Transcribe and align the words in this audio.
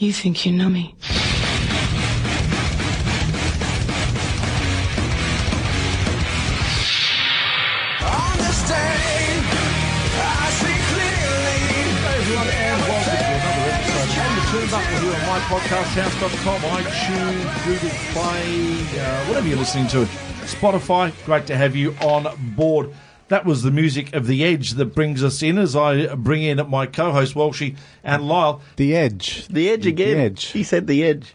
You 0.00 0.14
think 0.14 0.46
you 0.46 0.52
know 0.52 0.70
me. 0.70 0.94
Understand, 8.00 9.44
I 10.16 10.48
see 10.56 10.78
clearly. 10.88 11.60
Everyone, 12.16 12.48
and 12.48 12.80
welcome 12.88 13.12
to 13.12 13.28
another 13.28 13.68
episode 13.76 14.08
on 14.24 14.32
the 14.36 14.44
Turnbuckle 14.48 14.96
here 15.02 15.12
on 15.12 15.20
mypodcasthouse.com, 15.36 16.60
iTunes, 16.80 17.48
Google 17.66 17.92
Play, 18.14 18.48
uh, 18.98 19.26
whatever 19.26 19.48
you're 19.48 19.58
listening 19.58 19.88
to, 19.88 20.06
Spotify. 20.46 21.12
Great 21.26 21.46
to 21.48 21.58
have 21.58 21.76
you 21.76 21.94
on 22.00 22.26
board. 22.56 22.88
That 23.30 23.44
was 23.46 23.62
the 23.62 23.70
music 23.70 24.12
of 24.14 24.26
The 24.26 24.44
Edge 24.44 24.72
that 24.72 24.86
brings 24.94 25.24
us 25.24 25.40
in 25.42 25.56
as 25.56 25.74
I 25.76 26.14
bring 26.16 26.42
in 26.42 26.60
my 26.68 26.86
co-host 26.86 27.34
Walshy 27.34 27.76
and 28.04 28.26
Lyle. 28.28 28.60
The 28.76 28.94
Edge. 28.96 29.46
The 29.48 29.70
Edge 29.70 29.86
again. 29.86 30.16
The 30.18 30.22
Edge. 30.24 30.46
He 30.46 30.62
said 30.64 30.86
the 30.88 31.02
Edge. 31.04 31.32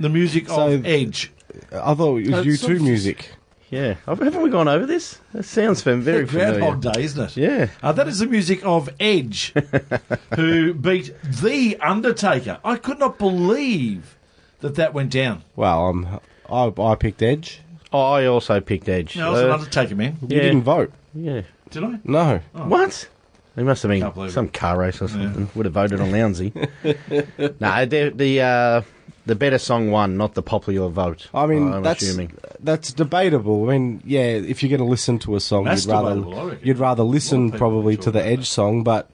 The 0.00 0.08
music 0.08 0.48
So- 0.48 0.72
of 0.72 0.84
Edge. 0.86 1.32
I 1.72 1.94
thought 1.94 2.16
it 2.18 2.32
Uh, 2.34 2.38
was 2.38 2.46
you 2.46 2.56
so- 2.56 2.66
two 2.68 2.80
music. 2.80 3.30
Yeah. 3.70 3.94
Haven't 4.06 4.42
we 4.42 4.50
gone 4.50 4.68
over 4.68 4.86
this? 4.86 5.18
That 5.32 5.44
sounds 5.44 5.82
fam- 5.82 6.00
very 6.02 6.26
familiar. 6.26 6.58
Groundhog 6.58 6.92
Day, 6.94 7.02
isn't 7.04 7.24
it? 7.30 7.36
Yeah. 7.36 7.66
Uh, 7.82 7.92
that 7.92 8.06
is 8.08 8.18
the 8.20 8.26
music 8.26 8.60
of 8.64 8.88
Edge, 9.00 9.52
who 10.36 10.74
beat 10.74 11.12
The 11.42 11.76
Undertaker. 11.80 12.58
I 12.64 12.76
could 12.76 12.98
not 12.98 13.18
believe 13.18 14.16
that 14.60 14.74
that 14.76 14.94
went 14.94 15.10
down. 15.10 15.42
Well, 15.56 15.86
um, 15.86 16.20
I, 16.50 16.72
I 16.80 16.94
picked 16.96 17.22
Edge. 17.22 17.60
Oh, 17.92 18.00
I 18.00 18.26
also 18.26 18.60
picked 18.60 18.88
Edge. 18.88 19.16
No, 19.16 19.28
I 19.28 19.30
was 19.30 19.40
an 19.42 19.50
Uh, 19.50 19.54
Undertaker, 19.54 19.94
man. 19.96 20.16
You 20.28 20.36
Yeah. 20.36 20.42
didn't 20.42 20.62
vote. 20.62 20.92
Yeah. 21.16 21.42
Did 21.70 21.84
I? 21.84 21.98
No. 22.04 22.40
What? 22.52 23.08
He 23.56 23.62
must 23.62 23.82
have 23.84 23.90
Can't 23.90 24.02
been 24.04 24.10
believe 24.12 24.32
some 24.32 24.48
car 24.48 24.78
race 24.78 25.00
or 25.00 25.08
something. 25.08 25.48
Would 25.54 25.64
have 25.66 25.72
voted 25.72 26.00
on 26.00 26.10
Lounsey. 26.10 26.52
no, 27.60 27.86
the 27.86 28.12
the 28.14 28.40
uh, 28.42 28.82
the 29.24 29.34
better 29.34 29.58
song 29.58 29.90
won, 29.90 30.16
not 30.18 30.34
the 30.34 30.42
popular 30.42 30.88
vote. 30.90 31.28
I 31.32 31.46
mean, 31.46 31.72
I'm 31.72 31.82
that's 31.82 32.02
assuming. 32.02 32.36
that's 32.60 32.92
debatable. 32.92 33.68
I 33.68 33.72
mean, 33.78 34.02
yeah, 34.04 34.20
if 34.20 34.62
you're 34.62 34.68
going 34.68 34.86
to 34.86 34.90
listen 34.90 35.18
to 35.20 35.36
a 35.36 35.40
song, 35.40 35.64
That's 35.64 35.86
you'd 35.86 35.92
rather 35.92 36.14
debatable, 36.16 36.54
you'd 36.62 36.78
rather 36.78 37.02
listen 37.02 37.50
probably 37.50 37.96
to 37.96 38.10
the 38.10 38.22
Edge 38.22 38.40
that. 38.40 38.44
song, 38.46 38.84
but 38.84 39.10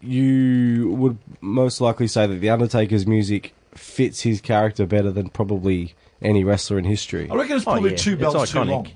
you 0.00 0.90
would 0.98 1.18
most 1.40 1.80
likely 1.80 2.08
say 2.08 2.26
that 2.26 2.34
the 2.40 2.50
Undertaker's 2.50 3.06
music 3.06 3.54
fits 3.74 4.22
his 4.22 4.40
character 4.40 4.86
better 4.86 5.12
than 5.12 5.28
probably 5.28 5.94
any 6.20 6.42
wrestler 6.44 6.78
in 6.78 6.84
history. 6.84 7.30
I 7.30 7.34
reckon 7.36 7.56
it's 7.56 7.66
Oh, 7.66 7.72
probably 7.72 7.90
yeah. 7.92 7.96
two 7.96 8.12
It's 8.14 8.20
bells 8.20 8.50
too 8.50 8.58
iconic. 8.58 8.68
long. 8.70 8.88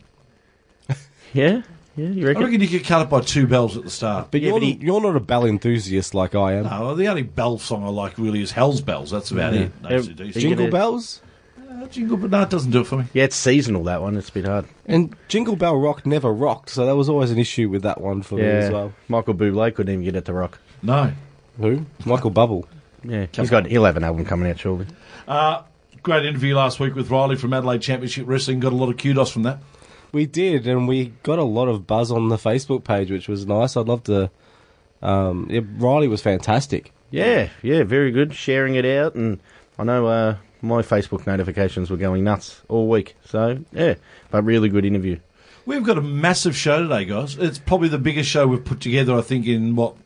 Yeah, 1.33 1.62
yeah. 1.97 2.08
You 2.08 2.25
I 2.25 2.28
reckon? 2.28 2.44
reckon 2.44 2.61
you 2.61 2.69
could 2.69 2.84
cut 2.84 3.02
it 3.02 3.11
by 3.11 3.20
two 3.20 3.47
bells 3.47 3.77
at 3.77 3.84
the 3.84 3.91
start. 3.91 4.28
But 4.30 4.41
Yeah, 4.41 4.48
you're 4.50 4.61
but 4.61 4.62
he- 4.66 4.78
you're 4.80 5.00
not 5.00 5.16
a 5.16 5.20
bell 5.20 5.44
enthusiast 5.47 6.14
like 6.14 6.34
I 6.34 6.55
am. 6.55 6.64
No, 6.64 6.94
the 6.94 7.08
only 7.08 7.22
bell 7.22 7.58
song 7.58 7.84
I 7.84 7.89
like 7.89 8.19
really 8.19 8.42
is 8.42 8.52
Hell's 8.52 8.80
Bells. 8.80 9.11
That's 9.11 9.30
about 9.30 9.55
it. 9.55 9.72
Yeah. 9.83 9.97
AC/DC. 9.98 10.27
You 10.27 10.33
Jingle 10.41 10.56
gonna- 10.67 10.70
bells 10.70 11.20
Uh, 11.69 11.86
jingle, 11.89 12.17
but 12.17 12.30
no, 12.30 12.41
it 12.42 12.48
doesn't 12.50 12.70
do 12.70 12.80
it 12.80 12.86
for 12.86 12.97
me. 12.98 13.05
yeah, 13.12 13.24
it's 13.24 13.36
seasonal 13.36 13.84
that 13.84 14.00
one. 14.00 14.17
It's 14.17 14.28
a 14.30 14.33
bit 14.33 14.47
hard. 14.47 14.64
and 14.86 15.14
Jingle 15.28 15.56
Bell 15.56 15.77
Rock 15.77 16.06
never 16.06 16.33
rocked, 16.33 16.70
so 16.70 16.86
that 16.86 16.97
was 16.97 17.08
always 17.08 17.30
an 17.30 17.39
issue 17.39 17.69
with 17.69 17.83
that 17.83 18.00
one 18.00 18.22
for 18.22 18.36
me 18.36 18.42
Yeah. 18.44 18.48
as 18.48 18.70
well. 18.72 18.92
Michael 19.08 19.34
Bublé 19.34 19.74
couldn't 19.74 19.92
even 19.92 20.05
get 20.05 20.17
it 20.17 20.24
to 20.27 20.33
rock. 20.33 20.58
No. 20.83 21.12
Who? 21.61 21.84
Michael 22.06 22.30
Bubble. 22.30 22.67
Yeah, 23.05 23.27
he's 23.30 23.50
got. 23.50 23.67
He'll 23.67 23.84
have 23.84 23.97
an 23.97 24.05
album 24.05 24.24
coming 24.24 24.50
out 24.50 24.58
shortly. 24.58 24.86
Uh, 25.28 25.62
great 26.02 26.24
interview 26.24 26.55
last 26.56 26.80
week 26.80 26.94
with 26.94 27.11
Riley 27.11 27.36
from 27.36 27.52
Adelaide 27.52 27.83
Championship 27.83 28.27
Wrestling. 28.27 28.58
Got 28.61 28.72
a 28.72 28.77
lot 28.77 28.89
of 28.89 28.97
kudos 28.97 29.30
from 29.30 29.42
that. 29.42 29.58
We 30.12 30.27
did, 30.27 30.67
and 30.67 30.89
we 30.89 31.12
got 31.23 31.39
a 31.39 31.45
lot 31.45 31.69
of 31.69 31.87
buzz 31.87 32.11
on 32.11 32.29
the 32.29 32.37
Facebook 32.37 32.85
page, 32.85 33.11
which 33.11 33.29
was 33.29 33.47
nice. 33.47 33.77
I'd 33.77 33.87
love 33.87 34.05
to. 34.05 34.31
Um, 35.03 35.48
yeah, 35.51 35.61
Riley 35.77 36.09
was 36.09 36.23
fantastic. 36.23 36.93
Yeah, 37.11 37.51
yeah, 37.63 37.83
very 37.85 38.11
good. 38.11 38.35
Sharing 38.35 38.75
it 38.75 38.85
out, 38.85 39.15
and 39.15 39.41
I 39.79 39.85
know 39.85 40.07
uh, 40.07 40.37
my 40.63 40.83
Facebook 40.83 41.27
notifications 41.27 41.91
were 41.91 41.97
going 41.97 42.25
nuts 42.25 42.63
all 42.69 42.89
week. 42.89 43.17
So 43.25 43.59
yeah, 43.73 43.95
but 44.31 44.43
really 44.43 44.69
good 44.69 44.85
interview. 44.85 45.19
We've 45.67 45.83
got 45.83 45.98
a 45.98 46.03
massive 46.03 46.57
show 46.57 46.83
today, 46.83 47.05
guys. 47.05 47.36
It's 47.36 47.59
probably 47.59 47.89
the 47.89 47.98
biggest 47.98 48.30
show 48.30 48.47
we've 48.47 48.64
put 48.64 48.80
together, 48.80 49.14
I 49.14 49.20
think, 49.20 49.47
in 49.47 49.75
what? 49.75 49.97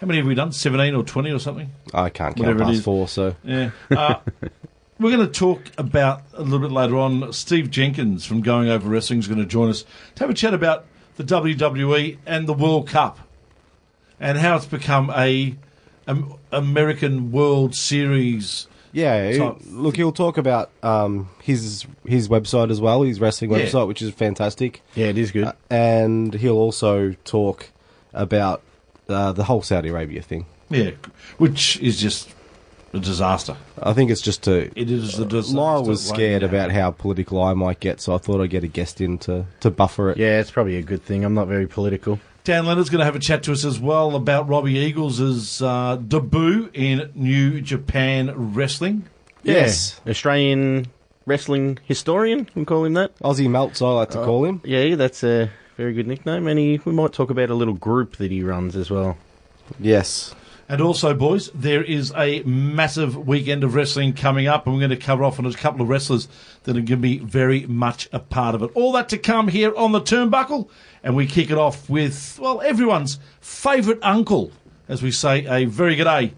How 0.00 0.06
many 0.06 0.18
have 0.18 0.26
we 0.26 0.34
done? 0.34 0.50
17 0.50 0.94
or 0.94 1.04
20 1.04 1.30
or 1.30 1.38
something? 1.38 1.70
I 1.92 2.08
can't 2.08 2.34
count 2.34 2.38
Whatever 2.38 2.62
it 2.62 2.66
past 2.66 2.82
four, 2.82 3.06
so 3.06 3.36
Yeah. 3.44 3.70
Uh, 3.90 4.20
we're 5.00 5.10
going 5.16 5.26
to 5.26 5.32
talk 5.32 5.62
about 5.78 6.22
a 6.34 6.42
little 6.42 6.58
bit 6.60 6.70
later 6.70 6.96
on. 6.98 7.32
Steve 7.32 7.70
Jenkins 7.70 8.24
from 8.26 8.42
Going 8.42 8.68
Over 8.68 8.88
Wrestling 8.88 9.18
is 9.18 9.26
going 9.28 9.40
to 9.40 9.46
join 9.46 9.70
us 9.70 9.84
to 10.16 10.22
have 10.24 10.30
a 10.30 10.34
chat 10.34 10.54
about 10.54 10.84
the 11.16 11.24
WWE 11.24 12.18
and 12.26 12.46
the 12.46 12.52
World 12.54 12.86
Cup 12.88 13.18
and 14.20 14.38
how 14.38 14.56
it's 14.56 14.66
become 14.66 15.10
a, 15.16 15.54
um, 16.06 16.34
American 16.52 17.32
World 17.32 17.74
Series. 17.74 18.66
yeah. 18.92 19.32
So- 19.32 19.58
look, 19.70 19.96
he'll 19.96 20.12
talk 20.12 20.36
about 20.38 20.70
um, 20.82 21.28
his 21.42 21.86
his 22.06 22.28
website 22.28 22.70
as 22.70 22.80
well, 22.80 23.02
his 23.02 23.20
wrestling 23.20 23.50
Yeah. 23.52 23.58
website, 23.60 23.86
which 23.88 24.02
is 24.02 24.10
fantastic, 24.12 24.82
Yeah, 24.94 25.06
it 25.06 25.16
is 25.18 25.30
good. 25.30 25.44
Uh, 25.44 25.52
and 25.70 26.34
he'll 26.34 26.56
also 26.58 27.14
talk 27.24 27.70
about 28.12 28.62
uh, 29.08 29.32
the 29.32 29.44
whole 29.44 29.62
Saudi 29.62 29.88
Arabia 29.88 30.20
thing. 30.22 30.46
Yeah, 30.68 30.90
which 31.38 31.78
is 31.80 32.00
just 32.00 32.34
a 32.92 32.98
disaster. 32.98 33.56
I 33.80 33.92
think 33.92 34.10
it's 34.10 34.20
just 34.20 34.42
to. 34.44 34.70
It 34.78 34.90
is 34.90 35.18
a 35.18 35.24
disaster. 35.24 35.56
Lyle 35.56 35.84
was 35.84 36.10
right 36.10 36.16
scared 36.16 36.42
now. 36.42 36.48
about 36.48 36.70
how 36.72 36.90
political 36.90 37.42
I 37.42 37.54
might 37.54 37.80
get, 37.80 38.00
so 38.00 38.14
I 38.14 38.18
thought 38.18 38.40
I'd 38.40 38.50
get 38.50 38.64
a 38.64 38.68
guest 38.68 39.00
in 39.00 39.18
to, 39.18 39.46
to 39.60 39.70
buffer 39.70 40.10
it. 40.10 40.18
yeah, 40.18 40.40
it's 40.40 40.50
probably 40.50 40.76
a 40.76 40.82
good 40.82 41.02
thing. 41.02 41.24
I'm 41.24 41.34
not 41.34 41.46
very 41.48 41.66
political. 41.66 42.18
Dan 42.42 42.66
Leonard's 42.66 42.88
going 42.88 43.00
to 43.00 43.04
have 43.04 43.16
a 43.16 43.20
chat 43.20 43.42
to 43.44 43.52
us 43.52 43.64
as 43.64 43.78
well 43.78 44.16
about 44.16 44.48
Robbie 44.48 44.78
Eagles' 44.78 45.60
uh, 45.60 45.96
debut 45.96 46.70
in 46.72 47.10
New 47.14 47.60
Japan 47.60 48.32
Wrestling. 48.54 49.06
Yes. 49.42 50.00
Yeah. 50.04 50.10
Australian 50.10 50.86
wrestling 51.26 51.78
historian. 51.84 52.48
We 52.54 52.64
call 52.64 52.84
him 52.84 52.94
that. 52.94 53.16
Aussie 53.18 53.48
Melts, 53.48 53.82
I 53.82 53.90
like 53.90 54.10
to 54.10 54.24
call 54.24 54.44
him. 54.44 54.62
Yeah, 54.64 54.96
that's 54.96 55.22
a 55.22 55.50
very 55.76 55.92
good 55.92 56.06
nickname. 56.06 56.46
And 56.46 56.58
he, 56.58 56.80
we 56.84 56.92
might 56.92 57.12
talk 57.12 57.30
about 57.30 57.50
a 57.50 57.54
little 57.54 57.74
group 57.74 58.16
that 58.16 58.30
he 58.30 58.42
runs 58.42 58.74
as 58.74 58.90
well. 58.90 59.16
Yes. 59.78 60.34
And 60.70 60.80
also, 60.80 61.14
boys, 61.14 61.50
there 61.52 61.82
is 61.82 62.12
a 62.16 62.44
massive 62.44 63.26
weekend 63.26 63.64
of 63.64 63.74
wrestling 63.74 64.12
coming 64.12 64.46
up, 64.46 64.66
and 64.66 64.74
we're 64.76 64.80
going 64.80 64.96
to 64.96 65.04
cover 65.04 65.24
off 65.24 65.40
on 65.40 65.44
a 65.44 65.52
couple 65.52 65.82
of 65.82 65.88
wrestlers 65.88 66.28
that 66.62 66.70
are 66.70 66.74
going 66.74 66.86
to 66.86 66.96
be 66.96 67.18
very 67.18 67.66
much 67.66 68.08
a 68.12 68.20
part 68.20 68.54
of 68.54 68.62
it. 68.62 68.70
All 68.74 68.92
that 68.92 69.08
to 69.08 69.18
come 69.18 69.48
here 69.48 69.74
on 69.74 69.90
the 69.90 70.00
turnbuckle, 70.00 70.68
and 71.02 71.16
we 71.16 71.26
kick 71.26 71.50
it 71.50 71.58
off 71.58 71.90
with, 71.90 72.38
well, 72.40 72.60
everyone's 72.60 73.18
favourite 73.40 73.98
uncle, 74.00 74.52
as 74.86 75.02
we 75.02 75.10
say, 75.10 75.44
a 75.46 75.64
very 75.64 75.96
good 75.96 76.04
day 76.04 76.34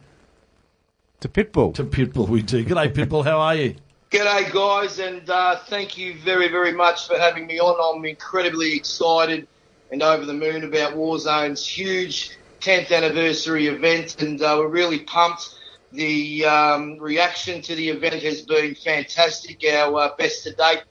To 1.20 1.28
Pitbull. 1.28 1.74
to 1.74 1.84
Pitbull. 1.84 2.26
We 2.26 2.40
do. 2.40 2.64
Good 2.64 2.76
day, 2.76 2.88
Pitbull. 2.88 3.24
How 3.24 3.38
are 3.38 3.54
you? 3.54 3.76
G'day, 4.10 4.50
guys, 4.50 4.98
and 4.98 5.28
uh, 5.28 5.58
thank 5.66 5.98
you 5.98 6.18
very, 6.20 6.48
very 6.48 6.72
much 6.72 7.06
for 7.06 7.18
having 7.18 7.46
me 7.46 7.60
on. 7.60 7.98
I'm 7.98 8.06
incredibly 8.06 8.74
excited 8.74 9.46
and 9.90 10.02
over 10.02 10.24
the 10.24 10.32
moon 10.32 10.64
about 10.64 10.94
Warzone's 10.94 11.66
huge 11.66 12.38
10th 12.62 12.92
anniversary 12.92 13.66
event, 13.66 14.22
and 14.22 14.40
uh, 14.40 14.56
we're 14.58 14.68
really 14.68 15.00
pumped. 15.00 15.54
The 15.90 16.44
um, 16.46 16.96
reaction 16.98 17.60
to 17.62 17.74
the 17.74 17.90
event 17.90 18.22
has 18.22 18.42
been 18.42 18.74
fantastic, 18.76 19.62
our 19.68 20.00
uh, 20.00 20.16
best 20.16 20.44
to 20.44 20.52
date 20.52 20.84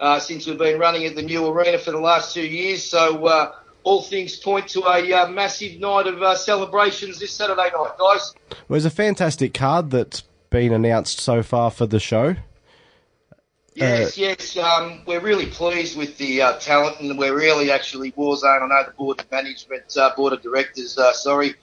uh, 0.00 0.18
since 0.18 0.46
we've 0.46 0.58
been 0.58 0.78
running 0.78 1.06
at 1.06 1.14
the 1.14 1.22
new 1.22 1.46
arena 1.46 1.78
for 1.78 1.92
the 1.92 2.00
last 2.00 2.34
two 2.34 2.46
years. 2.46 2.82
So, 2.82 3.24
uh, 3.26 3.52
all 3.84 4.02
things 4.02 4.36
point 4.36 4.68
to 4.68 4.80
a 4.82 5.12
uh, 5.12 5.28
massive 5.28 5.80
night 5.80 6.06
of 6.06 6.22
uh, 6.22 6.36
celebrations 6.36 7.18
this 7.18 7.32
Saturday 7.32 7.62
night, 7.62 7.98
guys. 7.98 8.34
Well, 8.50 8.58
there's 8.70 8.84
a 8.84 8.90
fantastic 8.90 9.54
card 9.54 9.90
that's 9.90 10.24
been 10.50 10.72
announced 10.72 11.20
so 11.20 11.42
far 11.42 11.70
for 11.70 11.86
the 11.86 12.00
show. 12.00 12.36
Yes, 13.74 14.18
yes. 14.18 14.56
Um, 14.56 15.00
we're 15.06 15.20
really 15.20 15.46
pleased 15.46 15.96
with 15.96 16.18
the 16.18 16.42
uh, 16.42 16.58
talent, 16.58 17.00
and 17.00 17.18
we're 17.18 17.34
really 17.34 17.70
actually 17.70 18.12
Warzone. 18.12 18.62
I 18.62 18.66
know 18.66 18.84
the 18.84 18.92
board 18.92 19.20
of 19.20 19.30
management, 19.30 19.96
uh, 19.96 20.14
board 20.14 20.34
of 20.34 20.42
directors, 20.42 20.98
uh, 20.98 21.12
sorry, 21.14 21.54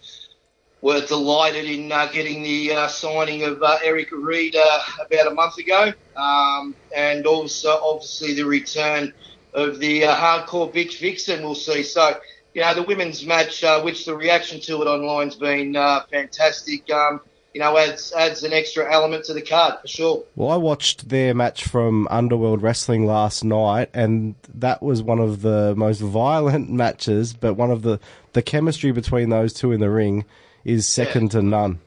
were 0.81 1.01
delighted 1.05 1.65
in 1.65 1.91
uh, 1.91 2.07
getting 2.07 2.41
the 2.41 2.73
uh, 2.73 2.87
signing 2.87 3.43
of 3.43 3.61
uh, 3.61 3.77
Erica 3.83 4.15
Reed 4.15 4.55
uh, 4.55 4.79
about 5.05 5.27
a 5.27 5.35
month 5.35 5.57
ago, 5.59 5.93
um, 6.15 6.75
and 6.95 7.27
also 7.27 7.79
obviously 7.83 8.33
the 8.33 8.45
return 8.45 9.13
of 9.53 9.79
the 9.79 10.05
uh, 10.05 10.15
hardcore 10.15 10.73
bitch 10.73 10.99
Vixen. 10.99 11.43
We'll 11.43 11.55
see. 11.55 11.83
So, 11.83 12.19
you 12.53 12.61
know, 12.61 12.73
the 12.73 12.83
women's 12.83 13.25
match, 13.25 13.63
uh, 13.63 13.81
which 13.81 14.05
the 14.05 14.15
reaction 14.15 14.59
to 14.61 14.81
it 14.81 14.87
online's 14.87 15.35
been 15.35 15.75
uh, 15.75 16.01
fantastic. 16.09 16.89
Um, 16.89 17.21
you 17.53 17.59
know, 17.59 17.77
adds 17.77 18.13
adds 18.13 18.43
an 18.43 18.53
extra 18.53 18.91
element 18.91 19.25
to 19.25 19.33
the 19.33 19.41
card 19.41 19.75
for 19.81 19.87
sure. 19.87 20.23
Well, 20.35 20.49
I 20.49 20.57
watched 20.57 21.09
their 21.09 21.33
match 21.33 21.65
from 21.65 22.07
Underworld 22.09 22.61
Wrestling 22.61 23.05
last 23.05 23.43
night, 23.43 23.89
and 23.93 24.35
that 24.53 24.83
was 24.83 25.01
one 25.01 25.19
of 25.19 25.41
the 25.41 25.75
most 25.75 25.99
violent 25.99 26.69
matches. 26.71 27.33
But 27.33 27.55
one 27.55 27.71
of 27.71 27.81
the 27.81 27.99
the 28.33 28.41
chemistry 28.41 28.91
between 28.91 29.29
those 29.29 29.53
two 29.53 29.71
in 29.71 29.79
the 29.79 29.89
ring 29.89 30.25
is 30.63 30.87
second 30.87 31.31
to 31.31 31.41
none. 31.41 31.79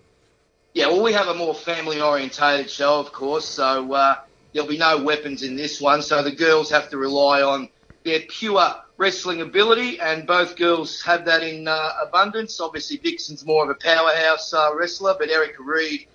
Yeah, 0.75 0.89
well, 0.89 1.03
we 1.03 1.13
have 1.13 1.29
a 1.29 1.35
more 1.35 1.55
family 1.55 2.01
orientated 2.01 2.71
show, 2.71 2.99
of 2.99 3.13
course, 3.13 3.45
so 3.45 3.93
uh, 3.93 4.17
there'll 4.53 4.69
be 4.69 4.79
no 4.79 5.03
weapons 5.03 5.43
in 5.43 5.55
this 5.55 5.81
one. 5.81 6.01
So 6.01 6.23
the 6.23 6.35
girls 6.35 6.71
have 6.71 6.89
to 6.91 6.97
rely 6.97 7.43
on 7.43 7.69
their 8.05 8.21
pure 8.21 8.75
wrestling 9.03 9.41
ability, 9.41 10.01
and 10.01 10.27
both 10.27 10.57
girls 10.57 11.03
have 11.03 11.25
that 11.25 11.43
in 11.43 11.67
uh, 11.67 11.91
abundance. 12.07 12.61
Obviously, 12.61 12.97
Vixen's 12.99 13.45
more 13.45 13.65
of 13.65 13.71
a 13.71 13.75
powerhouse 13.75 14.55
uh, 14.55 14.71
wrestler, 14.75 15.15
but 15.19 15.29
Erica 15.29 15.63
Reed 15.63 16.07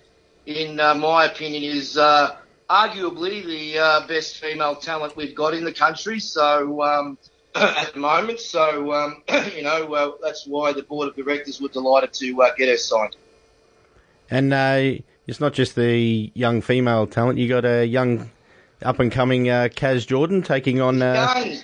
in 0.48 0.80
uh, 0.80 0.94
my 0.94 1.26
opinion, 1.26 1.62
is 1.62 1.98
uh, 1.98 2.36
arguably 2.70 3.44
the 3.44 3.78
uh, 3.78 4.06
best 4.06 4.38
female 4.38 4.74
talent 4.74 5.14
we've 5.14 5.34
got 5.34 5.52
in 5.52 5.62
the 5.62 5.72
country. 5.72 6.18
So 6.18 6.82
um, 6.82 7.18
at 7.54 7.92
the 7.92 8.00
moment, 8.00 8.40
so 8.40 8.92
um, 8.92 9.22
you 9.54 9.62
know 9.62 10.16
that's 10.22 10.46
why 10.46 10.72
the 10.72 10.82
board 10.82 11.08
of 11.08 11.16
directors 11.16 11.60
were 11.60 11.68
delighted 11.68 12.14
to 12.14 12.42
uh, 12.42 12.54
get 12.56 12.68
her 12.68 12.78
signed. 12.78 13.14
And 14.30 14.52
uh, 14.52 15.02
it's 15.26 15.40
not 15.40 15.52
just 15.52 15.74
the 15.74 16.32
young 16.34 16.62
female 16.62 17.06
talent. 17.06 17.38
You 17.38 17.48
got 17.48 17.66
a 17.66 17.84
young, 17.84 18.30
up 18.82 19.00
and 19.00 19.12
coming 19.12 19.50
uh, 19.50 19.68
Kaz 19.70 20.06
Jordan 20.06 20.42
taking 20.42 20.80
on. 20.80 21.02
Uh, 21.02 21.34
young, 21.36 21.58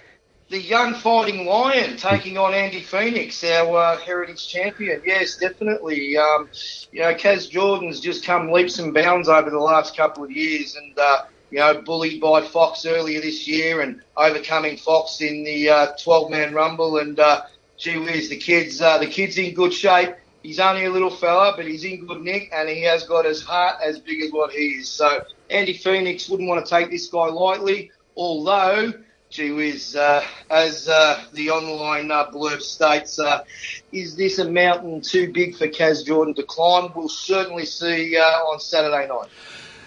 the 0.54 0.62
young 0.62 0.94
fighting 0.94 1.46
lion 1.46 1.96
taking 1.96 2.38
on 2.38 2.54
Andy 2.54 2.80
Phoenix, 2.80 3.42
our 3.42 3.76
uh, 3.76 3.96
heritage 3.98 4.46
champion. 4.46 5.02
Yes, 5.04 5.36
definitely. 5.36 6.16
Um, 6.16 6.48
you 6.92 7.00
know, 7.00 7.12
Kaz 7.12 7.50
Jordan's 7.50 7.98
just 7.98 8.24
come 8.24 8.52
leaps 8.52 8.78
and 8.78 8.94
bounds 8.94 9.28
over 9.28 9.50
the 9.50 9.58
last 9.58 9.96
couple 9.96 10.22
of 10.22 10.30
years, 10.30 10.76
and 10.76 10.96
uh, 10.96 11.22
you 11.50 11.58
know, 11.58 11.82
bullied 11.82 12.20
by 12.20 12.40
Fox 12.40 12.86
earlier 12.86 13.20
this 13.20 13.48
year, 13.48 13.80
and 13.80 14.00
overcoming 14.16 14.76
Fox 14.76 15.20
in 15.20 15.42
the 15.42 15.68
uh, 15.70 15.96
12-man 15.96 16.54
rumble. 16.54 16.98
And 16.98 17.18
uh, 17.18 17.42
gee 17.76 17.98
whiz, 17.98 18.28
the 18.28 18.36
kids, 18.36 18.80
uh, 18.80 18.98
the 18.98 19.08
kid's 19.08 19.36
in 19.36 19.54
good 19.54 19.74
shape. 19.74 20.14
He's 20.44 20.60
only 20.60 20.84
a 20.84 20.90
little 20.90 21.10
fella, 21.10 21.54
but 21.56 21.66
he's 21.66 21.82
in 21.82 22.06
good 22.06 22.22
nick, 22.22 22.52
and 22.54 22.68
he 22.68 22.80
has 22.82 23.02
got 23.02 23.24
his 23.24 23.42
heart 23.42 23.78
as 23.82 23.98
big 23.98 24.22
as 24.22 24.30
what 24.30 24.52
he 24.52 24.66
is. 24.66 24.88
So 24.88 25.24
Andy 25.50 25.72
Phoenix 25.72 26.28
wouldn't 26.28 26.48
want 26.48 26.64
to 26.64 26.70
take 26.70 26.92
this 26.92 27.08
guy 27.08 27.26
lightly, 27.26 27.90
although 28.16 28.92
gee 29.34 29.50
whiz, 29.50 29.96
uh, 29.96 30.24
as 30.48 30.88
uh, 30.88 31.20
the 31.32 31.50
online 31.50 32.10
uh, 32.12 32.30
blurb 32.30 32.62
states, 32.62 33.18
uh, 33.18 33.42
is 33.90 34.14
this 34.14 34.38
a 34.38 34.48
mountain 34.48 35.00
too 35.00 35.32
big 35.32 35.56
for 35.56 35.66
Kaz 35.66 36.06
Jordan 36.06 36.34
to 36.34 36.44
climb? 36.44 36.92
We'll 36.94 37.08
certainly 37.08 37.66
see 37.66 38.16
uh, 38.16 38.22
on 38.22 38.60
Saturday 38.60 39.08
night. 39.08 39.28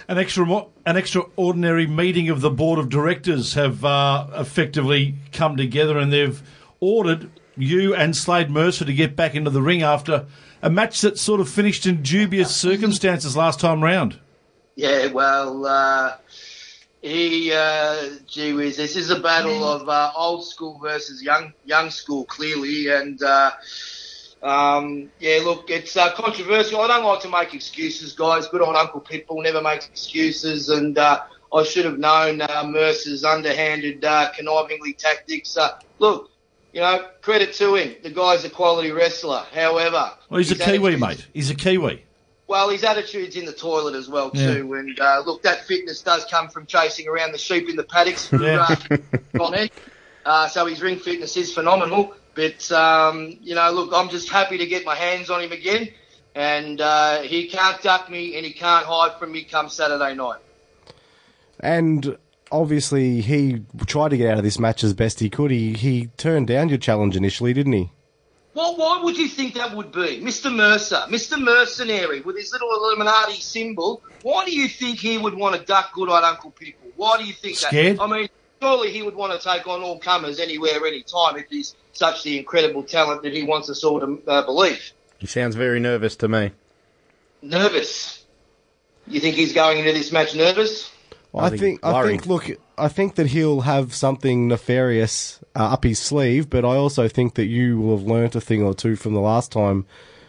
An 0.10 0.18
extra, 0.18 0.66
an 0.86 0.98
extraordinary 0.98 1.88
meeting 1.88 2.30
of 2.30 2.42
the 2.42 2.50
board 2.50 2.78
of 2.78 2.90
directors 2.90 3.54
have 3.54 3.86
uh, 3.86 4.28
effectively 4.34 5.16
come 5.32 5.56
together, 5.56 5.98
and 5.98 6.12
they've 6.12 6.42
ordered 6.82 7.30
you 7.56 7.96
and 7.96 8.16
Slade 8.16 8.50
Mercer 8.50 8.84
to 8.84 8.94
get 8.94 9.16
back 9.16 9.34
into 9.34 9.50
the 9.50 9.62
ring 9.62 9.82
after 9.82 10.26
a 10.62 10.70
match 10.70 11.00
that 11.02 11.18
sort 11.18 11.40
of 11.40 11.48
finished 11.48 11.86
in 11.86 12.04
dubious 12.04 12.54
circumstances 12.54 13.38
last 13.38 13.62
time 13.62 13.82
round. 13.82 14.20
Yeah, 14.76 15.08
well, 15.08 15.66
uh, 15.66 16.18
he, 17.08 17.52
uh, 17.54 18.10
gee 18.28 18.54
whiz, 18.54 18.78
this 18.78 18.96
is 18.96 19.10
a 19.10 19.20
battle 19.20 19.64
of 19.64 19.88
uh, 19.90 20.12
old 20.16 20.46
school 20.46 20.80
versus 20.80 21.22
young 21.22 21.54
young 21.66 21.90
school, 21.90 22.26
clearly, 22.26 22.90
and 22.90 23.22
uh, 23.24 23.52
um, 24.44 25.10
yeah, 25.20 25.40
look, 25.44 25.70
it's 25.70 25.98
uh, 25.98 26.12
controversial. 26.14 26.82
I 26.82 26.88
don't 26.88 27.06
like 27.06 27.22
to 27.22 27.30
make 27.30 27.54
excuses, 27.54 28.14
guys. 28.14 28.48
Good 28.48 28.62
on 28.62 28.76
Uncle 28.76 29.02
Pitbull, 29.02 29.44
never 29.44 29.62
makes 29.62 29.88
excuses, 29.88 30.70
and 30.70 30.98
uh, 30.98 31.22
I 31.54 31.64
should 31.64 31.86
have 31.86 31.98
known 31.98 32.42
uh, 32.42 32.64
Mercer's 32.66 33.24
underhanded, 33.24 34.04
uh, 34.04 34.32
connivingly 34.38 34.96
tactics. 34.98 35.58
Uh, 35.58 35.80
look, 36.00 36.30
you 36.74 36.82
know, 36.82 37.08
credit 37.22 37.54
to 37.56 37.76
him. 37.76 37.96
The 38.04 38.12
guy's 38.12 38.46
a 38.46 38.50
quality 38.50 38.92
wrestler. 38.92 39.44
However, 39.54 40.12
Well, 40.30 40.38
he's 40.40 40.52
a 40.52 40.56
Kiwi, 40.56 40.94
attitudes- 40.94 41.02
mate. 41.02 41.28
He's 41.34 41.50
a 41.50 41.56
Kiwi. 41.56 42.04
Well, 42.48 42.70
his 42.70 42.84
attitude's 42.84 43.36
in 43.36 43.46
the 43.46 43.52
toilet 43.54 43.94
as 43.96 44.08
well 44.08 44.32
Yeah. 44.34 44.54
too, 44.54 44.74
and 44.74 45.00
uh, 45.00 45.22
look, 45.26 45.44
that 45.44 45.66
fitness 45.66 46.02
does 46.02 46.26
come 46.26 46.48
from 46.48 46.66
chasing 46.66 47.08
around 47.08 47.34
the 47.34 47.38
sheep 47.38 47.70
in 47.70 47.76
the 47.76 47.84
paddocks 47.84 48.28
for 48.28 48.38
Yeah. 48.42 48.62
uh, 48.62 48.76
Con 49.36 49.70
uh, 50.26 50.48
so 50.48 50.66
his 50.66 50.82
ring 50.82 50.98
fitness 51.00 51.36
is 51.38 51.54
phenomenal. 51.54 52.14
But 52.36 52.72
um, 52.72 53.38
you 53.42 53.56
know, 53.56 53.72
look, 53.72 53.92
I'm 53.94 54.10
just 54.10 54.30
happy 54.30 54.60
to 54.60 54.66
get 54.66 54.86
my 54.86 54.96
hands 54.96 55.30
on 55.30 55.42
him 55.42 55.52
again, 55.52 55.90
and 56.36 56.80
uh, 56.80 57.22
he 57.22 57.48
can't 57.48 57.82
duck 57.82 58.10
me 58.10 58.36
and 58.38 58.46
he 58.46 58.54
can't 58.54 58.86
hide 58.86 59.18
from 59.20 59.32
me 59.32 59.44
come 59.44 59.70
Saturday 59.70 60.14
night. 60.14 60.40
And 61.60 62.18
obviously, 62.52 63.22
he 63.22 63.64
tried 63.88 64.10
to 64.10 64.18
get 64.18 64.32
out 64.32 64.38
of 64.38 64.44
this 64.44 64.60
match 64.60 64.84
as 64.84 64.94
best 64.94 65.20
he 65.20 65.30
could. 65.30 65.50
He 65.52 65.74
he 65.74 66.08
turned 66.18 66.48
down 66.48 66.70
your 66.70 66.78
challenge 66.78 67.16
initially, 67.18 67.54
didn't 67.54 67.74
he? 67.74 67.92
Well, 68.58 68.76
why 68.76 69.04
would 69.04 69.20
you 69.20 69.28
think 69.28 69.54
that 69.54 69.76
would 69.76 69.92
be? 69.92 70.20
Mr. 70.20 70.52
Mercer, 70.52 71.04
Mr. 71.10 71.40
Mercenary, 71.40 72.22
with 72.22 72.36
his 72.36 72.52
little 72.52 72.72
Illuminati 72.72 73.40
symbol, 73.40 74.02
why 74.24 74.46
do 74.46 74.52
you 74.52 74.68
think 74.68 74.98
he 74.98 75.20
would 75.20 75.36
want 75.36 75.56
to 75.56 75.64
duck 75.64 75.94
good 75.94 76.10
old 76.10 76.24
Uncle 76.24 76.50
People? 76.50 76.90
Why 76.96 77.20
do 77.20 77.24
you 77.24 77.34
think 77.34 77.58
Scared? 77.58 78.00
that? 78.00 78.02
I 78.02 78.08
mean, 78.08 78.30
surely 78.60 78.92
he 78.92 79.04
would 79.04 79.14
want 79.14 79.40
to 79.40 79.48
take 79.48 79.68
on 79.68 79.84
all 79.84 80.00
comers 80.00 80.40
anywhere, 80.40 80.84
anytime, 80.88 81.38
if 81.38 81.46
he's 81.52 81.76
such 81.94 82.24
the 82.24 82.40
incredible 82.40 82.82
talent 82.82 83.22
that 83.22 83.32
he 83.32 83.44
wants 83.44 83.70
us 83.70 83.84
all 83.84 84.00
to 84.00 84.20
uh, 84.28 84.42
believe. 84.44 84.92
he 85.20 85.28
sounds 85.28 85.56
very 85.56 85.80
nervous 85.80 86.16
to 86.16 86.28
me. 86.28 86.50
Nervous. 87.44 88.26
You 89.06 89.20
think 89.20 89.36
he's 89.36 89.54
going 89.54 89.78
into 89.78 89.94
this 89.94 90.12
match 90.12 90.34
nervous? 90.34 90.92
I 91.40 91.50
think 91.50 91.60
think 91.60 91.84
I 91.84 92.04
think 92.04 92.26
look, 92.26 92.50
I 92.78 92.88
think 92.88 93.16
that 93.16 93.28
he'll 93.28 93.62
have 93.62 93.94
something 93.94 94.48
nefarious 94.48 95.40
uh, 95.56 95.74
up 95.74 95.84
his 95.84 96.00
sleeve, 96.00 96.50
but 96.50 96.66
I 96.66 96.76
also 96.76 97.08
think 97.08 97.36
that 97.36 97.46
you 97.46 97.80
will 97.80 97.98
have 97.98 98.08
learnt 98.08 98.36
a 98.36 98.42
thing 98.42 98.64
or 98.64 98.74
two 98.74 98.96
from 98.96 99.14
the 99.14 99.20
last 99.20 99.52
time, 99.52 99.86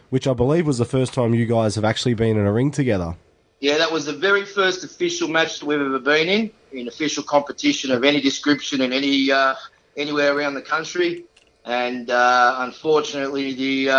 which 0.09 0.27
I 0.27 0.33
believe 0.33 0.65
was 0.67 0.77
the 0.77 0.85
first 0.85 1.13
time 1.13 1.33
you 1.33 1.45
guys 1.45 1.75
have 1.75 1.85
actually 1.85 2.13
been 2.15 2.37
in 2.37 2.45
a 2.45 2.51
ring 2.51 2.71
together. 2.71 3.15
Yeah, 3.59 3.77
that 3.77 3.91
was 3.91 4.05
the 4.05 4.13
very 4.13 4.45
first 4.45 4.83
official 4.83 5.27
match 5.27 5.59
that 5.59 5.65
we've 5.65 5.81
ever 5.81 5.99
been 5.99 6.29
in, 6.29 6.51
in 6.71 6.87
official 6.87 7.23
competition 7.23 7.91
of 7.91 8.03
any 8.03 8.21
description 8.21 8.81
in 8.81 8.93
any 8.93 9.31
uh, 9.31 9.55
anywhere 9.97 10.35
around 10.35 10.53
the 10.53 10.61
country. 10.61 11.25
And 11.65 12.09
uh, 12.09 12.55
unfortunately, 12.59 13.53
the 13.53 13.89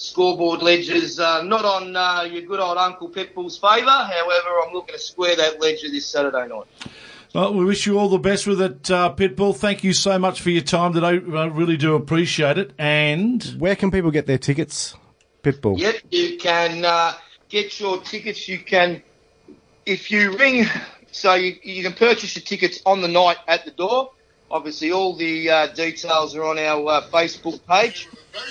uh, 0.00 0.02
scoreboard 0.02 0.62
ledger's 0.62 1.18
uh, 1.18 1.42
not 1.42 1.64
on 1.64 1.96
uh, 1.96 2.22
your 2.22 2.42
good 2.42 2.60
old 2.60 2.78
Uncle 2.78 3.08
Pitbull's 3.08 3.58
favour. 3.58 3.90
However, 3.90 4.48
I'm 4.66 4.72
looking 4.72 4.94
to 4.94 5.00
square 5.00 5.36
that 5.36 5.60
ledger 5.60 5.90
this 5.90 6.06
Saturday 6.06 6.48
night. 6.48 6.66
Well, 7.34 7.54
we 7.54 7.64
wish 7.64 7.86
you 7.86 7.98
all 7.98 8.08
the 8.08 8.18
best 8.18 8.46
with 8.46 8.60
it, 8.60 8.90
uh, 8.90 9.14
Pitbull. 9.14 9.56
Thank 9.56 9.84
you 9.84 9.92
so 9.92 10.18
much 10.18 10.40
for 10.40 10.50
your 10.50 10.62
time 10.62 10.92
today. 10.92 11.20
I 11.36 11.46
really 11.46 11.76
do 11.76 11.94
appreciate 11.94 12.58
it. 12.58 12.72
And 12.76 13.42
Where 13.58 13.76
can 13.76 13.92
people 13.92 14.10
get 14.10 14.26
their 14.26 14.38
tickets, 14.38 14.96
Pitbull? 15.44 15.78
Yep, 15.78 15.96
you 16.10 16.38
can 16.38 16.84
uh, 16.84 17.12
get 17.48 17.78
your 17.78 18.00
tickets. 18.00 18.48
You 18.48 18.58
can, 18.58 19.02
if 19.86 20.10
you 20.10 20.36
ring, 20.36 20.66
so 21.12 21.34
you, 21.34 21.56
you 21.62 21.84
can 21.84 21.92
purchase 21.92 22.34
your 22.34 22.42
tickets 22.42 22.80
on 22.84 23.00
the 23.00 23.08
night 23.08 23.36
at 23.46 23.64
the 23.64 23.70
door. 23.70 24.10
Obviously, 24.50 24.90
all 24.90 25.14
the 25.14 25.48
uh, 25.48 25.66
details 25.68 26.34
are 26.34 26.42
on 26.42 26.58
our 26.58 26.88
uh, 26.88 27.02
Facebook 27.08 27.60
page, 27.66 28.08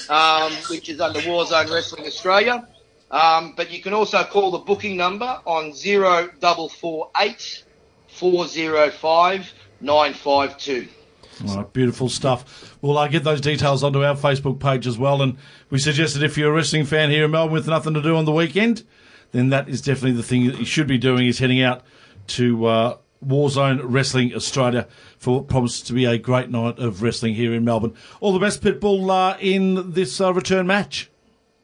um, 0.09 0.51
which 0.69 0.87
is 0.89 1.01
under 1.01 1.19
Warzone 1.19 1.71
Wrestling 1.71 2.05
Australia. 2.05 2.67
Um, 3.11 3.53
but 3.57 3.71
you 3.71 3.81
can 3.81 3.93
also 3.93 4.23
call 4.23 4.51
the 4.51 4.59
booking 4.59 4.95
number 4.95 5.41
on 5.45 5.73
zero 5.73 6.29
double 6.39 6.69
four 6.69 7.09
eight 7.19 7.63
four 8.07 8.47
zero 8.47 8.91
five 8.91 9.51
nine 9.81 10.13
five 10.13 10.57
two. 10.57 10.87
All 11.47 11.57
right, 11.57 11.73
beautiful 11.73 12.09
stuff. 12.09 12.77
Well, 12.81 12.97
I 12.97 13.07
get 13.07 13.23
those 13.23 13.41
details 13.41 13.83
onto 13.83 14.03
our 14.03 14.15
Facebook 14.15 14.59
page 14.59 14.85
as 14.87 14.97
well. 14.97 15.21
And 15.21 15.37
we 15.69 15.79
suggest 15.79 16.15
that 16.15 16.23
if 16.23 16.37
you're 16.37 16.51
a 16.51 16.53
wrestling 16.53 16.85
fan 16.85 17.09
here 17.09 17.25
in 17.25 17.31
Melbourne 17.31 17.53
with 17.53 17.67
nothing 17.67 17.93
to 17.93 18.01
do 18.01 18.15
on 18.15 18.25
the 18.25 18.31
weekend, 18.31 18.83
then 19.31 19.49
that 19.49 19.69
is 19.69 19.81
definitely 19.81 20.13
the 20.13 20.23
thing 20.23 20.47
that 20.47 20.59
you 20.59 20.65
should 20.65 20.87
be 20.87 20.97
doing 20.97 21.27
is 21.27 21.39
heading 21.39 21.61
out 21.61 21.83
to 22.27 22.65
uh, 22.65 22.97
Warzone 23.25 23.81
Wrestling 23.83 24.33
Australia 24.33 24.87
for 25.17 25.37
what 25.37 25.47
promises 25.47 25.81
to 25.83 25.93
be 25.93 26.05
a 26.05 26.17
great 26.17 26.49
night 26.49 26.79
of 26.79 27.01
wrestling 27.01 27.35
here 27.35 27.53
in 27.53 27.65
Melbourne. 27.65 27.93
All 28.21 28.33
the 28.33 28.39
best, 28.39 28.61
Pitbull, 28.61 29.09
uh, 29.09 29.37
in 29.39 29.91
this 29.91 30.21
uh, 30.21 30.33
return 30.33 30.67
match. 30.67 31.09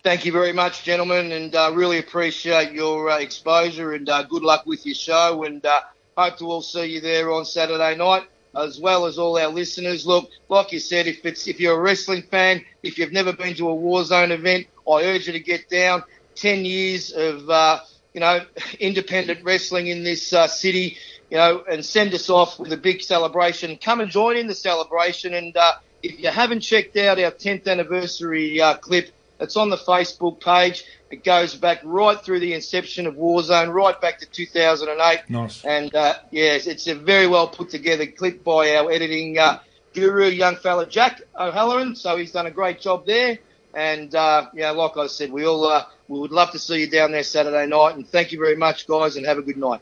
Thank 0.06 0.24
you 0.24 0.32
very 0.32 0.54
much, 0.54 0.84
gentlemen, 0.84 1.32
and 1.32 1.56
uh, 1.56 1.72
really 1.74 1.98
appreciate 1.98 2.74
your 2.74 3.10
uh, 3.10 3.18
exposure 3.18 3.94
and 3.94 4.08
uh, 4.08 4.22
good 4.22 4.44
luck 4.44 4.68
with 4.68 4.86
your 4.86 4.94
show. 4.94 5.46
And 5.46 5.66
uh, 5.66 5.82
hope 6.16 6.38
to 6.38 6.46
all 6.46 6.62
see 6.62 6.86
you 6.86 7.02
there 7.02 7.32
on 7.32 7.44
Saturday 7.44 7.96
night, 7.96 8.28
as 8.56 8.80
well 8.80 9.08
as 9.08 9.18
all 9.18 9.36
our 9.40 9.48
listeners. 9.48 10.06
Look, 10.06 10.30
like 10.48 10.72
you 10.72 10.78
said, 10.78 11.08
if 11.08 11.26
it's 11.26 11.48
if 11.48 11.60
you're 11.60 11.76
a 11.76 11.82
wrestling 11.82 12.22
fan, 12.22 12.64
if 12.84 13.00
you've 13.00 13.14
never 13.14 13.34
been 13.34 13.56
to 13.56 13.68
a 13.68 13.76
Warzone 13.76 14.30
event, 14.30 14.68
I 14.88 15.06
urge 15.06 15.26
you 15.26 15.34
to 15.34 15.40
get 15.40 15.70
down. 15.70 16.04
Ten 16.36 16.66
years 16.66 17.12
of 17.12 17.50
uh, 17.50 17.80
you 18.14 18.20
know 18.20 18.46
independent 18.80 19.44
wrestling 19.44 19.88
in 19.88 20.04
this 20.04 20.28
city, 20.50 20.98
you 21.30 21.38
know, 21.38 21.64
and 21.70 21.84
send 21.84 22.14
us 22.14 22.30
off 22.30 22.60
with 22.60 22.72
a 22.72 22.78
big 22.78 23.02
celebration. 23.02 23.78
Come 23.78 24.02
and 24.02 24.12
join 24.12 24.38
in 24.38 24.48
the 24.48 24.56
celebration. 24.56 25.34
And 25.34 25.56
uh, 25.56 25.74
if 26.04 26.20
you 26.20 26.30
haven't 26.30 26.62
checked 26.62 26.98
out 26.98 27.20
our 27.20 27.32
10th 27.32 27.68
anniversary 27.68 28.62
uh, 28.62 28.76
clip, 28.76 29.12
it's 29.40 29.58
on 29.58 29.70
the 29.70 29.78
Facebook 29.78 30.40
page. 30.40 30.86
It 31.12 31.24
goes 31.24 31.56
back 31.56 31.82
right 31.84 32.20
through 32.20 32.40
the 32.40 32.54
inception 32.54 33.06
of 33.06 33.16
Warzone, 33.16 33.74
right 33.74 34.00
back 34.00 34.20
to 34.20 34.26
2008. 34.26 35.30
Nice. 35.30 35.64
And 35.66 35.94
uh, 35.94 36.16
yes, 36.32 36.68
it's 36.68 36.88
a 36.88 36.96
very 36.96 37.28
well 37.28 37.48
put 37.48 37.70
together 37.70 38.06
clip 38.06 38.44
by 38.44 38.76
our 38.76 38.92
editing 38.92 39.38
uh, 39.38 39.60
guru, 39.94 40.28
young 40.28 40.56
fella 40.56 40.86
Jack 40.86 41.22
O'Halloran. 41.38 41.96
So 41.96 42.18
he's 42.18 42.32
done 42.32 42.46
a 42.46 42.52
great 42.52 42.80
job 42.80 43.06
there. 43.06 43.40
And 43.74 44.16
uh, 44.16 44.50
yeah, 44.54 44.72
like 44.72 44.96
I 44.96 45.08
said, 45.08 45.32
we 45.32 45.46
all 45.46 45.66
uh, 45.66 45.86
we 46.08 46.20
would 46.20 46.32
love 46.32 46.52
to 46.52 46.60
see 46.60 46.82
you 46.82 46.90
down 46.90 47.12
there 47.12 47.24
Saturday 47.24 47.68
night. 47.68 47.96
And 47.96 48.08
thank 48.08 48.32
you 48.32 48.40
very 48.40 48.56
much, 48.56 48.88
guys, 48.88 49.18
and 49.18 49.26
have 49.26 49.38
a 49.38 49.42
good 49.42 49.58
night. 49.58 49.82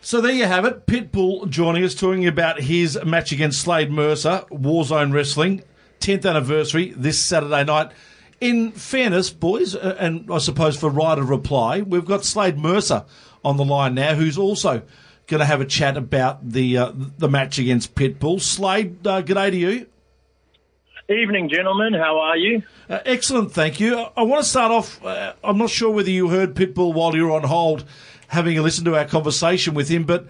So 0.00 0.20
there 0.20 0.32
you 0.32 0.44
have 0.44 0.64
it. 0.64 0.86
Pitbull 0.86 1.48
joining 1.50 1.84
us, 1.84 1.94
talking 1.94 2.26
about 2.26 2.60
his 2.60 2.98
match 3.04 3.32
against 3.32 3.60
Slade 3.60 3.90
Mercer, 3.90 4.44
Warzone 4.50 5.12
Wrestling, 5.12 5.62
10th 6.00 6.28
anniversary 6.28 6.94
this 6.96 7.20
Saturday 7.20 7.64
night. 7.64 7.90
In 8.40 8.70
fairness, 8.70 9.30
boys, 9.30 9.74
uh, 9.74 9.96
and 9.98 10.30
I 10.32 10.38
suppose 10.38 10.76
for 10.76 10.88
right 10.88 11.18
of 11.18 11.28
reply, 11.28 11.82
we've 11.82 12.04
got 12.04 12.24
Slade 12.24 12.56
Mercer 12.56 13.04
on 13.44 13.56
the 13.56 13.64
line 13.64 13.94
now, 13.94 14.14
who's 14.14 14.38
also 14.38 14.82
going 15.26 15.40
to 15.40 15.44
have 15.44 15.60
a 15.60 15.64
chat 15.64 15.96
about 15.96 16.48
the 16.48 16.78
uh, 16.78 16.92
the 16.94 17.28
match 17.28 17.58
against 17.58 17.96
Pitbull. 17.96 18.40
Slade, 18.40 19.04
uh, 19.04 19.20
day 19.20 19.50
to 19.50 19.56
you. 19.56 19.86
Evening, 21.08 21.48
gentlemen. 21.48 21.94
How 21.94 22.20
are 22.20 22.36
you? 22.36 22.62
Uh, 22.88 23.00
excellent, 23.04 23.50
thank 23.52 23.80
you. 23.80 23.98
I, 23.98 24.12
I 24.18 24.22
want 24.22 24.44
to 24.44 24.48
start 24.48 24.70
off. 24.70 25.04
Uh, 25.04 25.32
I'm 25.42 25.58
not 25.58 25.70
sure 25.70 25.90
whether 25.90 26.10
you 26.10 26.28
heard 26.28 26.54
Pitbull 26.54 26.94
while 26.94 27.16
you 27.16 27.24
were 27.24 27.32
on 27.32 27.42
hold, 27.44 27.84
having 28.28 28.56
a 28.56 28.62
listen 28.62 28.84
to 28.84 28.96
our 28.96 29.04
conversation 29.04 29.74
with 29.74 29.88
him, 29.88 30.04
but 30.04 30.26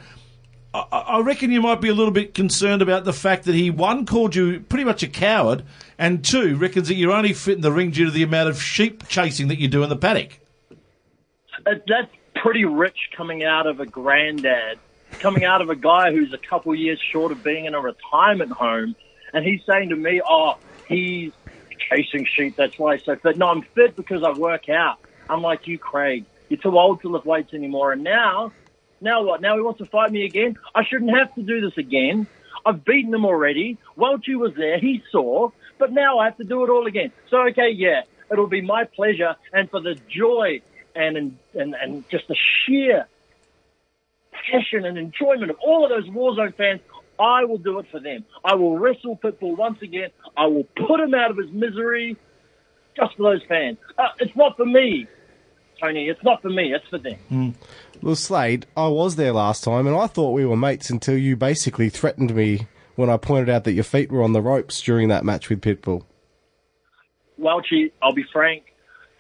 I, 0.72 0.80
I 0.80 1.20
reckon 1.20 1.50
you 1.50 1.60
might 1.60 1.80
be 1.80 1.88
a 1.88 1.94
little 1.94 2.12
bit 2.12 2.34
concerned 2.34 2.82
about 2.82 3.04
the 3.04 3.12
fact 3.12 3.44
that 3.44 3.54
he 3.54 3.70
one 3.70 4.06
called 4.06 4.34
you 4.34 4.60
pretty 4.60 4.84
much 4.84 5.02
a 5.02 5.08
coward, 5.08 5.64
and 5.98 6.24
two 6.24 6.56
reckons 6.56 6.88
that 6.88 6.94
you're 6.94 7.12
only 7.12 7.32
fit 7.32 7.56
in 7.56 7.60
the 7.60 7.72
ring 7.72 7.90
due 7.90 8.06
to 8.06 8.10
the 8.10 8.22
amount 8.22 8.48
of 8.48 8.62
sheep 8.62 9.06
chasing 9.08 9.48
that 9.48 9.58
you 9.58 9.68
do 9.68 9.82
in 9.82 9.88
the 9.88 9.96
paddock. 9.96 10.38
Uh, 11.66 11.74
That's 11.86 12.10
pretty 12.36 12.64
rich 12.64 13.10
coming 13.16 13.44
out 13.44 13.66
of 13.66 13.80
a 13.80 13.86
granddad, 13.86 14.78
coming 15.18 15.44
out 15.44 15.60
of 15.60 15.70
a 15.70 15.76
guy 15.76 16.12
who's 16.12 16.32
a 16.32 16.38
couple 16.38 16.74
years 16.74 17.00
short 17.00 17.32
of 17.32 17.42
being 17.42 17.64
in 17.64 17.74
a 17.74 17.80
retirement 17.80 18.52
home, 18.52 18.94
and 19.32 19.44
he's 19.44 19.60
saying 19.66 19.88
to 19.88 19.96
me, 19.96 20.20
"Oh, 20.26 20.56
he's 20.86 21.32
chasing 21.90 22.26
sheep. 22.26 22.56
That's 22.56 22.78
why 22.78 22.96
he's 22.96 23.04
so 23.04 23.16
fit." 23.16 23.36
No, 23.38 23.48
I'm 23.48 23.62
fit 23.62 23.96
because 23.96 24.22
I 24.22 24.32
work 24.32 24.68
out. 24.68 24.98
I'm 25.28 25.42
like 25.42 25.66
you, 25.66 25.78
Craig. 25.78 26.24
You're 26.48 26.60
too 26.60 26.78
old 26.78 27.02
to 27.02 27.08
lift 27.08 27.26
weights 27.26 27.52
anymore, 27.54 27.92
and 27.92 28.02
now, 28.02 28.52
now 29.00 29.22
what? 29.22 29.40
Now 29.40 29.56
he 29.56 29.62
wants 29.62 29.78
to 29.78 29.86
fight 29.86 30.10
me 30.10 30.24
again. 30.24 30.56
I 30.74 30.84
shouldn't 30.84 31.16
have 31.16 31.34
to 31.34 31.42
do 31.42 31.60
this 31.60 31.76
again. 31.76 32.26
I've 32.64 32.84
beaten 32.84 33.14
him 33.14 33.24
already. 33.24 33.78
Welchie 33.96 34.36
was 34.36 34.54
there. 34.54 34.78
He 34.78 35.02
saw. 35.10 35.50
But 35.78 35.92
now 35.92 36.18
I 36.18 36.26
have 36.26 36.36
to 36.38 36.44
do 36.44 36.64
it 36.64 36.70
all 36.70 36.86
again. 36.86 37.12
So, 37.30 37.46
okay, 37.48 37.70
yeah, 37.70 38.02
it'll 38.30 38.48
be 38.48 38.60
my 38.60 38.84
pleasure. 38.84 39.36
And 39.52 39.70
for 39.70 39.80
the 39.80 39.94
joy 40.08 40.60
and, 40.94 41.38
and, 41.54 41.74
and 41.74 42.08
just 42.10 42.28
the 42.28 42.36
sheer 42.36 43.06
passion 44.32 44.84
and 44.84 44.98
enjoyment 44.98 45.50
of 45.50 45.56
all 45.60 45.84
of 45.84 45.90
those 45.90 46.08
Warzone 46.08 46.54
fans, 46.54 46.80
I 47.18 47.44
will 47.44 47.58
do 47.58 47.78
it 47.78 47.86
for 47.90 48.00
them. 48.00 48.24
I 48.44 48.54
will 48.54 48.78
wrestle 48.78 49.16
Pitbull 49.16 49.56
once 49.56 49.82
again. 49.82 50.10
I 50.36 50.46
will 50.46 50.64
put 50.64 51.00
him 51.00 51.14
out 51.14 51.30
of 51.30 51.36
his 51.36 51.50
misery 51.50 52.16
just 52.96 53.16
for 53.16 53.22
those 53.34 53.42
fans. 53.44 53.78
Uh, 53.96 54.08
it's 54.18 54.34
not 54.36 54.56
for 54.56 54.66
me, 54.66 55.06
Tony. 55.80 56.08
It's 56.08 56.23
not 56.23 56.42
for 56.42 56.50
me. 56.50 56.75
It's 56.75 56.87
for 56.88 56.99
them. 56.99 57.16
Hmm. 57.28 57.50
Well, 58.02 58.14
Slade, 58.16 58.66
I 58.76 58.88
was 58.88 59.16
there 59.16 59.32
last 59.32 59.64
time, 59.64 59.87
and 59.87 59.97
I 59.97 60.06
thought 60.06 60.32
we 60.32 60.47
were 60.47 60.56
mates 60.56 60.90
until 60.90 61.16
you 61.18 61.37
basically 61.37 61.88
threatened 61.88 62.35
me 62.35 62.66
when 62.94 63.11
I 63.11 63.16
pointed 63.16 63.49
out 63.49 63.64
that 63.64 63.73
your 63.73 63.85
feet 63.85 64.11
were 64.11 64.23
on 64.23 64.32
the 64.32 64.40
ropes 64.40 64.80
during 64.80 65.08
that 65.08 65.25
match 65.25 65.49
with 65.49 65.61
Pitbull. 65.61 66.04
Welchie, 67.40 67.92
I'll 68.02 68.14
be 68.14 68.25
frank. 68.32 68.64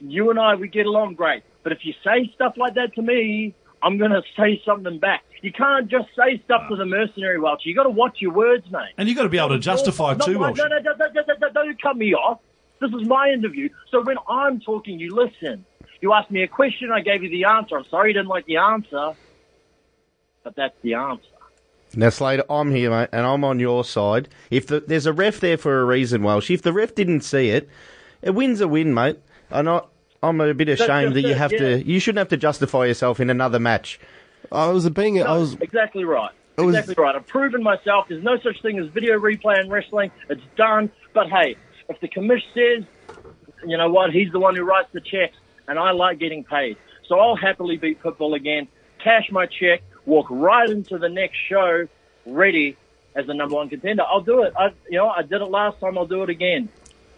You 0.00 0.30
and 0.30 0.38
I, 0.38 0.54
we 0.54 0.68
get 0.68 0.86
along 0.86 1.14
great. 1.14 1.42
But 1.62 1.72
if 1.72 1.78
you 1.82 1.92
say 2.04 2.30
stuff 2.34 2.54
like 2.56 2.74
that 2.74 2.94
to 2.94 3.02
me, 3.02 3.54
I'm 3.82 3.98
going 3.98 4.10
to 4.10 4.22
say 4.36 4.60
something 4.64 4.98
back. 4.98 5.22
You 5.42 5.52
can't 5.52 5.88
just 5.88 6.08
say 6.16 6.42
stuff 6.44 6.62
to 6.68 6.76
the 6.76 6.84
mercenary, 6.84 7.38
Welchie. 7.38 7.66
you 7.66 7.74
got 7.74 7.84
to 7.84 7.90
watch 7.90 8.16
your 8.20 8.32
words, 8.32 8.64
mate. 8.70 8.90
And 8.96 9.08
you've 9.08 9.16
got 9.16 9.24
to 9.24 9.28
be 9.28 9.38
able 9.38 9.50
to 9.50 9.58
justify 9.58 10.14
No, 10.14 10.26
too, 10.26 10.32
no, 10.34 10.38
Welsh. 10.40 10.58
No, 10.58 10.64
no, 10.66 10.78
no, 10.78 10.92
no, 10.98 11.06
no, 11.14 11.22
no, 11.26 11.34
no, 11.40 11.52
don't 11.52 11.82
cut 11.82 11.96
me 11.96 12.14
off. 12.14 12.40
This 12.80 12.90
is 12.90 13.06
my 13.06 13.28
interview. 13.30 13.68
So 13.90 14.02
when 14.02 14.16
I'm 14.28 14.60
talking, 14.60 14.98
you 14.98 15.14
listen. 15.14 15.64
You 16.00 16.12
asked 16.12 16.30
me 16.30 16.42
a 16.42 16.48
question, 16.48 16.92
I 16.92 17.00
gave 17.00 17.22
you 17.22 17.28
the 17.28 17.44
answer. 17.44 17.76
I'm 17.76 17.84
sorry 17.90 18.10
you 18.10 18.14
didn't 18.14 18.28
like 18.28 18.46
the 18.46 18.58
answer, 18.58 19.14
but 20.44 20.54
that's 20.54 20.76
the 20.82 20.94
answer. 20.94 21.26
Now, 21.96 22.10
Slater, 22.10 22.44
I'm 22.50 22.70
here, 22.70 22.90
mate, 22.90 23.08
and 23.12 23.26
I'm 23.26 23.44
on 23.44 23.58
your 23.58 23.82
side. 23.82 24.28
If 24.50 24.66
the, 24.66 24.80
there's 24.80 25.06
a 25.06 25.12
ref 25.12 25.40
there 25.40 25.56
for 25.56 25.80
a 25.80 25.84
reason, 25.84 26.22
Welsh. 26.22 26.50
If 26.50 26.62
the 26.62 26.72
ref 26.72 26.94
didn't 26.94 27.22
see 27.22 27.48
it, 27.48 27.68
a 28.22 28.32
win's 28.32 28.60
a 28.60 28.68
win, 28.68 28.92
mate. 28.92 29.18
And 29.50 29.68
I, 29.68 29.80
I'm 30.22 30.40
a 30.40 30.52
bit 30.52 30.68
ashamed 30.68 31.14
that 31.14 31.22
just 31.22 31.26
you 31.26 31.32
it, 31.32 31.38
have 31.38 31.52
yeah. 31.52 31.58
to. 31.58 31.86
You 31.86 31.98
shouldn't 31.98 32.18
have 32.18 32.28
to 32.28 32.36
justify 32.36 32.84
yourself 32.86 33.20
in 33.20 33.30
another 33.30 33.58
match. 33.58 33.98
I 34.52 34.68
was 34.68 34.88
being, 34.90 35.22
I 35.22 35.36
was, 35.36 35.54
exactly 35.54 36.04
right. 36.04 36.30
It 36.58 36.62
was- 36.62 36.76
Exactly 36.76 37.02
right. 37.02 37.16
I've 37.16 37.26
proven 37.26 37.62
myself. 37.62 38.06
There's 38.08 38.22
no 38.22 38.38
such 38.38 38.60
thing 38.62 38.78
as 38.78 38.88
video 38.88 39.18
replay 39.18 39.60
in 39.60 39.70
wrestling. 39.70 40.10
It's 40.28 40.42
done. 40.56 40.90
But 41.14 41.28
hey, 41.30 41.56
if 41.88 42.00
the 42.00 42.08
commish 42.08 42.42
says, 42.52 42.84
you 43.66 43.76
know 43.76 43.90
what, 43.90 44.10
he's 44.12 44.30
the 44.30 44.38
one 44.40 44.54
who 44.54 44.62
writes 44.62 44.88
the 44.92 45.00
checks, 45.00 45.36
and 45.68 45.78
I 45.78 45.92
like 45.92 46.18
getting 46.18 46.42
paid. 46.42 46.76
So 47.06 47.18
I'll 47.18 47.36
happily 47.36 47.76
beat 47.76 48.02
Pitbull 48.02 48.34
again, 48.34 48.66
cash 49.02 49.30
my 49.30 49.46
check, 49.46 49.82
walk 50.06 50.26
right 50.30 50.68
into 50.68 50.98
the 50.98 51.08
next 51.08 51.36
show, 51.48 51.86
ready 52.26 52.76
as 53.14 53.26
the 53.26 53.34
number 53.34 53.54
one 53.54 53.68
contender. 53.68 54.02
I'll 54.02 54.20
do 54.20 54.42
it. 54.42 54.52
I, 54.58 54.72
you 54.88 54.98
know, 54.98 55.08
I 55.08 55.22
did 55.22 55.40
it 55.40 55.50
last 55.50 55.80
time. 55.80 55.96
I'll 55.96 56.06
do 56.06 56.22
it 56.22 56.30
again. 56.30 56.68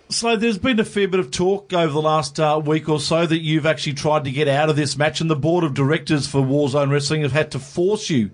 So 0.08 0.36
there's 0.36 0.58
been 0.58 0.80
a 0.80 0.84
fair 0.84 1.06
bit 1.06 1.20
of 1.20 1.30
talk 1.30 1.72
over 1.72 1.92
the 1.92 2.02
last 2.02 2.40
uh, 2.40 2.60
week 2.64 2.88
or 2.88 2.98
so 2.98 3.26
that 3.26 3.38
you've 3.38 3.64
actually 3.64 3.92
tried 3.92 4.24
to 4.24 4.32
get 4.32 4.48
out 4.48 4.68
of 4.68 4.74
this 4.74 4.96
match, 4.96 5.20
and 5.20 5.30
the 5.30 5.36
board 5.36 5.62
of 5.62 5.72
directors 5.72 6.26
for 6.26 6.40
Warzone 6.40 6.90
Wrestling 6.90 7.22
have 7.22 7.32
had 7.32 7.52
to 7.52 7.60
force 7.60 8.10
you 8.10 8.30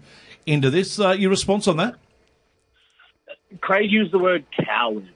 into 0.46 0.70
this. 0.70 0.98
Uh, 0.98 1.10
your 1.10 1.28
response 1.28 1.68
on 1.68 1.76
that? 1.76 1.96
Craig 3.60 3.90
used 3.90 4.10
the 4.12 4.18
word 4.18 4.46
coward, 4.64 5.06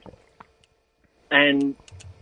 and 1.31 1.75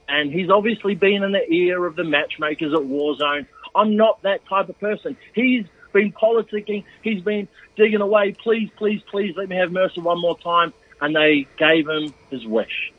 and 0.09 0.31
he's 0.31 0.49
obviously 0.49 0.95
been 0.95 1.23
in 1.23 1.31
the 1.31 1.51
ear 1.51 1.85
of 1.85 1.95
the 1.95 2.03
matchmakers 2.03 2.73
at 2.73 2.79
Warzone. 2.79 3.45
I'm 3.75 3.95
not 3.95 4.21
that 4.23 4.45
type 4.47 4.69
of 4.69 4.79
person. 4.79 5.15
He's 5.33 5.65
been 5.93 6.11
politicking. 6.11 6.83
He's 7.03 7.21
been 7.21 7.47
digging 7.75 8.01
away. 8.01 8.33
Please, 8.33 8.69
please, 8.77 9.01
please, 9.09 9.35
let 9.37 9.47
me 9.49 9.55
have 9.57 9.71
Mercer 9.71 10.01
one 10.01 10.19
more 10.19 10.37
time. 10.39 10.73
And 11.01 11.15
they 11.15 11.47
gave 11.57 11.87
him 11.87 12.13
his 12.29 12.45
wish. 12.45 12.91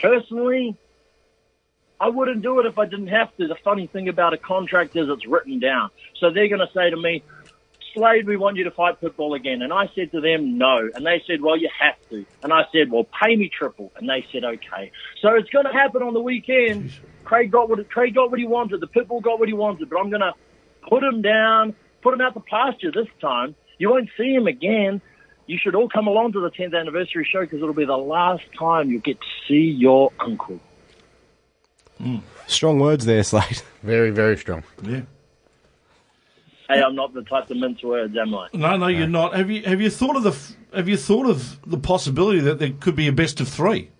Personally, 0.00 0.76
I 2.00 2.08
wouldn't 2.08 2.42
do 2.42 2.60
it 2.60 2.66
if 2.66 2.78
I 2.78 2.86
didn't 2.86 3.08
have 3.08 3.36
to. 3.36 3.48
The 3.48 3.56
funny 3.56 3.86
thing 3.86 4.08
about 4.08 4.32
a 4.32 4.38
contract 4.38 4.96
is 4.96 5.08
it's 5.08 5.26
written 5.26 5.58
down. 5.58 5.90
So 6.18 6.30
they're 6.30 6.48
going 6.48 6.60
to 6.60 6.72
say 6.72 6.90
to 6.90 6.96
me, 6.96 7.22
Slade, 7.94 8.26
we 8.26 8.36
want 8.36 8.56
you 8.56 8.64
to 8.64 8.70
fight 8.70 9.00
Pitbull 9.00 9.36
again. 9.36 9.62
And 9.62 9.72
I 9.72 9.90
said 9.94 10.12
to 10.12 10.20
them, 10.20 10.58
no. 10.58 10.88
And 10.94 11.04
they 11.04 11.22
said, 11.26 11.40
well, 11.40 11.56
you 11.56 11.68
have 11.78 11.96
to. 12.10 12.24
And 12.42 12.52
I 12.52 12.64
said, 12.72 12.90
well, 12.90 13.04
pay 13.04 13.36
me 13.36 13.48
triple. 13.48 13.92
And 13.96 14.08
they 14.08 14.24
said, 14.32 14.44
okay. 14.44 14.90
So 15.20 15.34
it's 15.34 15.50
going 15.50 15.66
to 15.66 15.72
happen 15.72 16.02
on 16.02 16.14
the 16.14 16.20
weekend. 16.20 16.92
Craig 17.24 17.50
got 17.50 17.68
what 17.68 17.88
Craig 17.90 18.14
got 18.14 18.30
what 18.30 18.38
he 18.38 18.46
wanted. 18.46 18.80
The 18.80 18.88
Pitbull 18.88 19.22
got 19.22 19.38
what 19.38 19.48
he 19.48 19.54
wanted. 19.54 19.90
But 19.90 19.98
I'm 19.98 20.10
going 20.10 20.22
to 20.22 20.32
put 20.88 21.02
him 21.02 21.22
down, 21.22 21.74
put 22.02 22.14
him 22.14 22.20
out 22.20 22.34
the 22.34 22.40
pasture 22.40 22.90
this 22.90 23.08
time. 23.20 23.54
You 23.78 23.90
won't 23.90 24.10
see 24.16 24.34
him 24.34 24.46
again. 24.46 25.00
You 25.46 25.58
should 25.58 25.74
all 25.74 25.88
come 25.88 26.06
along 26.06 26.32
to 26.32 26.40
the 26.40 26.50
10th 26.50 26.78
anniversary 26.78 27.26
show 27.30 27.40
because 27.40 27.60
it'll 27.60 27.72
be 27.72 27.86
the 27.86 27.96
last 27.96 28.44
time 28.58 28.90
you 28.90 29.00
get 29.00 29.18
to 29.20 29.26
see 29.46 29.70
your 29.70 30.12
uncle. 30.20 30.60
Hmm. 31.98 32.18
strong 32.46 32.78
words 32.78 33.06
there, 33.06 33.24
Slade. 33.24 33.62
Very, 33.82 34.10
very 34.10 34.36
strong. 34.36 34.62
Yeah. 34.82 35.00
Hey, 36.68 36.82
I'm 36.82 36.94
not 36.94 37.14
the 37.14 37.22
type 37.22 37.46
to 37.46 37.54
mince 37.54 37.82
words, 37.82 38.14
am 38.16 38.34
I? 38.34 38.48
No, 38.52 38.76
no, 38.76 38.88
you're 38.88 39.06
not. 39.06 39.34
Have 39.34 39.50
you 39.50 39.62
have 39.62 39.80
you 39.80 39.88
thought 39.88 40.16
of 40.16 40.22
the 40.22 40.76
have 40.76 40.88
you 40.88 40.98
thought 40.98 41.26
of 41.26 41.58
the 41.68 41.78
possibility 41.78 42.40
that 42.40 42.58
there 42.58 42.72
could 42.78 42.94
be 42.94 43.08
a 43.08 43.12
best 43.12 43.40
of 43.40 43.48
three? 43.48 43.90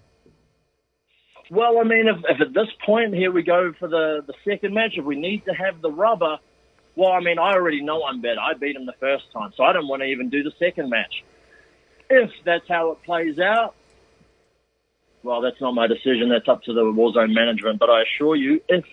Well, 1.50 1.78
I 1.78 1.84
mean, 1.84 2.08
if, 2.08 2.18
if 2.28 2.40
at 2.42 2.52
this 2.52 2.68
point 2.84 3.14
here 3.14 3.32
we 3.32 3.42
go 3.42 3.72
for 3.78 3.88
the, 3.88 4.22
the 4.26 4.34
second 4.44 4.74
match, 4.74 4.92
if 4.96 5.04
we 5.06 5.16
need 5.16 5.46
to 5.46 5.54
have 5.54 5.80
the 5.80 5.90
rubber, 5.90 6.38
well, 6.94 7.12
I 7.12 7.20
mean, 7.20 7.38
I 7.38 7.54
already 7.54 7.80
know 7.80 8.04
I'm 8.04 8.20
better. 8.20 8.38
I 8.38 8.52
beat 8.52 8.76
him 8.76 8.84
the 8.84 8.92
first 9.00 9.32
time, 9.32 9.52
so 9.56 9.64
I 9.64 9.72
don't 9.72 9.88
want 9.88 10.02
to 10.02 10.06
even 10.06 10.28
do 10.28 10.42
the 10.42 10.52
second 10.58 10.90
match. 10.90 11.24
If 12.10 12.30
that's 12.44 12.68
how 12.68 12.90
it 12.90 13.02
plays 13.02 13.38
out, 13.38 13.74
well, 15.22 15.40
that's 15.40 15.60
not 15.60 15.72
my 15.72 15.86
decision. 15.86 16.28
That's 16.28 16.48
up 16.48 16.62
to 16.64 16.74
the 16.74 16.82
Warzone 16.82 17.32
management. 17.32 17.78
But 17.78 17.88
I 17.88 18.02
assure 18.02 18.36
you, 18.36 18.60
if 18.68 18.84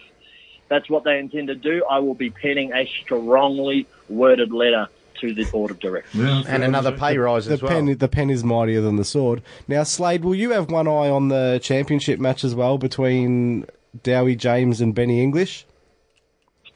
that's 0.67 0.89
what 0.89 1.03
they 1.03 1.19
intend 1.19 1.47
to 1.47 1.55
do, 1.55 1.83
I 1.89 1.99
will 1.99 2.15
be 2.15 2.29
penning 2.29 2.73
a 2.73 2.85
strongly 2.85 3.87
worded 4.09 4.51
letter 4.51 4.87
to 5.21 5.33
the 5.33 5.45
board 5.45 5.71
of 5.71 5.79
directors. 5.79 6.45
And 6.47 6.63
another 6.63 6.91
pay 6.91 7.17
rise 7.17 7.45
The 7.45 7.53
as 7.53 7.61
well. 7.61 7.71
pen, 7.71 7.97
the 7.97 8.07
pen 8.07 8.29
is 8.29 8.43
mightier 8.43 8.81
than 8.81 8.97
the 8.97 9.05
sword. 9.05 9.41
Now, 9.67 9.83
Slade, 9.83 10.25
will 10.25 10.35
you 10.35 10.51
have 10.51 10.69
one 10.69 10.87
eye 10.87 11.09
on 11.09 11.29
the 11.29 11.59
championship 11.63 12.19
match 12.19 12.43
as 12.43 12.53
well 12.53 12.77
between 12.77 13.65
Dowie 14.03 14.35
James 14.35 14.81
and 14.81 14.93
Benny 14.93 15.21
English? 15.21 15.65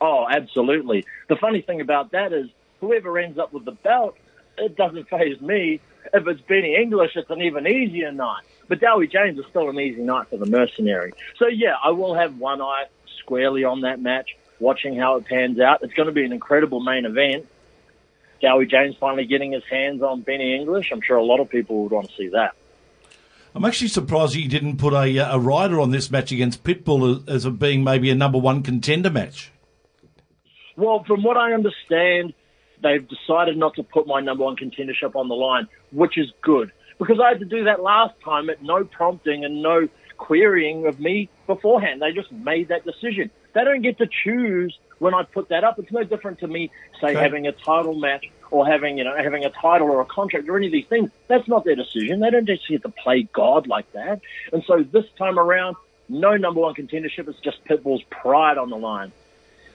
Oh, 0.01 0.25
absolutely. 0.29 1.05
The 1.27 1.35
funny 1.35 1.61
thing 1.61 1.81
about 1.81 2.11
that 2.11 2.31
is 2.31 2.49
whoever 2.79 3.17
ends 3.19 3.37
up 3.37 3.51
with 3.51 3.65
the 3.65 3.73
belt, 3.73 4.15
it 4.57 4.77
doesn't 4.77 5.09
faze 5.09 5.41
me. 5.41 5.81
If 6.13 6.25
it's 6.27 6.41
Benny 6.41 6.75
English, 6.75 7.11
it's 7.15 7.29
an 7.29 7.41
even 7.41 7.67
easier 7.67 8.11
night. 8.11 8.43
But 8.69 8.79
Dowie 8.79 9.07
James 9.07 9.37
is 9.37 9.45
still 9.49 9.69
an 9.69 9.79
easy 9.79 10.01
night 10.01 10.27
for 10.29 10.37
the 10.37 10.45
mercenary. 10.45 11.11
So 11.37 11.47
yeah, 11.47 11.75
I 11.83 11.89
will 11.89 12.13
have 12.13 12.37
one 12.37 12.61
eye 12.61 12.85
squarely 13.29 13.63
on 13.63 13.81
that 13.81 14.01
match, 14.01 14.35
watching 14.59 14.97
how 14.97 15.17
it 15.17 15.25
pans 15.27 15.59
out. 15.59 15.83
It's 15.83 15.93
going 15.93 16.07
to 16.07 16.11
be 16.11 16.25
an 16.25 16.33
incredible 16.33 16.79
main 16.79 17.05
event. 17.05 17.45
Dowie 18.41 18.65
James 18.65 18.95
finally 18.99 19.25
getting 19.25 19.51
his 19.51 19.63
hands 19.69 20.01
on 20.01 20.21
Benny 20.21 20.55
English. 20.55 20.89
I'm 20.91 21.01
sure 21.01 21.17
a 21.17 21.23
lot 21.23 21.39
of 21.39 21.47
people 21.47 21.83
would 21.83 21.91
want 21.91 22.09
to 22.09 22.15
see 22.15 22.29
that. 22.29 22.55
I'm 23.53 23.65
actually 23.65 23.89
surprised 23.89 24.33
that 24.33 24.39
you 24.39 24.49
didn't 24.49 24.77
put 24.77 24.93
a 24.93 25.19
uh, 25.19 25.35
a 25.35 25.39
rider 25.39 25.79
on 25.79 25.91
this 25.91 26.09
match 26.09 26.31
against 26.31 26.63
Pitbull 26.63 27.27
as, 27.27 27.45
as 27.45 27.53
being 27.53 27.83
maybe 27.83 28.09
a 28.09 28.15
number 28.15 28.37
one 28.37 28.63
contender 28.63 29.09
match. 29.09 29.51
Well, 30.75 31.03
from 31.03 31.23
what 31.23 31.35
I 31.37 31.53
understand, 31.53 32.33
they've 32.81 33.05
decided 33.07 33.57
not 33.57 33.75
to 33.75 33.83
put 33.83 34.07
my 34.07 34.21
number 34.21 34.43
one 34.43 34.55
contendership 34.55 35.15
on 35.15 35.27
the 35.27 35.35
line, 35.35 35.67
which 35.91 36.17
is 36.17 36.31
good 36.41 36.71
because 36.99 37.19
I 37.19 37.29
had 37.29 37.39
to 37.39 37.45
do 37.45 37.65
that 37.65 37.81
last 37.81 38.13
time 38.23 38.49
at 38.49 38.63
no 38.63 38.83
prompting 38.83 39.45
and 39.45 39.61
no 39.61 39.87
querying 40.19 40.85
of 40.85 40.99
me 40.99 41.29
beforehand. 41.47 42.01
They 42.01 42.11
just 42.11 42.31
made 42.31 42.67
that 42.67 42.85
decision. 42.85 43.31
They 43.53 43.63
don't 43.63 43.81
get 43.81 43.97
to 43.97 44.07
choose 44.07 44.77
when 44.99 45.15
I 45.15 45.23
put 45.23 45.49
that 45.49 45.63
up. 45.63 45.79
It's 45.79 45.91
no 45.91 46.03
different 46.03 46.39
to 46.39 46.47
me, 46.47 46.69
say, 47.01 47.11
Okay. 47.11 47.19
having 47.19 47.47
a 47.47 47.51
title 47.51 47.95
match 47.95 48.29
or 48.51 48.67
having, 48.67 48.97
you 48.99 49.03
know, 49.03 49.15
having 49.15 49.45
a 49.45 49.49
title 49.49 49.89
or 49.89 50.01
a 50.01 50.05
contract 50.05 50.47
or 50.47 50.57
any 50.57 50.67
of 50.67 50.71
these 50.71 50.85
things. 50.85 51.09
That's 51.27 51.47
not 51.47 51.63
their 51.65 51.75
decision. 51.75 52.19
They 52.19 52.29
don't 52.29 52.45
just 52.45 52.67
get 52.67 52.83
to 52.83 52.89
play 52.89 53.23
God 53.33 53.65
like 53.65 53.91
that. 53.93 54.21
And 54.53 54.63
so 54.67 54.83
this 54.83 55.05
time 55.17 55.39
around, 55.39 55.75
no 56.09 56.35
number 56.37 56.59
one 56.61 56.75
contendership. 56.75 57.27
It's 57.27 57.39
just 57.39 57.63
Pitbull's 57.65 58.03
pride 58.09 58.57
on 58.57 58.69
the 58.69 58.77
line. 58.77 59.11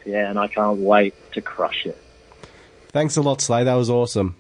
Yeah, 0.04 0.28
and 0.28 0.38
I 0.38 0.48
can't 0.48 0.78
wait 0.80 1.14
to 1.32 1.40
crush 1.40 1.86
it. 1.86 1.96
Thanks 2.88 3.16
a 3.16 3.22
lot, 3.22 3.40
Slay. 3.40 3.64
That 3.64 3.74
was 3.74 3.88
awesome. 3.90 4.36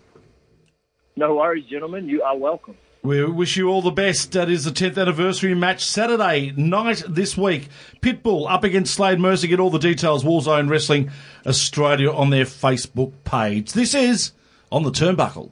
No 1.16 1.36
worries, 1.36 1.64
gentlemen. 1.64 2.08
You 2.08 2.22
are 2.22 2.36
welcome. 2.36 2.76
We 3.04 3.22
wish 3.22 3.58
you 3.58 3.68
all 3.68 3.82
the 3.82 3.90
best. 3.90 4.32
That 4.32 4.48
is 4.48 4.64
the 4.64 4.70
10th 4.70 4.96
anniversary 4.96 5.54
match 5.54 5.84
Saturday 5.84 6.54
night 6.56 7.02
this 7.06 7.36
week. 7.36 7.68
Pitbull 8.00 8.50
up 8.50 8.64
against 8.64 8.94
Slade 8.94 9.20
Mercer. 9.20 9.46
Get 9.46 9.60
all 9.60 9.68
the 9.68 9.78
details. 9.78 10.24
Warzone 10.24 10.70
Wrestling 10.70 11.10
Australia 11.44 12.10
on 12.10 12.30
their 12.30 12.46
Facebook 12.46 13.12
page. 13.24 13.74
This 13.74 13.94
is 13.94 14.32
on 14.72 14.84
the 14.84 14.90
turnbuckle. 14.90 15.50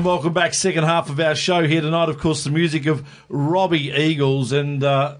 And 0.00 0.06
welcome 0.06 0.32
back, 0.32 0.54
second 0.54 0.84
half 0.84 1.10
of 1.10 1.20
our 1.20 1.34
show 1.34 1.68
here 1.68 1.82
tonight. 1.82 2.08
Of 2.08 2.16
course, 2.16 2.42
the 2.44 2.50
music 2.50 2.86
of 2.86 3.06
Robbie 3.28 3.90
Eagles 3.90 4.50
and 4.50 4.82
uh, 4.82 5.18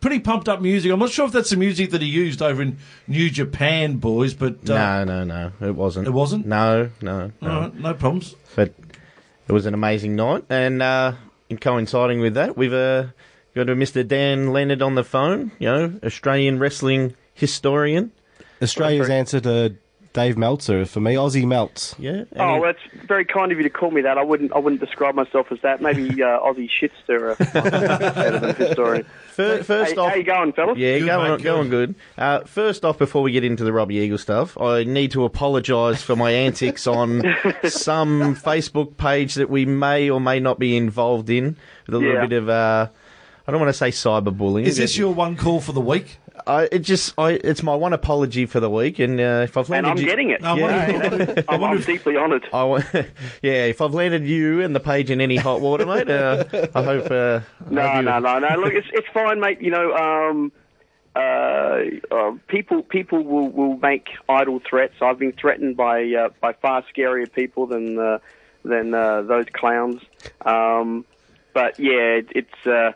pretty 0.00 0.18
pumped 0.18 0.48
up 0.48 0.60
music. 0.60 0.90
I'm 0.90 0.98
not 0.98 1.10
sure 1.10 1.26
if 1.26 1.30
that's 1.30 1.50
the 1.50 1.56
music 1.56 1.90
that 1.90 2.02
he 2.02 2.08
used 2.08 2.42
over 2.42 2.60
in 2.60 2.78
New 3.06 3.30
Japan, 3.30 3.98
boys, 3.98 4.34
but 4.34 4.68
uh, 4.68 5.04
No, 5.04 5.04
no, 5.04 5.22
no, 5.22 5.52
it 5.64 5.76
wasn't. 5.76 6.08
It 6.08 6.10
wasn't? 6.10 6.44
No, 6.44 6.90
no, 7.00 7.30
no. 7.40 7.48
all 7.48 7.60
right, 7.60 7.74
no 7.76 7.94
problems. 7.94 8.34
But 8.56 8.74
it 9.46 9.52
was 9.52 9.64
an 9.64 9.74
amazing 9.74 10.16
night, 10.16 10.44
and 10.50 10.82
uh, 10.82 11.12
in 11.48 11.58
coinciding 11.58 12.18
with 12.18 12.34
that, 12.34 12.56
we've 12.56 12.72
uh, 12.72 13.04
got 13.54 13.70
a 13.70 13.76
Mr. 13.76 14.04
Dan 14.04 14.52
Leonard 14.52 14.82
on 14.82 14.96
the 14.96 15.04
phone. 15.04 15.52
You 15.60 15.68
know, 15.68 16.00
Australian 16.02 16.58
wrestling 16.58 17.14
historian. 17.32 18.10
Australia's 18.60 19.08
answer 19.08 19.38
to 19.38 19.76
Dave 20.14 20.38
Meltzer 20.38 20.86
for 20.86 21.00
me, 21.00 21.14
Aussie 21.16 21.44
Melts. 21.44 21.94
Yeah. 21.98 22.10
and 22.12 22.28
Oh, 22.36 22.60
well, 22.60 22.62
that's 22.72 23.06
very 23.06 23.24
kind 23.24 23.50
of 23.52 23.58
you 23.58 23.64
to 23.64 23.68
call 23.68 23.90
me 23.90 24.00
that. 24.02 24.16
I 24.16 24.22
wouldn't. 24.22 24.52
I 24.54 24.58
wouldn't 24.58 24.80
describe 24.80 25.14
myself 25.16 25.48
as 25.50 25.58
that. 25.62 25.82
Maybe 25.82 26.04
uh, 26.22 26.38
Aussie 26.38 26.70
shit 26.70 26.92
stirrer 27.02 27.34
better 27.52 28.38
than 28.38 28.54
historian. 28.54 29.04
Fir- 29.26 29.64
first 29.64 29.92
Hey, 29.94 29.98
off, 29.98 30.10
how 30.10 30.14
you 30.16 30.22
going, 30.22 30.52
fellas? 30.52 30.78
Yeah, 30.78 31.00
Good, 31.00 31.06
going, 31.06 31.30
mate, 31.32 31.42
going 31.42 31.68
good. 31.68 31.94
Uh, 32.16 32.40
first 32.44 32.84
off, 32.84 32.96
before 32.96 33.22
we 33.22 33.32
get 33.32 33.42
into 33.44 33.64
the 33.64 33.72
Robbie 33.72 33.96
Eagle 33.96 34.16
stuff, 34.18 34.56
I 34.60 34.84
need 34.84 35.10
to 35.10 35.24
apologise 35.24 36.00
for 36.00 36.14
my 36.14 36.30
antics 36.30 36.86
on 36.86 37.20
some 37.64 38.36
Facebook 38.36 38.96
page 38.96 39.34
that 39.34 39.50
we 39.50 39.66
may 39.66 40.08
or 40.08 40.20
may 40.20 40.38
not 40.38 40.60
be 40.60 40.76
involved 40.76 41.28
in 41.28 41.56
with 41.86 41.96
a 41.96 41.98
little 41.98 42.14
Yeah. 42.14 42.26
bit 42.26 42.38
of. 42.38 42.48
Uh, 42.48 42.88
I 43.46 43.50
don't 43.50 43.60
want 43.60 43.68
to 43.70 43.76
say 43.78 43.90
cyberbullying. 43.90 44.64
Is 44.64 44.76
this 44.78 44.96
your 44.96 45.12
one 45.12 45.36
call 45.36 45.60
for 45.60 45.72
the 45.72 45.80
week? 45.80 46.18
I, 46.46 46.68
it 46.72 46.80
just, 46.80 47.14
I, 47.16 47.32
it's 47.32 47.62
my 47.62 47.74
one 47.74 47.92
apology 47.92 48.44
for 48.46 48.58
the 48.60 48.68
week, 48.68 48.98
and 48.98 49.20
uh, 49.20 49.42
if 49.44 49.56
I've 49.56 49.68
landed, 49.68 49.90
And 49.90 49.98
landed 49.98 49.98
I'm 49.98 49.98
you, 49.98 50.06
getting 50.06 50.30
it. 50.30 50.44
I 50.44 50.56
Yeah, 50.56 50.90
wonder- 51.00 51.24
you 51.24 51.32
know, 51.34 51.42
I'm, 51.48 51.64
I'm 51.64 51.80
deeply 51.80 52.16
honoured. 52.16 52.46
I 52.52 52.64
yeah, 53.42 53.64
if 53.66 53.80
I've 53.80 53.94
landed 53.94 54.24
you 54.26 54.60
and 54.60 54.74
the 54.74 54.80
page 54.80 55.10
in 55.10 55.20
any 55.20 55.36
hot 55.36 55.60
water, 55.60 55.86
mate, 55.86 56.10
uh, 56.10 56.44
I 56.74 56.82
hope. 56.82 57.10
Uh, 57.10 57.40
I 57.66 57.70
No, 57.70 57.88
hope 57.88 58.04
no, 58.04 58.18
no, 58.18 58.38
no. 58.40 58.56
Look, 58.56 58.72
it's 58.74 58.88
it's 58.92 59.06
fine, 59.14 59.38
mate. 59.40 59.60
You 59.60 59.70
know, 59.70 59.94
um, 59.94 60.52
uh, 61.14 61.80
uh, 62.10 62.32
people 62.48 62.82
people 62.82 63.22
will, 63.22 63.48
will 63.48 63.76
make 63.76 64.08
idle 64.28 64.60
threats. 64.68 64.94
I've 65.00 65.18
been 65.18 65.32
threatened 65.32 65.76
by 65.76 66.04
uh, 66.12 66.28
by 66.40 66.52
far 66.54 66.82
scarier 66.94 67.32
people 67.32 67.66
than 67.66 67.98
uh, 67.98 68.18
than 68.64 68.92
uh, 68.92 69.22
those 69.22 69.46
clowns. 69.52 70.02
Um, 70.44 71.04
but 71.52 71.78
yeah, 71.78 72.18
it, 72.18 72.26
it's 72.34 72.66
uh, 72.66 72.92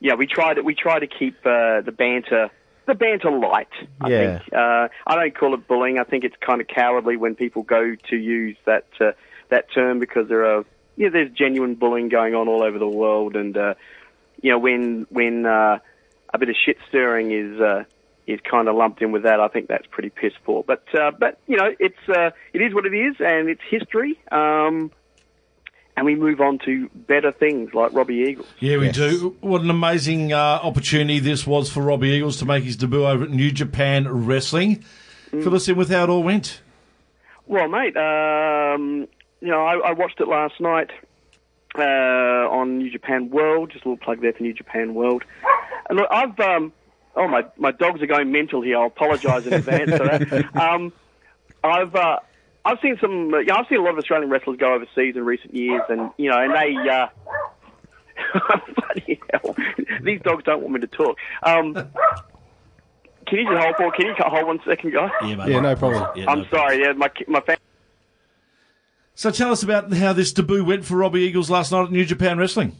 yeah. 0.00 0.14
We 0.14 0.26
try 0.26 0.52
to 0.54 0.60
we 0.60 0.74
try 0.74 0.98
to 0.98 1.06
keep 1.06 1.38
uh, 1.46 1.80
the 1.80 1.92
banter 1.96 2.50
the 2.86 2.94
banter 2.94 3.30
light. 3.30 3.68
I 4.00 4.08
Yeah. 4.08 4.38
think 4.38 4.52
uh, 4.52 4.88
I 5.06 5.14
don't 5.16 5.34
call 5.36 5.54
it 5.54 5.66
bullying. 5.68 5.98
I 5.98 6.04
think 6.04 6.24
it's 6.24 6.36
kind 6.40 6.60
of 6.60 6.66
cowardly 6.68 7.16
when 7.16 7.34
people 7.34 7.62
go 7.62 7.94
to 8.10 8.16
use 8.16 8.56
that 8.64 8.86
uh, 9.00 9.12
that 9.50 9.72
term 9.72 9.98
because 9.98 10.28
there 10.28 10.44
are 10.46 10.64
yeah 10.96 11.08
there's 11.10 11.30
genuine 11.32 11.74
bullying 11.74 12.08
going 12.08 12.34
on 12.34 12.48
all 12.48 12.62
over 12.62 12.78
the 12.78 12.88
world 12.88 13.36
and. 13.36 13.56
Uh, 13.56 13.74
you 14.42 14.50
know, 14.50 14.58
when 14.58 15.06
when 15.08 15.46
uh, 15.46 15.78
a 16.32 16.38
bit 16.38 16.50
of 16.50 16.56
shit 16.62 16.76
stirring 16.88 17.32
is 17.32 17.58
uh, 17.58 17.84
is 18.26 18.38
kind 18.48 18.68
of 18.68 18.76
lumped 18.76 19.00
in 19.00 19.10
with 19.10 19.22
that, 19.22 19.40
I 19.40 19.48
think 19.48 19.66
that's 19.66 19.86
pretty 19.90 20.10
piss 20.10 20.34
poor. 20.44 20.62
But 20.62 20.84
uh, 20.94 21.10
but 21.18 21.40
you 21.46 21.56
know, 21.56 21.70
it's 21.80 21.96
uh, 22.08 22.30
it 22.52 22.60
is 22.60 22.74
what 22.74 22.84
it 22.84 22.94
is, 22.94 23.16
and 23.18 23.48
it's 23.48 23.62
history. 23.68 24.20
Um, 24.30 24.92
and 25.96 26.04
we 26.06 26.14
move 26.14 26.40
on 26.40 26.58
to 26.60 26.88
better 26.94 27.32
things 27.32 27.72
like 27.74 27.92
Robbie 27.94 28.26
Eagles. 28.28 28.46
Yeah, 28.60 28.76
we 28.78 28.86
Yes. 28.86 28.96
do. 28.96 29.36
What 29.40 29.62
an 29.62 29.70
amazing 29.70 30.32
uh, 30.32 30.60
opportunity 30.62 31.18
this 31.18 31.46
was 31.46 31.70
for 31.70 31.82
Robbie 31.82 32.10
Eagles 32.10 32.36
to 32.38 32.44
make 32.44 32.64
his 32.64 32.76
debut 32.76 33.06
over 33.06 33.24
at 33.24 33.30
New 33.30 33.50
Japan 33.50 34.06
Wrestling. 34.26 34.84
Fill 35.30 35.54
us 35.54 35.68
in 35.68 35.76
with 35.76 35.90
how 35.90 36.04
it 36.04 36.10
all 36.10 36.22
went. 36.22 36.60
Well, 37.46 37.68
mate, 37.68 37.96
um, 37.96 39.06
you 39.40 39.48
know, 39.48 39.64
I, 39.64 39.88
I 39.88 39.92
watched 39.92 40.20
it 40.20 40.28
last 40.28 40.60
night 40.60 40.90
uh, 41.78 41.82
on 41.82 42.78
New 42.78 42.90
Japan 42.90 43.30
World. 43.30 43.70
Just 43.70 43.84
a 43.84 43.88
little 43.88 44.02
plug 44.02 44.20
there 44.20 44.32
for 44.32 44.42
New 44.42 44.52
Japan 44.54 44.94
World. 44.94 45.24
And 45.88 45.98
look, 45.98 46.08
I've 46.10 46.38
um, 46.40 46.72
oh 47.14 47.28
my 47.28 47.44
my 47.56 47.70
dogs 47.72 48.02
are 48.02 48.06
going 48.06 48.32
mental 48.32 48.62
here. 48.62 48.78
I'll 48.78 48.86
apologise 48.86 49.46
in 49.46 49.52
advance 49.52 49.90
for 49.90 50.04
that. 50.04 50.48
Um, 50.54 50.92
I've 51.62 51.94
uh, 51.94 52.18
I've 52.66 52.80
seen 52.82 52.98
some. 53.00 53.32
Uh, 53.32 53.38
yeah, 53.38 53.54
I've 53.54 53.66
seen 53.68 53.78
a 53.78 53.82
lot 53.82 53.92
of 53.92 53.98
Australian 53.98 54.28
wrestlers 54.28 54.58
go 54.58 54.74
overseas 54.74 55.14
in 55.16 55.24
recent 55.24 55.54
years, 55.54 55.82
and 55.88 56.10
you 56.16 56.30
know, 56.30 56.38
and 56.38 56.52
they. 56.52 56.90
Uh, 56.90 57.06
bloody 58.74 59.20
hell! 59.32 59.54
These 60.02 60.20
dogs 60.22 60.42
don't 60.44 60.62
want 60.62 60.74
me 60.74 60.80
to 60.80 60.86
talk. 60.86 61.16
Um, 61.42 61.74
can 61.74 63.38
you 63.38 63.44
just 63.44 63.62
hold 63.62 63.76
for? 63.76 63.92
Can 63.92 64.06
you 64.06 64.14
hold 64.18 64.46
one 64.46 64.60
second, 64.66 64.92
guys? 64.92 65.10
mate. 65.22 65.48
Yeah, 65.48 65.60
no 65.60 65.76
problem. 65.76 66.08
Yeah, 66.16 66.28
I'm 66.28 66.40
no 66.40 66.46
sorry. 66.50 66.80
Yeah, 66.80 66.92
my 66.92 67.10
my 67.28 67.40
family. 67.40 67.60
So 69.14 69.30
tell 69.30 69.52
us 69.52 69.62
about 69.62 69.92
how 69.94 70.12
this 70.12 70.32
debut 70.32 70.64
went 70.64 70.84
for 70.84 70.96
Robbie 70.96 71.20
Eagles 71.22 71.48
last 71.48 71.72
night 71.72 71.84
at 71.84 71.90
New 71.92 72.04
Japan 72.04 72.36
Wrestling. 72.36 72.72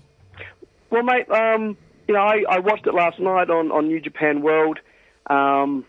Well, 0.91 1.03
mate, 1.03 1.31
um, 1.31 1.79
you 2.07 2.15
know, 2.15 2.21
I, 2.21 2.45
I 2.49 2.59
watched 2.59 2.87
it 2.87 2.95
last 2.95 3.19
night 3.19 3.49
on, 3.49 3.73
on 3.73 3.87
New 3.87 4.01
Japan 4.01 4.43
World, 4.43 4.79
um, 5.29 5.87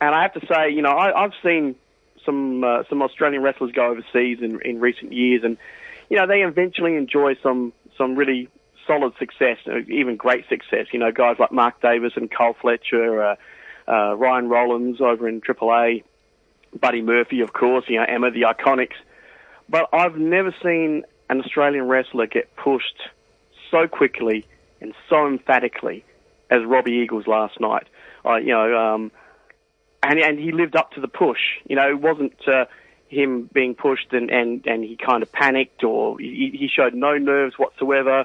and 0.00 0.14
I 0.14 0.22
have 0.22 0.32
to 0.34 0.40
say, 0.46 0.70
you 0.70 0.80
know, 0.80 0.90
I, 0.90 1.24
I've 1.24 1.32
seen 1.44 1.74
some 2.30 2.64
uh, 2.64 2.82
some 2.88 3.02
Australian 3.02 3.42
wrestlers 3.42 3.72
go 3.72 3.90
overseas 3.90 4.38
in, 4.40 4.60
in 4.62 4.80
recent 4.80 5.12
years, 5.12 5.42
and 5.44 5.56
you 6.08 6.16
know, 6.16 6.26
they 6.26 6.42
eventually 6.42 6.96
enjoy 6.96 7.34
some 7.42 7.72
some 7.96 8.14
really 8.14 8.48
solid 8.86 9.12
success, 9.18 9.58
uh, 9.66 9.78
even 9.88 10.16
great 10.16 10.48
success. 10.48 10.86
You 10.92 10.98
know, 10.98 11.12
guys 11.12 11.36
like 11.38 11.52
Mark 11.52 11.80
Davis 11.80 12.12
and 12.16 12.30
Kyle 12.30 12.54
Fletcher, 12.60 13.22
uh, 13.22 13.36
uh, 13.88 14.14
Ryan 14.16 14.48
Rollins 14.48 15.00
over 15.00 15.28
in 15.28 15.40
AAA, 15.40 16.04
Buddy 16.78 17.02
Murphy, 17.02 17.40
of 17.40 17.52
course, 17.52 17.84
you 17.88 17.96
know, 17.96 18.06
Emma, 18.08 18.30
the 18.30 18.42
Iconics. 18.42 18.96
But 19.68 19.88
I've 19.92 20.16
never 20.16 20.54
seen 20.62 21.04
an 21.28 21.40
Australian 21.40 21.86
wrestler 21.86 22.26
get 22.26 22.54
pushed 22.56 23.00
so 23.70 23.86
quickly 23.86 24.44
and 24.80 24.94
so 25.08 25.26
emphatically 25.26 26.04
as 26.50 26.64
Robbie 26.64 26.92
Eagles 26.92 27.26
last 27.26 27.60
night. 27.60 27.86
Uh, 28.24 28.36
you 28.36 28.48
know, 28.48 28.76
um, 28.76 29.12
and 30.02 30.18
and 30.18 30.38
he 30.38 30.52
lived 30.52 30.76
up 30.76 30.92
to 30.92 31.00
the 31.00 31.08
push. 31.08 31.40
You 31.68 31.76
know, 31.76 31.88
it 31.88 32.00
wasn't 32.00 32.36
uh, 32.48 32.66
him 33.10 33.50
being 33.52 33.74
pushed 33.74 34.12
and, 34.12 34.30
and, 34.30 34.66
and 34.66 34.84
he 34.84 34.96
kind 34.96 35.22
of 35.22 35.32
panicked 35.32 35.82
or 35.82 36.18
he, 36.18 36.54
he 36.58 36.68
showed 36.68 36.94
no 36.94 37.18
nerves 37.18 37.58
whatsoever. 37.58 38.24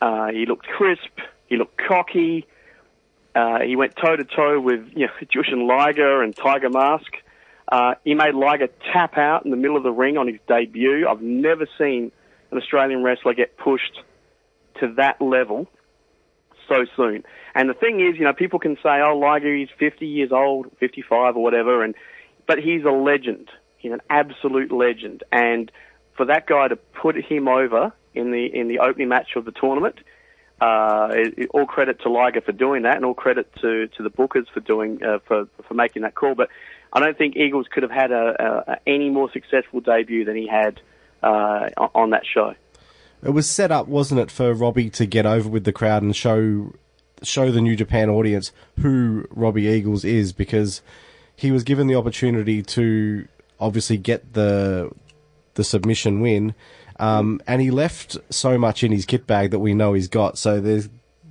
Uh, 0.00 0.28
he 0.28 0.46
looked 0.46 0.66
crisp. 0.66 1.18
He 1.48 1.56
looked 1.56 1.76
cocky. 1.76 2.46
Uh, 3.34 3.60
he 3.60 3.74
went 3.74 3.96
toe 3.96 4.14
to 4.14 4.24
toe 4.24 4.60
with 4.60 4.88
you 4.94 5.06
know 5.06 5.12
Jushin 5.34 5.66
Liger 5.66 6.22
and 6.22 6.34
Tiger 6.34 6.70
Mask. 6.70 7.12
Uh, 7.70 7.94
he 8.04 8.14
made 8.14 8.34
Liger 8.34 8.68
tap 8.92 9.18
out 9.18 9.44
in 9.44 9.50
the 9.50 9.56
middle 9.56 9.76
of 9.76 9.82
the 9.82 9.90
ring 9.90 10.16
on 10.16 10.28
his 10.28 10.38
debut. 10.46 11.08
I've 11.08 11.22
never 11.22 11.66
seen 11.78 12.12
an 12.50 12.58
Australian 12.58 13.02
wrestler 13.02 13.34
get 13.34 13.56
pushed 13.56 14.00
to 14.80 14.94
that 14.94 15.20
level 15.20 15.66
so 16.68 16.84
soon. 16.96 17.24
And 17.54 17.68
the 17.68 17.74
thing 17.74 18.00
is, 18.00 18.16
you 18.18 18.24
know, 18.24 18.32
people 18.32 18.58
can 18.58 18.76
say, 18.76 19.00
"Oh, 19.00 19.16
Liger, 19.16 19.54
he's 19.54 19.68
50 19.78 20.06
years 20.06 20.32
old, 20.32 20.70
55 20.78 21.36
or 21.36 21.42
whatever," 21.42 21.82
and 21.82 21.94
but 22.46 22.58
he's 22.58 22.84
a 22.84 22.90
legend. 22.90 23.50
He's 23.78 23.92
an 23.92 24.02
absolute 24.10 24.72
legend. 24.72 25.24
And 25.32 25.70
for 26.16 26.26
that 26.26 26.46
guy 26.46 26.68
to 26.68 26.76
put 26.76 27.16
him 27.16 27.48
over 27.48 27.92
in 28.14 28.30
the 28.30 28.46
in 28.46 28.68
the 28.68 28.80
opening 28.80 29.08
match 29.08 29.36
of 29.36 29.44
the 29.44 29.52
tournament, 29.52 29.96
uh, 30.60 31.08
it, 31.12 31.48
all 31.52 31.66
credit 31.66 32.00
to 32.02 32.10
Liger 32.10 32.40
for 32.40 32.52
doing 32.52 32.82
that, 32.82 32.96
and 32.96 33.04
all 33.04 33.14
credit 33.14 33.52
to, 33.60 33.88
to 33.88 34.02
the 34.02 34.10
bookers 34.10 34.46
for 34.52 34.60
doing 34.60 35.02
uh, 35.02 35.18
for 35.26 35.46
for 35.66 35.74
making 35.74 36.02
that 36.02 36.14
call. 36.14 36.34
But 36.34 36.48
I 36.92 37.00
don't 37.00 37.18
think 37.18 37.36
Eagles 37.36 37.66
could 37.70 37.82
have 37.82 37.92
had 37.92 38.12
a, 38.12 38.34
a, 38.38 38.72
a 38.72 38.78
any 38.86 39.10
more 39.10 39.30
successful 39.32 39.80
debut 39.80 40.24
than 40.24 40.36
he 40.36 40.46
had 40.46 40.80
uh, 41.22 41.68
on 41.94 42.10
that 42.10 42.22
show. 42.26 42.54
It 43.24 43.30
was 43.30 43.48
set 43.48 43.72
up, 43.72 43.88
wasn't 43.88 44.20
it, 44.20 44.30
for 44.30 44.52
Robbie 44.52 44.90
to 44.90 45.06
get 45.06 45.26
over 45.26 45.48
with 45.48 45.64
the 45.64 45.72
crowd 45.72 46.02
and 46.02 46.14
show 46.14 46.74
show 47.22 47.50
the 47.50 47.60
New 47.60 47.74
Japan 47.74 48.10
audience 48.10 48.52
who 48.80 49.26
Robbie 49.30 49.64
Eagles 49.64 50.04
is 50.04 50.32
because 50.32 50.82
he 51.34 51.50
was 51.50 51.64
given 51.64 51.86
the 51.86 51.94
opportunity 51.94 52.62
to 52.62 53.26
obviously 53.58 53.96
get 53.96 54.34
the 54.34 54.90
the 55.54 55.64
submission 55.64 56.20
win, 56.20 56.54
um, 56.98 57.40
and 57.46 57.62
he 57.62 57.70
left 57.70 58.18
so 58.30 58.58
much 58.58 58.82
in 58.82 58.92
his 58.92 59.06
kit 59.06 59.26
bag 59.26 59.50
that 59.52 59.60
we 59.60 59.72
know 59.72 59.94
he's 59.94 60.08
got. 60.08 60.36
So 60.36 60.60
there's 60.60 60.88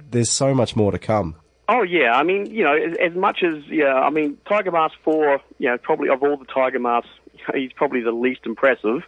there's 0.10 0.32
so 0.32 0.54
much 0.54 0.76
more 0.76 0.92
to 0.92 1.00
come. 1.00 1.36
Oh 1.70 1.82
yeah, 1.82 2.14
I 2.14 2.24
mean, 2.24 2.48
you 2.48 2.64
know, 2.64 2.76
as, 2.76 2.98
as 2.98 3.16
much 3.16 3.44
as 3.44 3.64
yeah, 3.68 3.94
I 3.94 4.10
mean, 4.10 4.38
Tiger 4.48 4.72
Mask 4.72 4.96
Four, 5.04 5.42
you 5.60 5.70
know, 5.70 5.78
probably 5.78 6.10
of 6.10 6.22
all 6.24 6.38
the 6.38 6.46
Tiger 6.46 6.80
Masks, 6.80 7.10
he's 7.54 7.74
probably 7.74 8.02
the 8.02 8.12
least 8.12 8.42
impressive, 8.46 9.04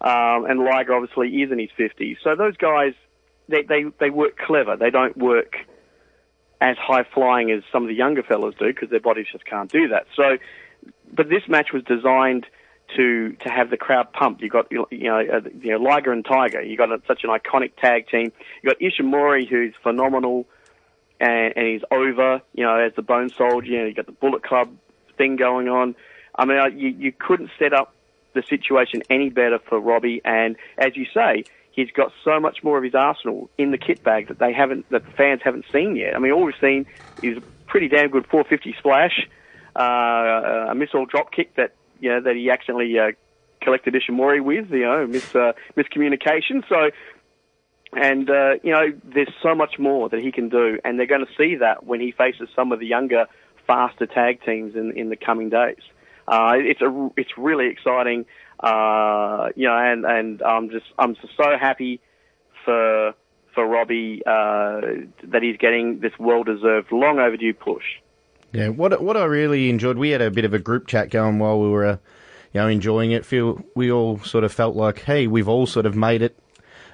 um, 0.00 0.46
and 0.46 0.60
Liger 0.60 0.94
obviously 0.94 1.28
is 1.42 1.50
in 1.50 1.58
his 1.58 1.70
fifties. 1.76 2.18
So 2.22 2.36
those 2.36 2.56
guys, 2.56 2.94
they 3.48 3.62
they 3.62 3.84
they 3.98 4.10
work 4.10 4.36
clever. 4.38 4.76
They 4.76 4.90
don't 4.90 5.16
work 5.16 5.56
as 6.60 6.76
high 6.76 7.04
flying 7.14 7.50
as 7.50 7.62
some 7.72 7.82
of 7.82 7.88
the 7.88 7.94
younger 7.94 8.22
fellas 8.22 8.54
do 8.58 8.66
because 8.66 8.90
their 8.90 9.00
bodies 9.00 9.26
just 9.30 9.44
can't 9.44 9.70
do 9.70 9.88
that. 9.88 10.06
So, 10.16 10.38
but 11.12 11.28
this 11.28 11.42
match 11.48 11.72
was 11.72 11.82
designed 11.84 12.46
to 12.96 13.32
to 13.44 13.48
have 13.48 13.70
the 13.70 13.76
crowd 13.76 14.12
pumped. 14.12 14.42
You 14.42 14.48
got 14.48 14.70
you 14.70 14.86
know 14.90 15.18
uh, 15.18 15.40
you 15.60 15.72
know 15.72 15.78
Liger 15.78 16.12
and 16.12 16.24
Tiger. 16.24 16.62
You 16.62 16.76
got 16.76 16.90
a, 16.90 17.00
such 17.06 17.24
an 17.24 17.30
iconic 17.30 17.76
tag 17.76 18.08
team. 18.08 18.32
You 18.62 18.70
got 18.70 18.78
Ishimori 18.78 19.48
who's 19.48 19.74
phenomenal 19.82 20.46
and, 21.20 21.52
and 21.56 21.66
he's 21.66 21.82
over. 21.90 22.42
You 22.54 22.64
know 22.64 22.76
as 22.76 22.92
the 22.94 23.02
Bone 23.02 23.30
Soldier. 23.30 23.66
You 23.66 23.78
know 23.78 23.86
you 23.86 23.94
got 23.94 24.06
the 24.06 24.12
Bullet 24.12 24.42
Club 24.42 24.74
thing 25.16 25.36
going 25.36 25.68
on. 25.68 25.94
I 26.34 26.44
mean 26.44 26.78
you 26.78 26.88
you 26.88 27.12
couldn't 27.12 27.50
set 27.58 27.72
up 27.72 27.94
the 28.40 28.46
situation 28.48 29.02
any 29.10 29.30
better 29.30 29.58
for 29.68 29.80
Robbie. 29.80 30.20
And 30.24 30.56
as 30.76 30.96
you 30.96 31.06
say, 31.12 31.44
he's 31.72 31.90
got 31.90 32.12
so 32.24 32.40
much 32.40 32.62
more 32.62 32.78
of 32.78 32.84
his 32.84 32.94
arsenal 32.94 33.50
in 33.58 33.70
the 33.70 33.78
kit 33.78 34.02
bag 34.02 34.28
that 34.28 34.38
they 34.38 34.52
haven't 34.52 34.88
that 34.90 35.04
the 35.04 35.12
fans 35.12 35.40
haven't 35.42 35.64
seen 35.72 35.96
yet. 35.96 36.14
I 36.14 36.18
mean 36.18 36.32
all 36.32 36.44
we've 36.44 36.54
seen 36.60 36.86
is 37.22 37.38
a 37.38 37.42
pretty 37.66 37.88
damn 37.88 38.10
good 38.10 38.26
450 38.26 38.76
splash. 38.78 39.28
Uh, 39.76 40.70
a 40.70 40.74
missile 40.74 41.06
drop 41.06 41.30
kick 41.32 41.54
that 41.56 41.74
you 42.00 42.08
know 42.10 42.20
that 42.20 42.34
he 42.34 42.50
accidentally 42.50 42.98
uh, 42.98 43.12
collected 43.60 43.94
Ishimori 43.94 44.42
with, 44.42 44.70
you 44.70 44.84
know, 44.84 45.06
mis 45.06 45.34
uh, 45.34 45.52
miscommunication. 45.76 46.66
So, 46.68 46.90
and 47.92 48.28
uh, 48.28 48.54
you 48.62 48.72
know, 48.72 48.86
there's 49.04 49.32
so 49.42 49.54
much 49.54 49.78
more 49.78 50.08
that 50.08 50.20
he 50.20 50.32
can 50.32 50.48
do, 50.48 50.78
and 50.84 50.98
they're 50.98 51.06
going 51.06 51.26
to 51.26 51.32
see 51.36 51.56
that 51.56 51.84
when 51.84 52.00
he 52.00 52.12
faces 52.12 52.48
some 52.54 52.72
of 52.72 52.80
the 52.80 52.86
younger, 52.86 53.26
faster 53.66 54.06
tag 54.06 54.42
teams 54.44 54.74
in 54.74 54.92
in 54.96 55.10
the 55.10 55.16
coming 55.16 55.48
days. 55.48 55.82
Uh, 56.28 56.54
it's 56.56 56.82
a 56.82 57.10
it's 57.16 57.30
really 57.38 57.68
exciting, 57.68 58.26
uh, 58.60 59.48
you 59.56 59.66
know, 59.66 59.76
and 59.76 60.04
and 60.04 60.42
I'm 60.42 60.70
just 60.70 60.86
I'm 60.98 61.16
so 61.36 61.56
happy 61.58 62.00
for 62.64 63.14
for 63.54 63.66
Robbie 63.66 64.22
uh, 64.26 64.80
that 65.24 65.42
he's 65.42 65.56
getting 65.56 66.00
this 66.00 66.12
well 66.18 66.44
deserved, 66.44 66.92
long 66.92 67.18
overdue 67.18 67.54
push. 67.54 67.84
Yeah, 68.52 68.68
what 68.68 69.02
what 69.02 69.16
I 69.16 69.24
really 69.24 69.70
enjoyed, 69.70 69.96
we 69.96 70.10
had 70.10 70.22
a 70.22 70.30
bit 70.30 70.44
of 70.44 70.54
a 70.54 70.58
group 70.58 70.86
chat 70.86 71.10
going 71.10 71.38
while 71.38 71.60
we 71.60 71.68
were, 71.68 71.84
uh, 71.84 71.96
you 72.52 72.60
know, 72.60 72.68
enjoying 72.68 73.12
it. 73.12 73.24
Feel 73.24 73.64
we 73.74 73.90
all 73.90 74.18
sort 74.20 74.44
of 74.44 74.52
felt 74.52 74.76
like, 74.76 75.00
hey, 75.00 75.26
we've 75.26 75.48
all 75.48 75.66
sort 75.66 75.86
of 75.86 75.96
made 75.96 76.22
it 76.22 76.38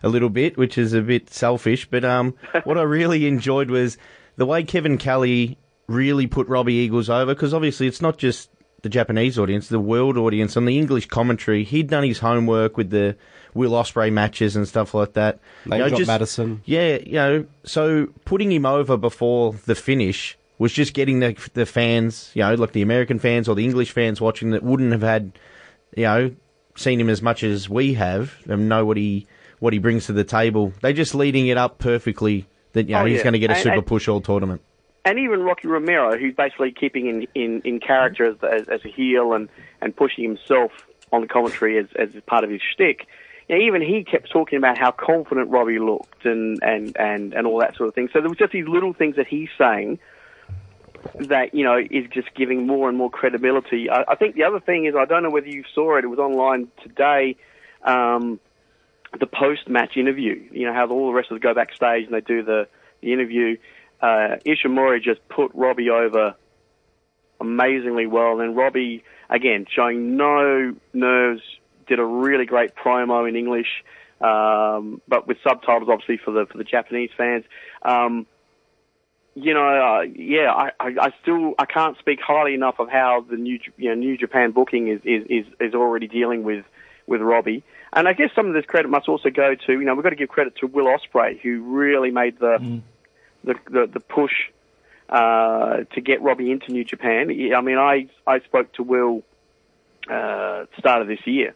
a 0.03 0.09
little 0.09 0.31
bit, 0.31 0.57
which 0.57 0.79
is 0.79 0.92
a 0.92 1.03
bit 1.03 1.29
selfish. 1.33 1.88
But 1.90 2.05
um, 2.05 2.35
what 2.64 2.79
I 2.79 2.83
really 2.83 3.27
enjoyed 3.27 3.70
was 3.70 3.99
the 4.37 4.47
way 4.47 4.62
Kevin 4.62 4.97
Kelly 4.97 5.59
really 5.87 6.27
put 6.27 6.49
Robbie 6.49 6.75
Eagles 6.75 7.11
over, 7.11 7.35
because 7.35 7.53
obviously 7.53 7.87
it's 7.88 8.01
not 8.01 8.16
just 8.16 8.49
the 8.85 8.88
Japanese 8.88 9.37
audience, 9.38 9.66
the 9.68 9.81
world 9.81 10.16
audience, 10.16 10.57
and 10.57 10.68
the 10.68 10.79
English 10.79 11.07
commentary. 11.07 11.64
He'd 11.64 11.88
done 11.88 12.05
his 12.05 12.20
homework 12.20 12.77
with 12.77 12.90
the 12.90 13.16
Will 13.55 13.73
Ospreay 13.73 14.12
matches 14.12 14.55
and 14.55 14.68
stuff 14.68 14.94
like 14.94 15.14
that. 15.14 15.40
Name 15.66 15.88
drop 15.88 16.07
Madison. 16.07 16.61
Yeah, 16.64 16.99
you 17.05 17.12
know, 17.14 17.47
so 17.64 18.07
putting 18.25 18.53
him 18.53 18.64
over 18.66 18.97
before 18.97 19.55
the 19.66 19.75
finish 19.75 20.38
was 20.59 20.73
just 20.73 20.94
getting 20.94 21.18
the 21.20 21.37
the 21.55 21.66
fans, 21.66 22.31
you 22.35 22.42
know, 22.42 22.55
like 22.55 22.73
the 22.73 22.83
American 22.83 23.18
fans 23.18 23.49
or 23.49 23.55
the 23.57 23.64
English 23.64 23.90
fans 23.90 24.20
watching 24.20 24.51
that 24.51 24.62
wouldn't 24.62 24.92
have 24.92 25.03
had, 25.03 25.33
you 25.97 26.05
know, 26.05 26.31
seen 26.77 27.01
him 27.01 27.09
as 27.09 27.23
much 27.23 27.42
as 27.42 27.68
we 27.68 27.94
have 27.94 28.35
and 28.49 28.68
know 28.68 28.85
what 28.85 28.97
he 28.97 29.27
what 29.61 29.73
he 29.73 29.79
brings 29.79 30.07
to 30.07 30.12
the 30.12 30.25
table. 30.25 30.73
They're 30.83 30.92
just 30.92 31.14
leading 31.14 31.47
it 31.47 31.57
up 31.57 31.79
perfectly 31.79 32.47
that 32.73 32.88
you 32.88 32.94
know 32.94 33.03
Oh, 33.03 33.05
he's 33.07 33.18
yeah. 33.18 33.23
going 33.23 33.33
to 33.35 33.38
get 33.38 33.51
a 33.51 33.55
And- 33.55 33.62
super 33.62 33.75
and- 33.77 33.87
push 33.87 34.09
all 34.09 34.20
tournament. 34.20 34.61
And 35.05 35.19
even 35.19 35.40
Rocky 35.40 35.69
Romero, 35.69 36.17
who's 36.17 36.35
basically 36.35 36.73
keeping 36.73 37.07
in, 37.07 37.27
in, 37.35 37.61
in 37.62 37.81
character 37.81 38.25
as, 38.25 38.37
as, 38.43 38.69
as 38.69 38.85
a 38.85 38.88
heel 38.88 39.33
and, 39.35 39.49
and 39.81 39.95
pushing 39.95 40.25
himself 40.25 40.73
on 41.12 41.21
the 41.21 41.27
commentary 41.27 41.79
as, 41.79 41.87
as 41.97 42.09
part 42.27 42.45
of 42.45 42.51
his 42.51 42.61
shtick. 42.62 43.07
You 43.49 43.59
know, 43.59 43.64
even 43.67 43.83
he 43.83 44.05
kept 44.05 44.31
talking 44.31 44.57
about 44.57 44.79
how 44.79 44.90
confident 44.90 45.51
Robbie 45.51 45.79
looked 45.79 46.25
and, 46.25 46.59
and, 46.62 46.97
and, 46.97 47.35
and 47.35 47.47
all 47.47 47.61
that 47.61 47.77
sort 47.77 47.88
of 47.88 47.95
thing. 47.95 48.09
So 48.12 48.21
there 48.21 48.31
was 48.31 48.38
just 48.38 48.53
these 48.53 48.67
little 48.67 48.95
things 48.95 49.17
that 49.17 49.27
he's 49.27 49.51
saying 49.59 49.99
that, 51.21 51.55
you 51.55 51.64
know, 51.64 51.77
is 51.79 52.07
just 52.11 52.35
giving 52.35 52.67
more 52.67 52.88
and 52.88 52.97
more 52.97 53.11
credibility. 53.11 53.90
I, 53.90 54.05
I 54.09 54.14
think 54.14 54.37
the 54.37 54.45
other 54.45 54.61
thing 54.61 54.87
is, 54.87 54.95
I 54.97 55.05
don't 55.05 55.23
know 55.23 55.31
whether 55.31 55.49
you 55.49 55.64
saw 55.75 55.99
it, 55.99 56.05
it 56.05 56.09
was 56.09 56.19
online 56.19 56.69
today, 56.83 57.37
um, 57.83 58.40
the 59.21 59.27
post-match 59.27 59.99
interview. 59.99 60.43
You 60.51 60.67
know, 60.67 60.73
how 60.73 60.88
all 60.88 61.09
the 61.09 61.12
wrestlers 61.12 61.40
go 61.40 61.53
backstage 61.53 62.07
and 62.07 62.14
they 62.14 62.23
do 62.23 62.43
the, 62.43 62.67
the 63.03 63.12
interview 63.12 63.59
uh, 64.05 64.37
Ishimori 64.45 65.03
just 65.03 65.27
put 65.31 65.51
Robbie 65.55 65.88
over 65.88 66.35
amazingly 67.40 68.07
well. 68.07 68.40
And 68.40 68.55
Robbie, 68.55 69.03
again, 69.31 69.64
showing 69.75 70.19
no 70.19 70.77
nerves, 70.93 71.40
did 71.87 71.99
a 71.99 72.05
really 72.05 72.45
great 72.45 72.73
promo 72.77 73.27
in 73.27 73.35
English, 73.35 73.83
um, 74.21 75.01
but 75.09 75.27
with 75.27 75.38
subtitles, 75.43 75.88
obviously 75.90 76.19
for 76.23 76.33
the 76.33 76.47
for 76.51 76.59
the 76.59 76.64
Japanese 76.64 77.11
fans. 77.17 77.45
Um, 77.83 78.27
you 79.35 79.55
know, 79.55 79.67
uh, 79.67 80.03
yeah, 80.03 80.53
I, 80.53 80.71
I, 80.79 80.95
I 81.01 81.11
still 81.23 81.55
I 81.59 81.64
can't 81.64 81.97
speak 81.99 82.21
highly 82.21 82.53
enough 82.53 82.77
of 82.79 82.90
how 82.90 83.25
the 83.29 83.37
new 83.37 83.59
you 83.79 83.88
know 83.88 83.95
New 83.95 84.19
Japan 84.19 84.51
booking 84.51 84.88
is 84.88 85.01
is 85.05 85.25
is, 85.31 85.47
is 85.61 85.75
already 85.75 86.09
dealing 86.09 86.43
with 86.43 86.67
with 87.07 87.23
Robbie. 87.23 87.64
And 87.95 88.07
I 88.07 88.12
guess 88.12 88.31
some 88.35 88.49
of 88.49 88.55
this 88.55 88.67
credit 88.67 88.88
must 88.88 89.09
also 89.09 89.31
go 89.31 89.55
to 89.67 89.73
you 89.73 89.85
know 89.85 89.95
we've 89.95 90.05
got 90.05 90.11
to 90.11 90.17
give 90.17 90.29
credit 90.29 90.57
to 90.57 90.67
Will 90.67 90.87
Ospreay 90.87 91.40
who 91.40 91.62
really 91.62 92.11
made 92.11 92.38
the 92.38 92.83
the, 93.44 93.54
the, 93.70 93.87
the 93.92 94.00
push 94.00 94.33
uh, 95.09 95.85
to 95.94 96.00
get 96.00 96.22
Robbie 96.22 96.50
into 96.50 96.72
New 96.72 96.85
Japan. 96.85 97.30
I 97.54 97.61
mean, 97.61 97.78
I 97.78 98.09
I 98.26 98.40
spoke 98.40 98.72
to 98.74 98.83
Will 98.83 99.22
uh, 100.11 100.64
start 100.78 101.02
of 101.02 101.09
this 101.09 101.26
year 101.26 101.54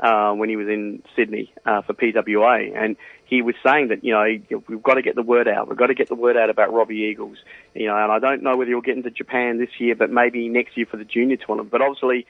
uh, 0.00 0.32
when 0.32 0.48
he 0.48 0.56
was 0.56 0.68
in 0.68 1.02
Sydney 1.14 1.52
uh, 1.64 1.82
for 1.82 1.94
PWA, 1.94 2.76
and 2.76 2.96
he 3.24 3.42
was 3.42 3.54
saying 3.64 3.88
that 3.88 4.04
you 4.04 4.12
know 4.12 4.60
we've 4.68 4.82
got 4.82 4.94
to 4.94 5.02
get 5.02 5.14
the 5.14 5.22
word 5.22 5.48
out. 5.48 5.68
We've 5.68 5.78
got 5.78 5.86
to 5.86 5.94
get 5.94 6.08
the 6.08 6.14
word 6.14 6.36
out 6.36 6.50
about 6.50 6.72
Robbie 6.72 7.08
Eagles. 7.10 7.38
You 7.74 7.86
know, 7.86 7.96
and 7.96 8.12
I 8.12 8.18
don't 8.18 8.42
know 8.42 8.56
whether 8.56 8.70
he'll 8.70 8.80
get 8.80 8.96
into 8.96 9.10
Japan 9.10 9.58
this 9.58 9.70
year, 9.78 9.94
but 9.94 10.10
maybe 10.10 10.48
next 10.48 10.76
year 10.76 10.86
for 10.86 10.96
the 10.96 11.04
junior 11.04 11.36
tournament. 11.36 11.70
But 11.70 11.82
obviously, 11.82 12.26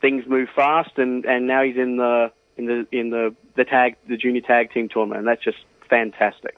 things 0.00 0.24
move 0.26 0.48
fast, 0.54 0.98
and 0.98 1.24
and 1.24 1.46
now 1.46 1.62
he's 1.62 1.76
in 1.76 1.96
the 1.96 2.32
in 2.56 2.66
the 2.66 2.86
in 2.92 3.10
the 3.10 3.34
the 3.56 3.64
tag 3.64 3.96
the 4.08 4.16
junior 4.16 4.42
tag 4.42 4.72
team 4.72 4.88
tournament, 4.88 5.20
and 5.20 5.28
that's 5.28 5.42
just 5.42 5.58
fantastic. 5.88 6.56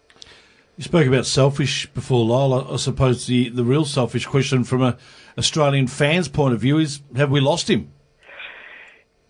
You 0.76 0.82
spoke 0.82 1.06
about 1.06 1.24
selfish 1.26 1.86
before, 1.86 2.24
Lyle. 2.24 2.72
I, 2.72 2.76
suppose 2.76 3.26
the, 3.26 3.48
the 3.48 3.64
real 3.64 3.84
selfish 3.84 4.26
question 4.26 4.64
from 4.64 4.82
a 4.82 4.96
Australian 5.38 5.86
fan's 5.86 6.28
point 6.28 6.52
of 6.52 6.60
view 6.60 6.78
is: 6.78 7.00
Have 7.14 7.30
we 7.30 7.40
lost 7.40 7.70
him? 7.70 7.92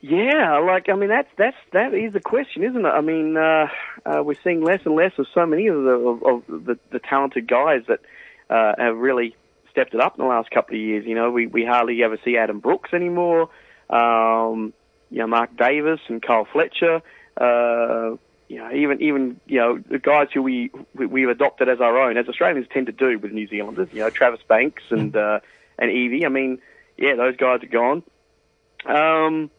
Yeah, 0.01 0.59
like 0.59 0.89
I 0.89 0.95
mean 0.95 1.11
that's 1.11 1.29
that's 1.37 1.57
that 1.73 1.93
is 1.93 2.13
the 2.13 2.21
question, 2.21 2.63
isn't 2.63 2.85
it? 2.85 2.89
I 2.89 3.01
mean, 3.03 3.37
uh, 3.37 3.69
uh, 4.05 4.23
we're 4.23 4.37
seeing 4.43 4.63
less 4.63 4.81
and 4.85 4.95
less 4.95 5.13
of 5.19 5.27
so 5.35 5.45
many 5.45 5.67
of 5.67 5.83
the 5.83 5.91
of, 5.91 6.23
of 6.23 6.65
the, 6.67 6.79
the 6.91 6.99
talented 6.99 7.47
guys 7.47 7.83
that 7.89 8.01
uh, 8.49 8.75
have 8.79 8.97
really 8.97 9.37
stepped 9.71 9.93
it 9.93 10.01
up 10.01 10.19
in 10.19 10.25
the 10.25 10.29
last 10.29 10.51
couple 10.51 10.77
of 10.77 10.81
years. 10.81 11.05
You 11.07 11.15
know, 11.15 11.31
we 11.31 11.47
we 11.47 11.65
hardly 11.65 12.03
ever 12.03 12.19
see 12.25 12.39
Adam 12.39 12.61
Brooks 12.61 12.95
anymore. 12.95 13.51
Um, 13.91 14.73
you 15.11 15.19
know, 15.19 15.27
Mark 15.27 15.57
Davis 15.57 16.01
and 16.09 16.23
Kyle 16.23 16.47
Fletcher. 16.51 17.03
You 18.49 18.59
know, 18.59 18.71
even 18.73 19.01
even 19.03 19.41
you 19.47 19.59
know 19.59 19.79
the 19.79 19.99
guys 19.99 20.29
who 20.33 20.43
we 20.43 20.71
we- 20.95 21.07
we've 21.07 21.29
adopted 21.29 21.69
as 21.69 21.81
our 21.81 21.99
own, 21.99 22.17
as 22.17 22.29
Australians 22.29 22.67
tend 22.71 22.87
to 22.87 22.93
do 22.93 23.19
with 23.19 23.33
New 23.33 23.47
Zealanders. 23.49 23.89
You 23.93 24.01
know, 24.01 24.11
Travis 24.11 24.41
Banks 24.47 24.83
and 24.91 25.17
uh, 25.17 25.41
and 25.79 25.91
Evie. 25.91 26.27
I 26.27 26.29
mean, 26.29 26.59
yeah, 26.99 27.15
those 27.17 27.37
guys 27.37 27.63
are 27.63 27.67
gone. 27.67 28.03
Um, 28.87 29.51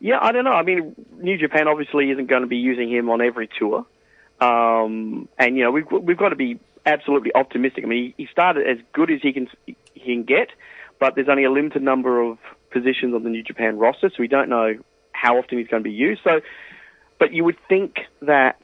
yeah, 0.00 0.18
I 0.20 0.32
don't 0.32 0.44
know. 0.44 0.52
I 0.52 0.62
mean, 0.62 0.94
New 1.16 1.38
Japan 1.38 1.68
obviously 1.68 2.10
isn't 2.10 2.26
going 2.26 2.42
to 2.42 2.48
be 2.48 2.58
using 2.58 2.90
him 2.90 3.08
on 3.10 3.20
every 3.20 3.48
tour, 3.58 3.86
um, 4.40 5.28
and 5.38 5.56
you 5.56 5.64
know 5.64 5.70
we've 5.70 5.90
we've 5.90 6.18
got 6.18 6.28
to 6.30 6.36
be 6.36 6.60
absolutely 6.86 7.34
optimistic. 7.34 7.84
I 7.84 7.86
mean, 7.86 8.14
he, 8.16 8.24
he 8.24 8.28
started 8.30 8.66
as 8.66 8.78
good 8.92 9.10
as 9.10 9.20
he 9.22 9.32
can 9.32 9.48
he 9.66 9.74
can 10.00 10.22
get, 10.24 10.50
but 11.00 11.14
there's 11.14 11.28
only 11.28 11.44
a 11.44 11.50
limited 11.50 11.82
number 11.82 12.20
of 12.20 12.38
positions 12.70 13.14
on 13.14 13.22
the 13.24 13.30
New 13.30 13.42
Japan 13.42 13.78
roster, 13.78 14.10
so 14.10 14.16
we 14.18 14.28
don't 14.28 14.48
know 14.48 14.74
how 15.12 15.38
often 15.38 15.58
he's 15.58 15.66
going 15.66 15.82
to 15.82 15.88
be 15.88 15.94
used. 15.94 16.20
So, 16.22 16.40
but 17.18 17.32
you 17.32 17.44
would 17.44 17.58
think 17.68 17.98
that 18.22 18.60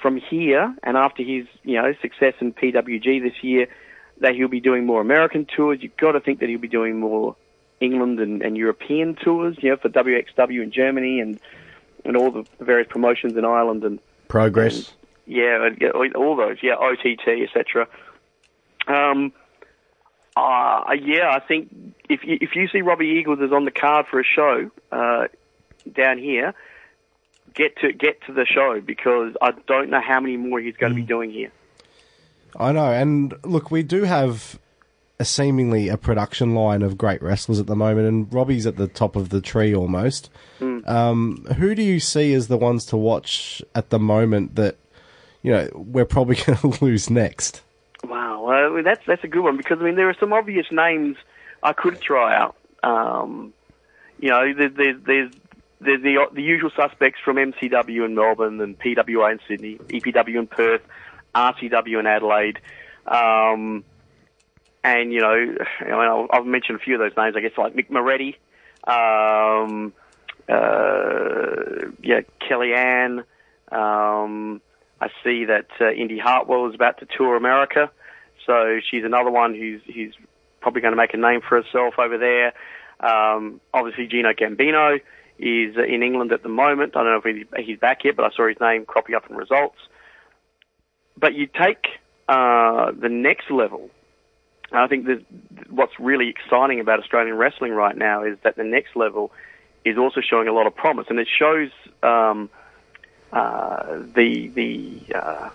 from 0.00 0.16
here 0.16 0.74
and 0.82 0.96
after 0.96 1.22
his 1.22 1.46
you 1.62 1.80
know 1.80 1.94
success 2.02 2.34
in 2.40 2.52
PWG 2.52 3.22
this 3.22 3.42
year, 3.42 3.68
that 4.20 4.34
he'll 4.34 4.48
be 4.48 4.60
doing 4.60 4.86
more 4.86 5.00
American 5.00 5.46
tours. 5.46 5.78
You've 5.80 5.96
got 5.96 6.12
to 6.12 6.20
think 6.20 6.40
that 6.40 6.48
he'll 6.48 6.58
be 6.58 6.68
doing 6.68 6.98
more 6.98 7.36
England 7.80 8.20
and, 8.20 8.42
and 8.42 8.56
European 8.56 9.14
tours, 9.14 9.56
you 9.60 9.70
know, 9.70 9.76
for 9.76 9.88
WXW 9.88 10.62
in 10.62 10.70
Germany 10.70 11.20
and 11.20 11.40
and 12.04 12.16
all 12.16 12.30
the 12.30 12.44
various 12.60 12.88
promotions 12.88 13.36
in 13.36 13.44
Ireland 13.44 13.84
and 13.84 13.98
Progress. 14.28 14.92
yeah, 15.26 15.66
and, 15.66 15.78
yeah, 15.80 15.90
all 15.90 16.36
those, 16.36 16.58
yeah, 16.62 16.74
OTT, 16.74 17.28
etc. 17.42 17.88
Um, 18.86 19.32
uh, 20.36 20.94
yeah, 21.00 21.30
I 21.30 21.40
think 21.40 21.68
if 22.08 22.22
you, 22.24 22.38
if 22.40 22.54
you 22.54 22.68
see 22.68 22.82
Robbie 22.82 23.16
Eagles 23.18 23.40
is 23.40 23.52
on 23.52 23.64
the 23.64 23.70
card 23.70 24.06
for 24.06 24.20
a 24.20 24.24
show 24.24 24.70
uh, 24.92 25.26
down 25.92 26.18
here, 26.18 26.54
get 27.56 27.76
to 27.78 27.92
get 27.92 28.20
to 28.26 28.32
the 28.32 28.46
show 28.46 28.80
because 28.80 29.34
I 29.42 29.52
don't 29.66 29.90
know 29.90 30.00
how 30.00 30.20
many 30.20 30.36
more 30.36 30.60
he's 30.60 30.76
going 30.76 30.92
to 30.92 30.96
be 30.96 31.02
doing 31.02 31.30
here. 31.30 31.50
I 32.58 32.72
know, 32.72 32.92
and 32.92 33.34
look, 33.44 33.70
we 33.70 33.82
do 33.82 34.04
have 34.04 34.58
a 35.18 35.24
seemingly 35.24 35.88
a 35.88 35.96
production 35.96 36.54
line 36.54 36.82
of 36.82 36.96
great 36.96 37.22
wrestlers 37.22 37.58
at 37.58 37.66
the 37.66 37.76
moment, 37.76 38.06
and 38.06 38.32
Robbie's 38.32 38.66
at 38.66 38.76
the 38.76 38.86
top 38.86 39.16
of 39.16 39.30
the 39.30 39.40
tree 39.40 39.74
almost. 39.74 40.30
Um, 40.86 41.44
who 41.56 41.74
do 41.74 41.82
you 41.82 41.98
see 41.98 42.32
as 42.32 42.48
the 42.48 42.56
ones 42.56 42.84
to 42.86 42.96
watch 42.96 43.60
at 43.74 43.90
the 43.90 43.98
moment 43.98 44.54
that 44.54 44.76
you 45.42 45.50
know 45.50 45.68
we're 45.74 46.06
probably 46.06 46.36
going 46.46 46.58
to 46.58 46.84
lose 46.84 47.10
next? 47.10 47.62
Wow, 48.04 48.46
uh, 48.46 48.82
that's 48.82 49.04
that's 49.06 49.24
a 49.24 49.28
good 49.28 49.42
one 49.42 49.56
because 49.56 49.78
I 49.80 49.84
mean 49.84 49.96
there 49.96 50.08
are 50.08 50.16
some 50.18 50.32
obvious 50.32 50.66
names 50.70 51.16
I 51.62 51.72
could 51.72 52.00
try 52.00 52.36
out. 52.36 52.56
Um, 52.82 53.52
you 54.20 54.30
know, 54.30 54.54
there, 54.54 54.68
there's 54.68 54.96
there's 55.04 55.32
there's 55.32 55.34
the 55.80 56.26
the 56.32 56.42
usual 56.42 56.70
suspects 56.74 57.20
from 57.24 57.36
MCW 57.36 58.04
in 58.04 58.14
Melbourne 58.14 58.60
and 58.60 58.78
PWA 58.78 59.32
in 59.32 59.40
Sydney, 59.46 59.76
EPW 59.76 60.38
in 60.38 60.46
Perth, 60.46 60.82
RCW 61.34 62.00
in 62.00 62.06
Adelaide. 62.06 62.58
Um, 63.06 63.84
and 64.82 65.12
you 65.12 65.20
know, 65.20 65.56
I 65.80 65.84
mean, 65.84 66.28
I've 66.32 66.46
mentioned 66.46 66.80
a 66.80 66.82
few 66.82 66.94
of 66.94 67.00
those 67.00 67.16
names. 67.16 67.36
I 67.36 67.40
guess 67.40 67.52
like 67.58 67.74
Mick 67.74 67.90
Moretti, 67.90 68.36
um, 68.84 69.92
uh, 70.48 71.90
yeah, 72.02 72.20
Kellyanne. 72.40 73.24
Um, 73.70 74.60
I 75.00 75.08
see 75.22 75.44
that 75.46 75.66
uh, 75.80 75.90
Indy 75.90 76.18
Hartwell 76.18 76.68
is 76.68 76.74
about 76.74 76.98
to 77.00 77.06
tour 77.06 77.36
America, 77.36 77.90
so 78.46 78.80
she's 78.90 79.04
another 79.04 79.30
one 79.30 79.54
who's 79.54 79.82
who's 79.92 80.14
probably 80.60 80.80
going 80.80 80.92
to 80.92 80.96
make 80.96 81.12
a 81.14 81.18
name 81.18 81.40
for 81.46 81.62
herself 81.62 81.94
over 81.98 82.16
there. 82.16 82.54
Um, 82.98 83.60
obviously, 83.74 84.06
Gino 84.06 84.32
Gambino 84.32 85.00
is 85.38 85.76
uh, 85.76 85.82
in 85.82 86.02
England 86.02 86.32
at 86.32 86.42
the 86.42 86.48
moment. 86.48 86.96
I 86.96 87.02
don't 87.02 87.24
know 87.24 87.30
if 87.30 87.66
he's 87.66 87.78
back 87.78 88.04
yet, 88.04 88.16
but 88.16 88.24
I 88.24 88.34
saw 88.34 88.48
his 88.48 88.58
name 88.60 88.84
cropping 88.84 89.14
up 89.14 89.28
in 89.30 89.36
results. 89.36 89.78
But 91.16 91.34
you 91.34 91.46
take 91.46 91.86
uh, 92.28 92.92
the 92.92 93.08
next 93.08 93.50
level. 93.50 93.90
and 94.70 94.80
I 94.80 94.86
think 94.86 95.06
what's 95.70 95.98
really 95.98 96.28
exciting 96.28 96.80
about 96.80 97.00
Australian 97.00 97.36
wrestling 97.36 97.72
right 97.72 97.96
now 97.96 98.22
is 98.24 98.36
that 98.44 98.56
the 98.56 98.64
next 98.64 98.96
level 98.96 99.32
is 99.84 99.96
also 99.96 100.20
showing 100.20 100.48
a 100.48 100.52
lot 100.52 100.66
of 100.66 100.74
promise, 100.74 101.06
and 101.08 101.18
it 101.18 101.28
shows 101.28 101.70
um, 102.02 102.50
uh, 103.32 104.00
the 104.14 104.48
the 104.48 105.14
uh, 105.14 105.50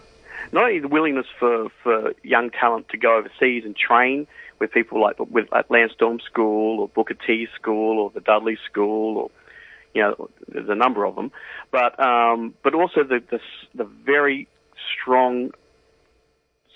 not 0.51 0.63
only 0.65 0.79
the 0.79 0.87
willingness 0.87 1.27
for, 1.39 1.69
for 1.83 2.13
young 2.23 2.49
talent 2.49 2.89
to 2.89 2.97
go 2.97 3.17
overseas 3.17 3.63
and 3.65 3.75
train 3.75 4.27
with 4.59 4.71
people 4.71 5.01
like 5.01 5.19
with 5.19 5.51
at 5.53 5.69
Lance 5.69 5.93
Storm 5.93 6.19
School 6.19 6.79
or 6.79 6.87
Booker 6.87 7.13
T 7.13 7.47
School 7.55 7.99
or 7.99 8.09
the 8.11 8.21
Dudley 8.21 8.57
School 8.69 9.17
or 9.17 9.31
you 9.93 10.01
know 10.01 10.29
there's 10.47 10.69
a 10.69 10.75
number 10.75 11.05
of 11.05 11.15
them, 11.15 11.31
but 11.71 11.99
um, 11.99 12.53
but 12.63 12.73
also 12.73 13.03
the, 13.03 13.21
the 13.29 13.39
the 13.75 13.83
very 13.83 14.47
strong 14.93 15.51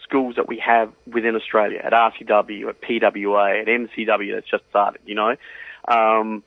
schools 0.04 0.36
that 0.36 0.47
we 0.47 0.62
have 0.65 0.91
within 1.08 1.36
Australia 1.36 1.82
at 1.84 1.93
RCW, 1.93 2.69
at 2.69 2.82
PWA, 2.82 3.62
at 3.62 3.67
MCW 3.67 4.36
that's 4.36 4.49
just 4.49 4.63
started. 4.69 5.01
You 5.06 5.15
know. 5.15 5.36
Um, 5.88 6.43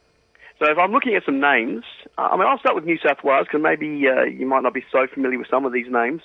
so 0.58 0.68
if 0.68 0.76
I'm 0.76 0.90
looking 0.90 1.14
at 1.14 1.24
some 1.24 1.38
names, 1.40 1.84
I 2.16 2.36
mean, 2.36 2.46
I'll 2.46 2.58
start 2.58 2.74
with 2.74 2.84
New 2.84 2.98
South 2.98 3.22
Wales 3.22 3.46
because 3.46 3.62
maybe 3.62 4.08
uh, 4.08 4.24
you 4.24 4.44
might 4.44 4.64
not 4.64 4.74
be 4.74 4.84
so 4.90 5.06
familiar 5.06 5.38
with 5.38 5.46
some 5.48 5.64
of 5.64 5.72
these 5.72 5.86
names. 5.88 6.22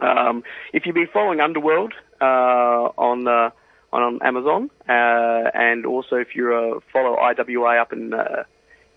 Um, 0.00 0.42
if 0.72 0.86
you've 0.86 0.94
been 0.94 1.08
following 1.12 1.40
Underworld 1.40 1.92
uh, 2.20 2.24
on 2.96 3.28
uh, 3.28 3.50
on 3.92 4.20
Amazon, 4.22 4.70
uh, 4.88 5.50
and 5.52 5.84
also 5.84 6.16
if 6.16 6.34
you 6.34 6.82
follow 6.92 7.16
IWA 7.18 7.80
up 7.80 7.92
in 7.92 8.14
uh, 8.14 8.44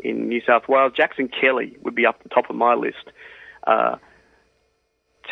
in 0.09 0.27
New 0.29 0.41
South 0.45 0.67
Wales, 0.67 0.93
Jackson 0.95 1.27
Kelly 1.29 1.77
would 1.81 1.95
be 1.95 2.05
up 2.05 2.21
the 2.23 2.29
top 2.29 2.49
of 2.49 2.55
my 2.55 2.73
list. 2.75 3.05
Uh, 3.65 3.97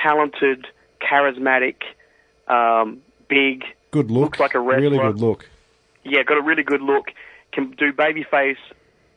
talented, 0.01 0.65
charismatic, 1.01 1.75
um, 2.47 3.01
big, 3.27 3.63
Good 3.91 4.09
look, 4.09 4.23
Looks 4.23 4.39
like 4.39 4.55
a 4.55 4.59
wrestler. 4.59 4.89
really 4.89 4.97
good 4.97 5.19
look. 5.21 5.47
yeah, 6.03 6.23
got 6.23 6.37
a 6.37 6.41
really 6.41 6.63
good 6.63 6.81
look. 6.81 7.11
Can 7.51 7.69
do 7.71 7.93
babyface 7.93 8.57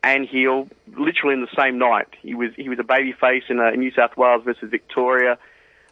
and 0.05 0.29
heel 0.29 0.69
literally 0.97 1.33
in 1.35 1.41
the 1.41 1.49
same 1.59 1.79
night. 1.79 2.09
He 2.21 2.35
was 2.35 2.51
he 2.57 2.69
was 2.69 2.79
a 2.79 2.83
babyface 2.85 3.49
in 3.49 3.59
a 3.59 3.71
New 3.75 3.91
South 3.93 4.17
Wales 4.19 4.43
versus 4.45 4.71
Victoria 4.71 5.39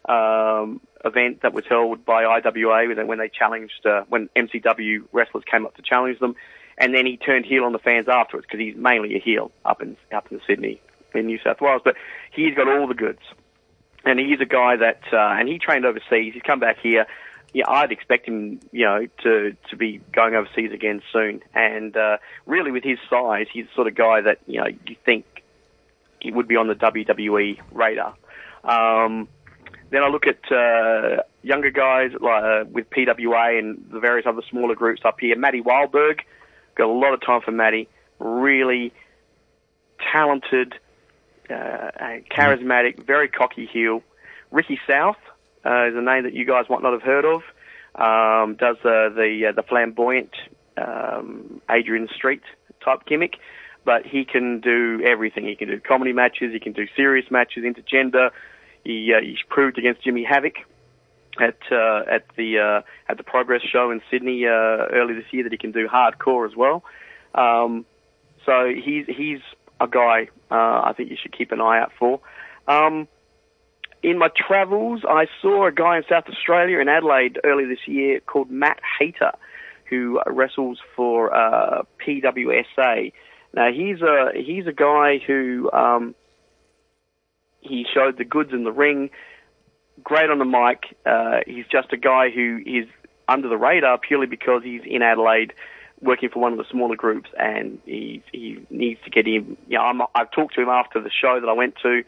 um, 0.07 0.79
event 1.03 1.41
that 1.41 1.53
was 1.53 1.65
held 1.67 2.05
by 2.05 2.23
IWA 2.23 2.93
when 3.05 3.17
they, 3.17 3.27
challenged 3.29 3.85
uh, 3.85 4.03
when 4.07 4.29
MCW 4.35 5.03
wrestlers 5.11 5.43
came 5.49 5.65
up 5.65 5.75
to 5.77 5.81
challenge 5.81 6.19
them, 6.19 6.35
and 6.77 6.93
then 6.93 7.05
he 7.05 7.17
turned 7.17 7.45
heel 7.45 7.63
on 7.63 7.71
the 7.71 7.79
fans 7.79 8.07
afterwards 8.07 8.47
because 8.47 8.59
he's 8.59 8.75
mainly 8.75 9.15
a 9.15 9.19
heel 9.19 9.51
up 9.63 9.81
in 9.81 9.97
up 10.13 10.31
in 10.31 10.41
Sydney 10.47 10.81
in 11.13 11.27
New 11.27 11.39
South 11.43 11.61
Wales, 11.61 11.81
but 11.83 11.95
he's 12.31 12.55
got 12.55 12.67
all 12.67 12.87
the 12.87 12.93
goods. 12.93 13.21
And 14.03 14.19
he's 14.19 14.39
a 14.39 14.45
guy 14.45 14.75
that, 14.75 15.01
uh, 15.11 15.39
and 15.39 15.49
he 15.49 15.57
trained 15.57 15.83
overseas. 15.83 16.33
He's 16.35 16.43
come 16.43 16.59
back 16.59 16.77
here 16.79 17.07
yeah, 17.55 17.63
I'd 17.69 17.93
expect 17.93 18.27
him, 18.27 18.59
you 18.73 18.83
know, 18.83 19.07
to 19.23 19.55
to 19.69 19.77
be 19.77 20.01
going 20.11 20.35
overseas 20.35 20.73
again 20.73 21.01
soon. 21.13 21.41
And 21.53 21.95
uh, 21.95 22.17
really, 22.45 22.69
with 22.69 22.83
his 22.83 22.99
size, 23.09 23.47
he's 23.49 23.63
the 23.67 23.71
sort 23.75 23.87
of 23.87 23.95
guy 23.95 24.19
that 24.19 24.39
you 24.45 24.59
know 24.59 24.67
you 24.67 24.97
think 25.05 25.23
he 26.19 26.33
would 26.33 26.49
be 26.49 26.57
on 26.57 26.67
the 26.67 26.75
WWE 26.75 27.61
radar. 27.71 28.13
Um, 28.65 29.29
then 29.89 30.03
I 30.03 30.09
look 30.09 30.25
at 30.27 30.51
uh, 30.51 31.23
younger 31.43 31.71
guys 31.71 32.11
like 32.19 32.43
uh, 32.43 32.65
with 32.69 32.89
PWA 32.89 33.57
and 33.57 33.87
the 33.89 34.01
various 34.01 34.27
other 34.27 34.41
smaller 34.49 34.75
groups 34.75 35.03
up 35.05 35.21
here. 35.21 35.37
Matty 35.37 35.61
Wildberg, 35.61 36.19
got 36.75 36.87
a 36.87 36.93
lot 36.93 37.13
of 37.13 37.21
time 37.21 37.41
for 37.41 37.51
Matty. 37.51 37.87
Really 38.19 38.93
talented, 40.11 40.73
uh, 41.49 41.91
charismatic, 42.31 43.05
very 43.05 43.27
cocky 43.27 43.65
heel. 43.65 44.01
Ricky 44.51 44.79
South 44.87 45.17
uh, 45.65 45.87
is 45.87 45.95
a 45.95 46.01
name 46.01 46.23
that 46.23 46.33
you 46.33 46.45
guys 46.45 46.65
might 46.69 46.81
not 46.81 46.93
have 46.93 47.01
heard 47.01 47.25
of. 47.25 47.41
Um, 47.95 48.55
does 48.55 48.77
uh, 48.83 49.09
the 49.09 49.53
the 49.55 49.63
flamboyant 49.63 50.31
um, 50.77 51.61
Adrian 51.69 52.09
Street 52.13 52.43
type 52.83 53.05
gimmick, 53.05 53.35
but 53.85 54.05
he 54.05 54.25
can 54.25 54.59
do 54.59 55.01
everything. 55.05 55.45
He 55.45 55.55
can 55.55 55.69
do 55.69 55.79
comedy 55.79 56.11
matches. 56.11 56.51
He 56.51 56.59
can 56.59 56.73
do 56.73 56.87
serious 56.95 57.31
matches, 57.31 57.63
intergender. 57.63 58.31
He 58.83 59.13
uh, 59.13 59.21
he's 59.21 59.41
proved 59.49 59.77
against 59.77 60.03
Jimmy 60.03 60.23
Havoc 60.23 60.55
at 61.39 61.57
uh, 61.71 62.03
at 62.09 62.25
the 62.35 62.59
uh, 62.59 62.81
at 63.09 63.17
the 63.17 63.23
Progress 63.23 63.61
show 63.61 63.91
in 63.91 64.01
Sydney 64.09 64.45
uh, 64.45 64.87
early 64.93 65.13
this 65.13 65.25
year 65.31 65.43
that 65.43 65.51
he 65.51 65.57
can 65.57 65.71
do 65.71 65.87
hardcore 65.87 66.49
as 66.49 66.55
well. 66.55 66.83
Um, 67.33 67.85
so 68.45 68.73
he's 68.73 69.05
he's 69.07 69.39
a 69.79 69.87
guy 69.87 70.29
uh, 70.51 70.81
I 70.85 70.93
think 70.95 71.09
you 71.09 71.17
should 71.21 71.35
keep 71.35 71.51
an 71.51 71.61
eye 71.61 71.79
out 71.79 71.91
for. 71.97 72.19
Um, 72.67 73.07
in 74.03 74.19
my 74.19 74.29
travels, 74.35 75.01
I 75.07 75.25
saw 75.41 75.65
a 75.65 75.71
guy 75.71 75.97
in 75.97 76.03
South 76.07 76.25
Australia 76.29 76.79
in 76.79 76.87
Adelaide 76.87 77.39
early 77.43 77.65
this 77.65 77.87
year 77.87 78.19
called 78.19 78.51
Matt 78.51 78.79
Hayter, 78.99 79.31
who 79.89 80.21
wrestles 80.27 80.79
for 80.95 81.35
uh, 81.35 81.83
PWSA. 82.05 83.11
Now 83.53 83.71
he's 83.71 84.01
a 84.01 84.31
he's 84.35 84.67
a 84.67 84.73
guy 84.73 85.19
who 85.25 85.71
um, 85.71 86.13
he 87.61 87.85
showed 87.91 88.17
the 88.17 88.25
goods 88.25 88.51
in 88.53 88.63
the 88.63 88.71
ring, 88.71 89.09
great 90.05 90.29
on 90.29 90.39
the 90.39 90.45
mic. 90.45 90.95
Uh, 91.05 91.41
he's 91.45 91.65
just 91.69 91.91
a 91.91 91.97
guy 91.97 92.29
who 92.29 92.61
is 92.65 92.87
under 93.27 93.49
the 93.49 93.57
radar 93.57 93.97
purely 93.97 94.27
because 94.27 94.63
he's 94.63 94.83
in 94.85 95.01
Adelaide 95.01 95.53
working 96.01 96.29
for 96.29 96.39
one 96.39 96.51
of 96.51 96.57
the 96.57 96.65
smaller 96.69 96.95
groups 96.95 97.29
and 97.37 97.79
he 97.85 98.23
he 98.31 98.65
needs 98.69 99.01
to 99.03 99.09
get 99.09 99.27
him. 99.27 99.57
You 99.67 99.77
know, 99.77 99.83
I'm, 99.83 100.01
I've 100.13 100.31
talked 100.31 100.55
to 100.55 100.61
him 100.61 100.69
after 100.69 101.01
the 101.01 101.09
show 101.09 101.41
that 101.41 101.49
I 101.49 101.53
went 101.53 101.75
to. 101.81 102.03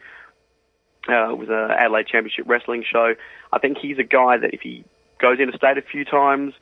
Uh, 1.08 1.30
it 1.32 1.38
was 1.38 1.48
a 1.48 1.74
Adelaide 1.78 2.06
Championship 2.06 2.44
Wrestling 2.48 2.84
show. 2.90 3.14
I 3.52 3.58
think 3.58 3.78
he's 3.78 3.98
a 3.98 4.04
guy 4.04 4.38
that 4.38 4.54
if 4.54 4.60
he 4.60 4.84
goes 5.18 5.38
interstate 5.38 5.76
a 5.78 5.82
few 5.82 6.04
times 6.04 6.54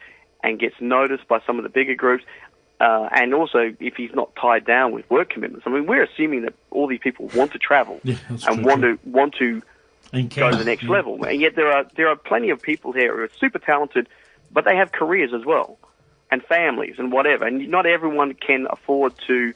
and 0.42 0.58
gets 0.58 0.76
noticed 0.80 1.28
by 1.28 1.40
some 1.46 1.58
of 1.58 1.64
the 1.64 1.68
bigger 1.68 1.94
groups, 1.94 2.24
uh, 2.80 3.08
and 3.12 3.34
also 3.34 3.74
if 3.80 3.94
he's 3.94 4.14
not 4.14 4.34
tied 4.40 4.64
down 4.64 4.92
with 4.92 5.08
work 5.10 5.30
commitments. 5.30 5.66
I 5.66 5.70
mean, 5.70 5.86
we're 5.86 6.04
assuming 6.04 6.42
that 6.42 6.54
all 6.70 6.86
these 6.86 7.00
people 7.00 7.28
want 7.34 7.52
to 7.52 7.58
travel 7.58 8.00
Yeah, 8.04 8.16
and 8.28 8.40
true, 8.40 8.64
want 8.64 8.82
true. 8.82 8.96
to 8.96 9.08
want 9.08 9.34
to 9.34 9.62
go 10.22 10.50
to 10.50 10.56
the 10.56 10.64
next 10.64 10.84
level. 10.84 11.24
And 11.24 11.40
yet 11.40 11.56
there 11.56 11.70
are 11.70 11.86
there 11.96 12.08
are 12.08 12.16
plenty 12.16 12.50
of 12.50 12.60
people 12.60 12.92
here 12.92 13.14
who 13.16 13.22
are 13.22 13.30
super 13.38 13.58
talented, 13.58 14.08
but 14.52 14.64
they 14.64 14.76
have 14.76 14.92
careers 14.92 15.32
as 15.34 15.44
well, 15.44 15.78
and 16.30 16.42
families 16.42 16.96
and 16.98 17.12
whatever. 17.12 17.46
And 17.46 17.68
not 17.68 17.86
everyone 17.86 18.34
can 18.34 18.66
afford 18.70 19.14
to 19.26 19.54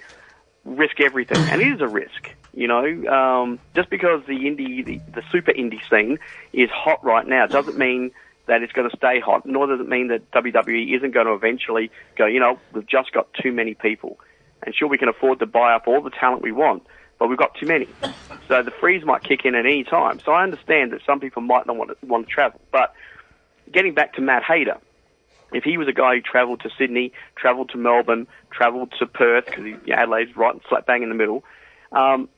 risk 0.64 1.00
everything, 1.00 1.38
and 1.38 1.60
it 1.60 1.68
is 1.68 1.80
a 1.80 1.88
risk. 1.88 2.30
You 2.52 2.66
know, 2.66 2.84
um, 3.06 3.60
just 3.76 3.90
because 3.90 4.22
the 4.26 4.32
indie, 4.32 4.84
the, 4.84 5.00
the 5.14 5.22
super 5.30 5.52
indie 5.52 5.80
scene 5.88 6.18
is 6.52 6.68
hot 6.70 7.04
right 7.04 7.26
now, 7.26 7.46
doesn't 7.46 7.78
mean 7.78 8.10
that 8.46 8.62
it's 8.62 8.72
going 8.72 8.90
to 8.90 8.96
stay 8.96 9.20
hot, 9.20 9.46
nor 9.46 9.68
does 9.68 9.78
it 9.78 9.88
mean 9.88 10.08
that 10.08 10.28
WWE 10.32 10.96
isn't 10.96 11.12
going 11.12 11.26
to 11.26 11.32
eventually 11.34 11.90
go, 12.16 12.26
you 12.26 12.40
know, 12.40 12.58
we've 12.72 12.86
just 12.86 13.12
got 13.12 13.32
too 13.34 13.52
many 13.52 13.74
people. 13.74 14.18
And 14.62 14.74
sure, 14.74 14.88
we 14.88 14.98
can 14.98 15.08
afford 15.08 15.38
to 15.38 15.46
buy 15.46 15.72
up 15.72 15.86
all 15.86 16.02
the 16.02 16.10
talent 16.10 16.42
we 16.42 16.50
want, 16.50 16.82
but 17.20 17.28
we've 17.28 17.38
got 17.38 17.54
too 17.54 17.66
many. 17.66 17.86
So 18.48 18.62
the 18.62 18.72
freeze 18.72 19.04
might 19.04 19.22
kick 19.22 19.44
in 19.44 19.54
at 19.54 19.66
any 19.66 19.84
time. 19.84 20.18
So 20.24 20.32
I 20.32 20.42
understand 20.42 20.92
that 20.92 21.02
some 21.06 21.20
people 21.20 21.42
might 21.42 21.66
not 21.66 21.76
want 21.76 21.90
to, 21.90 22.06
want 22.06 22.26
to 22.26 22.32
travel. 22.32 22.60
But 22.72 22.94
getting 23.70 23.94
back 23.94 24.14
to 24.14 24.22
Matt 24.22 24.42
Hayter, 24.42 24.78
if 25.52 25.62
he 25.62 25.76
was 25.76 25.86
a 25.86 25.92
guy 25.92 26.16
who 26.16 26.20
travelled 26.22 26.60
to 26.60 26.70
Sydney, 26.76 27.12
travelled 27.36 27.68
to 27.70 27.76
Melbourne, 27.76 28.26
travelled 28.50 28.92
to 28.98 29.06
Perth, 29.06 29.46
because 29.46 29.64
Adelaide's 29.88 30.34
right 30.34 30.54
and 30.54 30.62
slap 30.68 30.86
bang 30.86 31.02
in 31.02 31.10
the 31.10 31.14
middle, 31.14 31.44
um, 31.92 32.28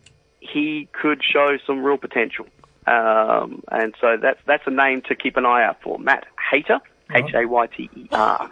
he 0.41 0.89
could 0.93 1.23
show 1.23 1.57
some 1.65 1.83
real 1.83 1.97
potential. 1.97 2.47
Um, 2.87 3.63
and 3.71 3.95
so 4.01 4.17
that's 4.21 4.41
that's 4.45 4.65
a 4.67 4.71
name 4.71 5.03
to 5.03 5.15
keep 5.15 5.37
an 5.37 5.47
eye 5.47 5.65
out 5.65 5.81
for. 5.83 6.01
Matt 6.01 6.27
Hayter, 6.51 6.81
H 7.11 7.35
A 7.35 7.45
Y 7.47 7.67
T 7.67 7.91
E 7.97 8.09
R. 8.13 8.51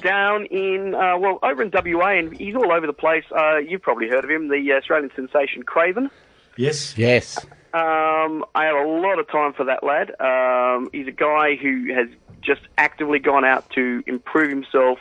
Down 0.00 0.46
in 0.46 0.94
uh, 0.94 1.16
well, 1.18 1.38
over 1.42 1.62
in 1.62 1.70
WA, 1.72 2.10
and 2.10 2.36
he's 2.36 2.54
all 2.54 2.72
over 2.72 2.86
the 2.86 2.92
place. 2.92 3.24
Uh, 3.30 3.58
you've 3.58 3.82
probably 3.82 4.08
heard 4.08 4.24
of 4.24 4.30
him, 4.30 4.48
the 4.48 4.72
Australian 4.72 5.10
sensation 5.14 5.62
Craven. 5.62 6.10
Yes. 6.56 6.96
Yes. 6.96 7.38
Um, 7.72 8.44
I 8.54 8.66
have 8.66 8.76
a 8.76 8.88
lot 8.88 9.18
of 9.18 9.28
time 9.28 9.52
for 9.52 9.64
that 9.64 9.82
lad. 9.82 10.12
Um, 10.20 10.90
he's 10.92 11.08
a 11.08 11.12
guy 11.12 11.56
who 11.56 11.92
has 11.92 12.08
just 12.40 12.60
actively 12.78 13.18
gone 13.18 13.44
out 13.44 13.68
to 13.70 14.04
improve 14.06 14.50
himself, 14.50 14.98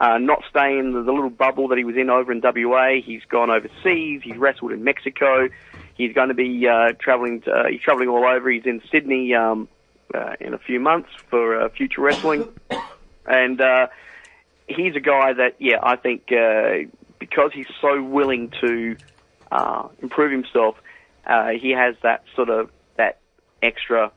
uh, 0.00 0.18
not 0.18 0.42
stay 0.50 0.78
in 0.78 0.92
the, 0.92 1.02
the 1.02 1.12
little 1.12 1.30
bubble 1.30 1.68
that 1.68 1.78
he 1.78 1.84
was 1.84 1.96
in 1.96 2.10
over 2.10 2.32
in 2.32 2.40
WA. 2.42 2.94
He's 3.04 3.22
gone 3.28 3.50
overseas. 3.50 4.22
He's 4.24 4.36
wrestled 4.36 4.72
in 4.72 4.82
Mexico. 4.82 5.48
He's 5.94 6.12
going 6.12 6.28
to 6.28 6.34
be 6.34 6.66
uh, 6.66 6.92
traveling. 6.98 7.42
To, 7.42 7.52
uh, 7.52 7.68
he's 7.68 7.80
traveling 7.80 8.08
all 8.08 8.24
over. 8.24 8.50
He's 8.50 8.66
in 8.66 8.82
Sydney 8.90 9.34
um, 9.34 9.68
uh, 10.14 10.34
in 10.40 10.54
a 10.54 10.58
few 10.58 10.80
months 10.80 11.08
for 11.30 11.60
uh, 11.60 11.68
future 11.70 12.00
wrestling, 12.00 12.48
and 13.26 13.60
uh, 13.60 13.86
he's 14.66 14.96
a 14.96 15.00
guy 15.00 15.32
that, 15.32 15.56
yeah, 15.58 15.78
I 15.82 15.96
think 15.96 16.30
uh, 16.32 16.88
because 17.18 17.52
he's 17.54 17.66
so 17.80 18.02
willing 18.02 18.52
to 18.60 18.96
uh, 19.50 19.88
improve 20.00 20.32
himself, 20.32 20.76
uh, 21.26 21.50
he 21.50 21.70
has 21.70 21.94
that 22.02 22.24
sort 22.34 22.48
of 22.48 22.70
that 22.96 23.18
extra 23.62 24.10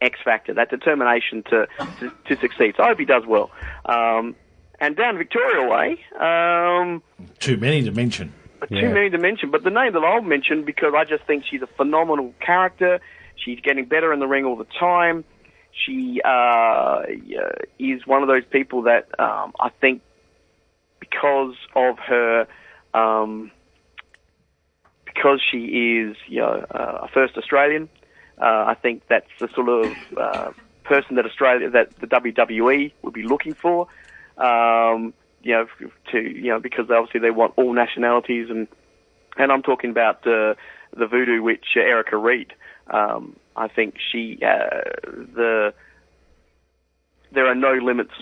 X 0.00 0.18
factor, 0.24 0.54
that 0.54 0.70
determination 0.70 1.42
to, 1.50 1.66
to, 2.00 2.12
to 2.28 2.40
succeed. 2.40 2.74
So 2.76 2.82
I 2.82 2.88
hope 2.88 2.98
he 2.98 3.04
does 3.04 3.24
well. 3.26 3.50
Um, 3.84 4.34
and 4.80 4.96
down 4.96 5.18
Victoria 5.18 5.68
Way, 5.68 5.98
um, 6.18 7.02
Too 7.38 7.56
many 7.56 7.82
to 7.82 7.92
mention. 7.92 8.32
too 8.68 8.88
many 8.88 9.10
to 9.10 9.18
mention, 9.18 9.50
but 9.50 9.62
the 9.62 9.70
name 9.70 9.92
that 9.92 10.02
I'll 10.04 10.22
mention 10.22 10.64
because 10.64 10.94
I 10.96 11.04
just 11.04 11.24
think 11.24 11.44
she's 11.48 11.62
a 11.62 11.66
phenomenal 11.66 12.34
character. 12.40 13.00
She's 13.36 13.60
getting 13.60 13.84
better 13.86 14.12
in 14.12 14.20
the 14.20 14.26
ring 14.26 14.44
all 14.44 14.56
the 14.56 14.66
time. 14.78 15.24
She 15.72 16.20
uh, 16.24 17.02
is 17.78 18.06
one 18.06 18.22
of 18.22 18.28
those 18.28 18.44
people 18.44 18.82
that 18.82 19.08
um, 19.18 19.52
I 19.58 19.70
think 19.80 20.02
because 21.00 21.54
of 21.74 21.98
her, 21.98 22.46
um, 22.94 23.50
because 25.04 25.40
she 25.50 25.64
is 25.64 26.16
you 26.28 26.40
know, 26.40 26.64
uh, 26.70 27.00
a 27.02 27.08
first 27.08 27.36
Australian, 27.36 27.88
uh, 28.40 28.64
I 28.66 28.76
think 28.80 29.02
that's 29.08 29.30
the 29.40 29.48
sort 29.54 29.68
of 29.68 29.96
uh, 30.16 30.52
person 30.84 31.16
that 31.16 31.26
Australia, 31.26 31.70
that 31.70 31.98
the 32.00 32.06
WWE 32.06 32.92
would 33.02 33.14
be 33.14 33.22
looking 33.22 33.54
for. 33.54 33.88
Um, 34.38 35.14
you 35.42 35.52
know, 35.52 35.66
to 36.10 36.20
you 36.20 36.48
know, 36.48 36.58
because 36.58 36.90
obviously 36.90 37.20
they 37.20 37.30
want 37.30 37.52
all 37.56 37.72
nationalities, 37.72 38.48
and 38.50 38.66
and 39.36 39.52
I'm 39.52 39.62
talking 39.62 39.90
about 39.90 40.26
uh, 40.26 40.54
the 40.96 41.06
voodoo 41.06 41.42
witch 41.42 41.66
uh, 41.76 41.80
Erica 41.80 42.16
Reed. 42.16 42.52
Um, 42.88 43.36
I 43.56 43.68
think 43.68 43.96
she 44.12 44.38
uh, 44.42 44.80
the 45.04 45.74
there 47.32 47.46
are 47.46 47.54
no 47.54 47.72
limits 47.72 48.12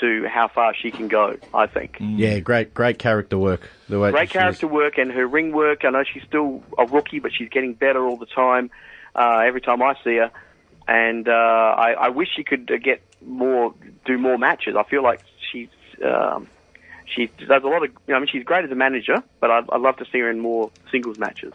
to 0.00 0.26
how 0.28 0.48
far 0.48 0.74
she 0.74 0.90
can 0.90 1.08
go. 1.08 1.36
I 1.52 1.66
think. 1.66 1.96
Yeah, 2.00 2.38
great, 2.40 2.74
great 2.74 2.98
character 2.98 3.38
work. 3.38 3.68
The 3.88 3.98
way 3.98 4.10
Great 4.10 4.30
character 4.30 4.66
work 4.66 4.98
and 4.98 5.10
her 5.12 5.26
ring 5.26 5.52
work. 5.52 5.84
I 5.84 5.90
know 5.90 6.04
she's 6.04 6.24
still 6.24 6.62
a 6.78 6.86
rookie, 6.86 7.20
but 7.20 7.32
she's 7.32 7.48
getting 7.48 7.74
better 7.74 8.06
all 8.06 8.16
the 8.16 8.26
time. 8.26 8.70
Uh, 9.14 9.42
every 9.46 9.60
time 9.60 9.80
I 9.80 9.94
see 10.02 10.16
her, 10.16 10.30
and 10.88 11.28
uh, 11.28 11.32
I, 11.32 11.92
I 11.92 12.08
wish 12.08 12.28
she 12.34 12.42
could 12.42 12.70
uh, 12.70 12.78
get 12.78 13.00
more, 13.24 13.72
do 14.04 14.18
more 14.18 14.36
matches. 14.38 14.74
I 14.76 14.82
feel 14.82 15.04
like 15.04 15.20
she's 15.52 15.68
um, 16.04 16.48
she 17.06 17.30
does 17.46 17.62
a 17.62 17.66
lot 17.68 17.84
of. 17.84 17.90
You 17.90 17.98
know, 18.08 18.16
I 18.16 18.18
mean, 18.18 18.28
she's 18.30 18.44
great 18.44 18.64
as 18.64 18.70
a 18.70 18.74
manager, 18.74 19.22
but 19.40 19.50
I'd, 19.50 19.70
I'd 19.70 19.80
love 19.80 19.96
to 19.98 20.04
see 20.10 20.18
her 20.18 20.30
in 20.30 20.40
more 20.40 20.70
singles 20.90 21.18
matches. 21.18 21.52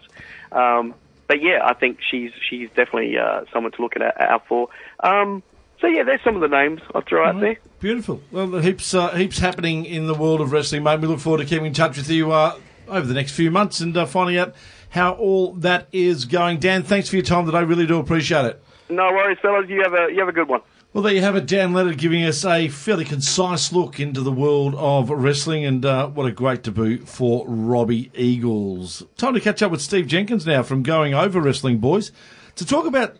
Um, 0.52 0.96
but 1.30 1.44
yeah, 1.44 1.60
I 1.64 1.76
think 1.76 2.00
she's 2.02 2.32
she's 2.50 2.70
definitely 2.70 3.16
uh, 3.18 3.46
someone 3.54 3.72
to 3.74 3.82
look 3.84 3.96
at 3.96 4.20
out 4.20 4.48
for. 4.48 4.68
Um, 5.00 5.44
so 5.80 5.86
yeah, 5.86 6.04
there's 6.04 6.22
some 6.24 6.36
of 6.36 6.42
the 6.42 6.48
names 6.48 6.82
I'll 6.94 7.04
throw 7.04 7.24
out 7.24 7.40
there. 7.40 7.58
Beautiful. 7.80 8.22
Well, 8.32 8.58
heaps 8.58 8.96
uh, 8.96 9.16
heaps 9.16 9.38
happening 9.38 9.86
in 9.86 10.08
the 10.08 10.16
world 10.16 10.42
of 10.42 10.52
wrestling, 10.52 10.82
mate. 10.82 11.00
We 11.00 11.08
look 11.08 11.20
forward 11.20 11.38
to 11.38 11.46
keeping 11.46 11.68
in 11.68 11.74
touch 11.74 11.98
with 11.98 12.10
you 12.10 12.32
uh, 12.32 12.58
over 12.88 13.06
the 13.06 13.14
next 13.14 13.34
few 13.34 13.52
months 13.52 13.80
and 13.80 13.96
uh, 13.96 14.08
finding 14.08 14.38
out 14.38 14.56
how 14.90 15.14
all 15.14 15.54
that 15.54 15.88
is 15.92 16.26
going. 16.26 16.58
Dan, 16.58 16.82
thanks 16.82 17.10
for 17.10 17.16
your 17.16 17.24
time 17.24 17.46
today. 17.46 17.64
Really 17.64 17.86
do 17.86 18.00
appreciate 18.00 18.46
it. 18.46 18.64
No 18.90 19.04
worries, 19.12 19.38
fellas. 19.40 19.70
You 19.70 19.84
have 19.84 19.94
a 19.94 20.12
you 20.12 20.20
have 20.20 20.30
a 20.30 20.34
good 20.34 20.50
one. 20.50 20.62
Well, 20.92 21.04
there 21.04 21.14
you 21.14 21.22
have 21.22 21.36
it. 21.36 21.46
Dan 21.46 21.72
Leonard 21.74 22.00
giving 22.00 22.24
us 22.24 22.44
a 22.44 22.68
fairly 22.68 23.06
concise 23.06 23.72
look 23.72 24.00
into 24.00 24.22
the 24.22 24.32
world 24.32 24.74
of 24.74 25.12
wrestling, 25.12 25.64
and 25.64 25.86
uh, 25.86 26.08
what 26.08 26.26
a 26.26 26.32
great 26.32 26.64
debut 26.64 27.06
for 27.06 27.46
Robbie 27.48 28.10
Eagles. 28.16 29.04
Time 29.16 29.36
to 29.36 29.40
catch 29.40 29.62
up 29.62 29.70
with 29.70 29.84
Steve 29.84 30.08
Jenkins 30.08 30.48
now 30.48 30.64
from 30.64 30.82
Going 30.82 31.14
Over 31.14 31.42
Wrestling 31.42 31.78
Boys 31.78 32.12
to 32.56 32.66
talk 32.66 32.88
about. 32.88 33.16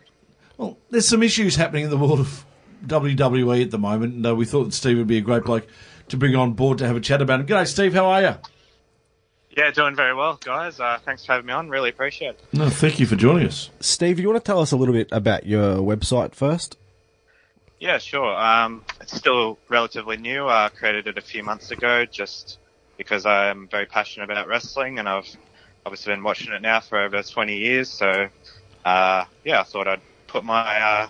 Well, 0.58 0.78
there's 0.90 1.06
some 1.06 1.22
issues 1.22 1.54
happening 1.54 1.84
in 1.84 1.90
the 1.90 1.96
world 1.96 2.18
of 2.18 2.44
WWE 2.86 3.62
at 3.62 3.70
the 3.70 3.78
moment, 3.78 4.14
and 4.14 4.26
uh, 4.26 4.34
we 4.34 4.46
thought 4.46 4.64
that 4.64 4.74
Steve 4.74 4.98
would 4.98 5.06
be 5.06 5.18
a 5.18 5.22
great 5.22 5.44
bloke 5.44 5.68
to 6.08 6.16
bring 6.16 6.34
on 6.34 6.54
board 6.54 6.78
to 6.78 6.88
have 6.88 6.96
a 6.96 7.00
chat 7.00 7.22
about 7.22 7.38
him. 7.38 7.46
G'day, 7.46 7.68
Steve. 7.68 7.94
How 7.94 8.06
are 8.06 8.20
you? 8.20 8.34
Yeah, 9.56 9.70
doing 9.70 9.94
very 9.94 10.14
well, 10.14 10.40
guys. 10.44 10.80
Uh, 10.80 10.98
thanks 11.04 11.24
for 11.24 11.34
having 11.34 11.46
me 11.46 11.52
on. 11.52 11.68
Really 11.68 11.90
appreciate 11.90 12.30
it. 12.30 12.44
No, 12.52 12.68
thank 12.68 12.98
you 12.98 13.06
for 13.06 13.14
joining 13.14 13.46
us. 13.46 13.70
Steve, 13.78 14.18
you 14.18 14.28
want 14.28 14.44
to 14.44 14.48
tell 14.48 14.58
us 14.60 14.72
a 14.72 14.76
little 14.76 14.94
bit 14.94 15.08
about 15.12 15.46
your 15.46 15.76
website 15.76 16.34
first? 16.34 16.76
Yeah, 17.80 17.96
sure. 17.96 18.36
Um, 18.38 18.84
it's 19.00 19.16
still 19.16 19.58
relatively 19.70 20.18
new. 20.18 20.46
I 20.46 20.68
created 20.68 21.06
it 21.06 21.16
a 21.16 21.22
few 21.22 21.42
months 21.42 21.70
ago 21.70 22.04
just 22.04 22.58
because 22.98 23.24
I'm 23.24 23.68
very 23.68 23.86
passionate 23.86 24.30
about 24.30 24.48
wrestling 24.48 24.98
and 24.98 25.08
I've 25.08 25.34
obviously 25.86 26.12
been 26.12 26.22
watching 26.22 26.52
it 26.52 26.60
now 26.60 26.80
for 26.80 27.00
over 27.00 27.22
20 27.22 27.56
years. 27.56 27.88
So, 27.88 28.28
uh, 28.84 29.24
yeah, 29.44 29.60
I 29.60 29.62
thought 29.62 29.88
I'd 29.88 30.02
put 30.26 30.44
my 30.44 30.78
uh, 30.78 31.08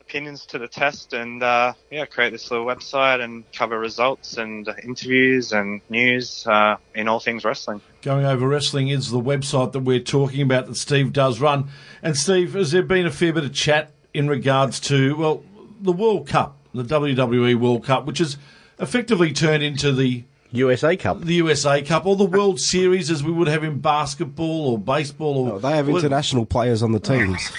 opinions 0.00 0.46
to 0.46 0.58
the 0.58 0.66
test 0.66 1.12
and, 1.12 1.44
uh, 1.44 1.74
yeah, 1.92 2.06
create 2.06 2.30
this 2.30 2.50
little 2.50 2.66
website 2.66 3.22
and 3.22 3.44
cover 3.52 3.78
results 3.78 4.36
and 4.36 4.68
interviews 4.82 5.52
and 5.52 5.80
news 5.88 6.44
uh, 6.48 6.76
in 6.96 7.06
all 7.06 7.20
things 7.20 7.44
wrestling. 7.44 7.80
Going 8.02 8.26
Over 8.26 8.48
Wrestling 8.48 8.88
is 8.88 9.12
the 9.12 9.20
website 9.20 9.70
that 9.70 9.80
we're 9.80 10.00
talking 10.00 10.42
about 10.42 10.66
that 10.66 10.74
Steve 10.74 11.12
does 11.12 11.40
run. 11.40 11.68
And 12.02 12.16
Steve, 12.16 12.54
has 12.54 12.72
there 12.72 12.82
been 12.82 13.06
a 13.06 13.12
fair 13.12 13.32
bit 13.32 13.44
of 13.44 13.54
chat 13.54 13.92
in 14.12 14.28
regards 14.28 14.80
to, 14.80 15.14
well, 15.14 15.44
the 15.80 15.92
World 15.92 16.26
Cup, 16.28 16.56
the 16.74 16.82
WWE 16.84 17.54
World 17.56 17.84
Cup, 17.84 18.06
which 18.06 18.18
has 18.18 18.36
effectively 18.78 19.32
turned 19.32 19.62
into 19.62 19.92
the 19.92 20.24
USA 20.50 20.96
Cup. 20.96 21.20
the 21.20 21.34
USA 21.34 21.82
Cup 21.82 22.06
or 22.06 22.16
the 22.16 22.24
World 22.24 22.58
Series 22.60 23.10
as 23.10 23.22
we 23.22 23.30
would 23.32 23.48
have 23.48 23.62
in 23.64 23.80
basketball 23.80 24.68
or 24.68 24.78
baseball 24.78 25.36
or 25.36 25.52
Oh, 25.54 25.58
they 25.58 25.76
have 25.76 25.88
Well, 25.88 25.96
international 25.96 26.46
players 26.46 26.82
on 26.82 26.92
the 26.92 27.00
teams. 27.00 27.50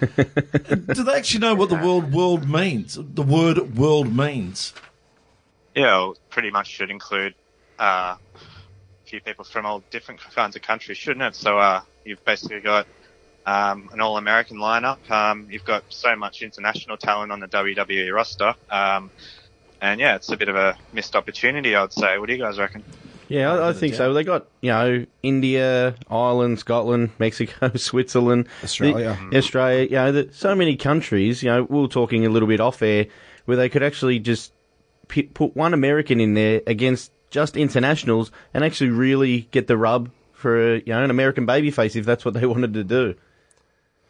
Do 0.00 1.02
they 1.04 1.12
actually 1.14 1.40
know 1.40 1.54
what 1.54 1.68
the 1.68 1.74
word 1.76 2.12
world 2.12 2.48
means? 2.48 2.98
The 3.00 3.22
word 3.22 3.76
world 3.76 4.14
means. 4.16 4.72
Yeah, 5.74 5.82
well, 5.98 6.16
pretty 6.30 6.50
much 6.50 6.68
should 6.68 6.90
include 6.90 7.34
uh, 7.78 8.16
a 8.16 8.38
few 9.04 9.20
people 9.20 9.44
from 9.44 9.66
all 9.66 9.82
different 9.90 10.20
kinds 10.20 10.56
of 10.56 10.62
countries, 10.62 10.96
shouldn't 10.96 11.22
it? 11.24 11.34
So 11.34 11.58
uh, 11.58 11.82
you've 12.04 12.24
basically 12.24 12.60
got 12.60 12.86
um, 13.48 13.88
an 13.94 14.00
all-American 14.02 14.58
lineup. 14.58 15.10
Um, 15.10 15.46
you've 15.50 15.64
got 15.64 15.84
so 15.88 16.14
much 16.14 16.42
international 16.42 16.98
talent 16.98 17.32
on 17.32 17.40
the 17.40 17.48
WWE 17.48 18.12
roster. 18.12 18.54
Um, 18.70 19.10
and 19.80 19.98
yeah, 20.00 20.16
it's 20.16 20.28
a 20.28 20.36
bit 20.36 20.50
of 20.50 20.56
a 20.56 20.76
missed 20.92 21.16
opportunity, 21.16 21.74
I'd 21.74 21.92
say. 21.92 22.18
What 22.18 22.26
do 22.26 22.34
you 22.34 22.38
guys 22.38 22.58
reckon? 22.58 22.84
Yeah, 23.28 23.52
I, 23.52 23.70
I 23.70 23.72
think 23.72 23.94
so. 23.94 24.12
They 24.12 24.24
got 24.24 24.48
you 24.60 24.70
know 24.70 25.06
India, 25.22 25.94
Ireland, 26.10 26.58
Scotland, 26.58 27.10
Mexico, 27.18 27.70
Switzerland, 27.76 28.48
Australia. 28.62 29.18
the- 29.30 29.38
Australia. 29.38 29.84
You 29.84 29.96
know, 29.96 30.12
the, 30.12 30.28
so 30.32 30.54
many 30.54 30.76
countries. 30.76 31.42
You 31.42 31.50
know, 31.50 31.62
we 31.62 31.80
were 31.80 31.88
talking 31.88 32.26
a 32.26 32.30
little 32.30 32.48
bit 32.48 32.60
off 32.60 32.82
air 32.82 33.06
where 33.46 33.56
they 33.56 33.68
could 33.68 33.82
actually 33.82 34.18
just 34.18 34.52
pi 35.08 35.22
put 35.32 35.56
one 35.56 35.72
American 35.72 36.20
in 36.20 36.34
there 36.34 36.60
against 36.66 37.12
just 37.30 37.56
internationals 37.56 38.30
and 38.52 38.64
actually 38.64 38.90
really 38.90 39.42
get 39.52 39.68
the 39.68 39.76
rub 39.76 40.10
for 40.32 40.76
you 40.76 40.92
know 40.92 41.04
an 41.04 41.10
American 41.10 41.46
babyface 41.46 41.96
if 41.96 42.04
that's 42.04 42.24
what 42.24 42.34
they 42.34 42.46
wanted 42.54 42.74
to 42.74 42.84
do. 42.84 43.14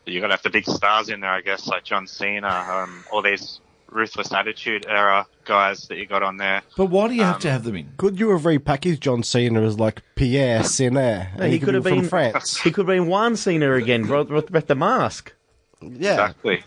You're 0.09 0.21
going 0.21 0.31
to 0.31 0.37
have 0.37 0.43
the 0.43 0.51
big 0.51 0.65
stars 0.65 1.09
in 1.09 1.21
there, 1.21 1.31
I 1.31 1.41
guess, 1.41 1.67
like 1.67 1.85
John 1.85 2.07
Cena, 2.07 2.49
um, 2.49 3.05
all 3.13 3.23
these 3.23 3.61
ruthless 3.91 4.33
attitude 4.33 4.85
era 4.87 5.27
guys 5.47 5.87
that 5.89 5.97
you 5.97 6.05
got 6.07 6.23
on 6.23 6.37
there. 6.37 6.61
But 6.77 6.87
why 6.87 7.09
do 7.09 7.15
you 7.15 7.23
have 7.25 7.37
Um, 7.37 7.41
to 7.43 7.51
have 7.51 7.65
them 7.65 7.77
in? 7.77 7.93
Could 7.97 8.21
you 8.21 8.31
have 8.31 8.43
repackaged 8.43 9.01
John 9.01 9.23
Cena 9.23 9.63
as 9.63 9.79
like 9.79 10.03
Pierre 10.15 10.63
Cena? 10.65 11.31
he, 11.43 11.59
could 11.59 11.75
have 11.75 11.85
from 11.85 12.01
been 12.01 12.09
France. 12.09 12.59
He 12.63 12.71
could 12.71 12.87
have 12.87 12.95
been 12.95 13.07
Juan 13.07 13.37
Cena 13.37 13.73
again. 13.75 14.05
Brought, 14.05 14.29
brought 14.29 14.53
back 14.53 14.67
the 14.67 14.75
mask. 14.75 15.33
Yeah. 15.81 16.33
Exactly. 16.45 16.63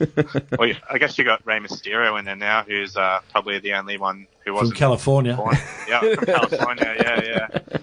well, 0.57 0.71
I 0.89 0.97
guess 0.97 1.17
you 1.17 1.23
got 1.25 1.45
Rey 1.45 1.59
Mysterio 1.59 2.17
in 2.17 2.25
there 2.25 2.35
now, 2.35 2.63
who's 2.63 2.95
uh, 2.95 3.19
probably 3.31 3.59
the 3.59 3.73
only 3.73 3.97
one 3.97 4.25
who 4.45 4.53
wasn't 4.53 4.77
California. 4.79 5.35
born. 5.35 5.57
Yeah, 5.87 5.99
from 6.15 6.25
California. 6.25 6.95
Yeah, 6.97 7.21
yeah. 7.23 7.77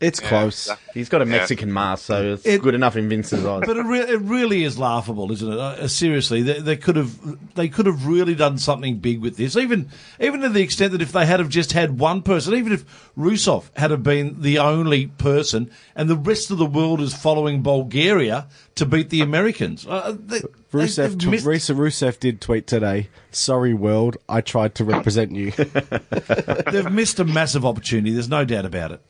It's 0.00 0.18
Yeah, 0.22 0.28
close. 0.28 0.66
exactly. 0.66 0.90
He's 1.00 1.08
got 1.10 1.20
a 1.20 1.26
Yeah. 1.26 1.32
Mexican 1.32 1.72
mask, 1.72 2.06
so 2.06 2.32
it's 2.32 2.46
It- 2.46 2.62
good 2.62 2.74
enough 2.74 2.96
in 2.96 3.08
Vince's 3.10 3.44
eyes. 3.44 3.64
But 3.66 3.76
it, 3.76 3.82
re- 3.84 4.00
it 4.00 4.20
really 4.22 4.64
is 4.64 4.78
laughable, 4.78 5.30
isn't 5.30 5.52
it? 5.52 5.58
Uh, 5.58 5.86
seriously, 5.88 6.40
they, 6.42 6.58
they 6.58 6.76
could 6.76 6.96
have 6.96 7.14
they 7.54 7.68
could 7.68 7.84
have 7.84 8.06
really 8.06 8.34
done 8.34 8.56
something 8.56 8.96
big 8.96 9.20
with 9.20 9.36
this. 9.36 9.56
Even 9.56 9.88
even 10.18 10.40
to 10.40 10.48
the 10.48 10.62
extent 10.62 10.92
that 10.92 11.02
if 11.02 11.12
they 11.12 11.26
had 11.26 11.38
have 11.38 11.50
just 11.50 11.72
had 11.72 11.98
one 11.98 12.22
person, 12.22 12.54
even 12.54 12.72
if 12.72 12.84
Rusev 13.18 13.64
had 13.76 13.90
have 13.90 14.02
been 14.02 14.40
the 14.40 14.58
only 14.58 15.08
person, 15.08 15.70
and 15.94 16.08
the 16.08 16.16
rest 16.16 16.50
of 16.50 16.56
the 16.56 16.64
world 16.66 17.02
is 17.02 17.12
following 17.12 17.62
Bulgaria 17.62 18.46
to 18.76 18.86
beat 18.86 19.10
the 19.10 19.20
Americans. 19.20 19.86
Uh, 19.86 20.16
they, 20.18 20.40
Rusev, 20.72 21.18
t- 21.20 21.28
missed- 21.28 21.44
Rusev, 21.44 21.76
Rusev 21.76 22.18
did 22.18 22.40
tweet 22.40 22.66
today, 22.66 23.08
sorry 23.32 23.74
world, 23.74 24.16
I 24.30 24.40
tried 24.40 24.74
to 24.76 24.84
represent 24.84 25.32
you. 25.32 25.50
they've 26.72 26.90
missed 26.90 27.18
a 27.20 27.24
massive 27.24 27.66
opportunity. 27.66 28.12
There's 28.12 28.28
no 28.30 28.44
doubt 28.44 28.64
about 28.64 28.92
it. 28.92 29.00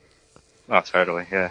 Oh, 0.70 0.80
totally. 0.80 1.26
Yeah. 1.30 1.50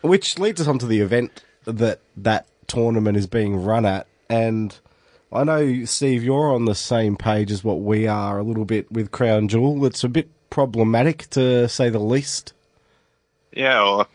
Which 0.00 0.38
leads 0.38 0.60
us 0.60 0.66
on 0.66 0.78
to 0.80 0.86
the 0.86 1.00
event 1.00 1.42
that 1.64 2.00
that 2.16 2.46
tournament 2.66 3.16
is 3.16 3.26
being 3.26 3.62
run 3.62 3.86
at. 3.86 4.06
And 4.28 4.76
I 5.32 5.44
know, 5.44 5.84
Steve, 5.84 6.24
you're 6.24 6.52
on 6.52 6.64
the 6.64 6.74
same 6.74 7.16
page 7.16 7.52
as 7.52 7.62
what 7.62 7.80
we 7.80 8.08
are 8.08 8.38
a 8.38 8.42
little 8.42 8.64
bit 8.64 8.90
with 8.90 9.12
Crown 9.12 9.48
Jewel. 9.48 9.84
It's 9.86 10.02
a 10.02 10.08
bit 10.08 10.28
problematic, 10.50 11.30
to 11.30 11.68
say 11.68 11.88
the 11.88 12.00
least. 12.00 12.52
Yeah. 13.52 13.82
Well, 13.82 14.08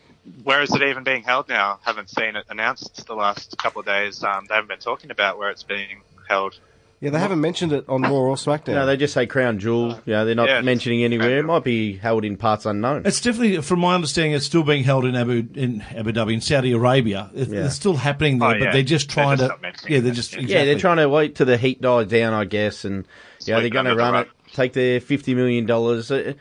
where 0.44 0.62
is 0.62 0.74
it 0.74 0.82
even 0.82 1.04
being 1.04 1.22
held 1.22 1.48
now? 1.48 1.78
Haven't 1.82 2.10
seen 2.10 2.36
it 2.36 2.44
announced 2.50 3.06
the 3.06 3.14
last 3.14 3.56
couple 3.56 3.80
of 3.80 3.86
days. 3.86 4.22
Um, 4.22 4.44
they 4.48 4.54
haven't 4.54 4.68
been 4.68 4.78
talking 4.78 5.10
about 5.10 5.38
where 5.38 5.50
it's 5.50 5.62
being 5.62 6.02
held. 6.28 6.58
Yeah, 7.00 7.10
they 7.10 7.18
haven't 7.20 7.40
mentioned 7.40 7.72
it 7.72 7.84
on 7.88 8.02
Raw 8.02 8.10
or 8.10 8.34
SmackDown. 8.34 8.74
No, 8.74 8.84
they 8.86 8.96
just 8.96 9.14
say 9.14 9.24
Crown 9.24 9.60
Jewel. 9.60 10.00
Yeah, 10.04 10.24
they're 10.24 10.34
not 10.34 10.48
Yeah. 10.48 10.62
mentioning 10.62 11.04
anywhere. 11.04 11.38
It 11.38 11.44
might 11.44 11.62
be 11.62 11.96
held 11.96 12.24
in 12.24 12.36
parts 12.36 12.66
unknown. 12.66 13.02
It's 13.04 13.20
definitely, 13.20 13.60
from 13.62 13.78
my 13.78 13.94
understanding, 13.94 14.32
it's 14.32 14.44
still 14.46 14.64
being 14.64 14.82
held 14.82 15.04
in 15.04 15.14
Abu 15.14 15.46
in 15.54 15.84
Abu 15.94 16.10
Dhabi 16.12 16.34
in 16.34 16.40
Saudi 16.40 16.72
Arabia. 16.72 17.30
It, 17.36 17.48
Yeah. 17.50 17.66
It's 17.66 17.76
still 17.76 17.94
happening 17.94 18.40
there, 18.40 18.48
Oh, 18.48 18.52
but 18.54 18.60
yeah. 18.62 18.72
they're 18.72 18.82
just 18.82 19.08
They're 19.14 19.24
trying 19.24 19.38
just 19.38 19.52
to. 19.54 19.58
mentioning 19.62 19.92
Yeah, 19.94 20.00
they're 20.00 20.12
just 20.12 20.34
Yeah, 20.34 20.40
Yeah, 20.58 20.64
they're 20.64 20.78
trying 20.78 20.96
to 20.96 21.08
wait 21.08 21.36
till 21.36 21.46
the 21.46 21.56
heat 21.56 21.80
dies 21.80 22.06
down, 22.08 22.32
I 22.34 22.44
guess, 22.44 22.84
and 22.84 23.04
yeah, 23.44 23.54
they're 23.54 23.62
Sweep 23.64 23.72
going 23.74 23.84
to 23.84 23.90
under 23.92 24.02
the 24.02 24.02
run 24.02 24.12
rug. 24.14 24.26
it, 24.26 24.52
take 24.54 24.72
their 24.72 25.00
fifty 25.00 25.34
million 25.36 25.66
dollars. 25.66 26.10
Uh, 26.10 26.32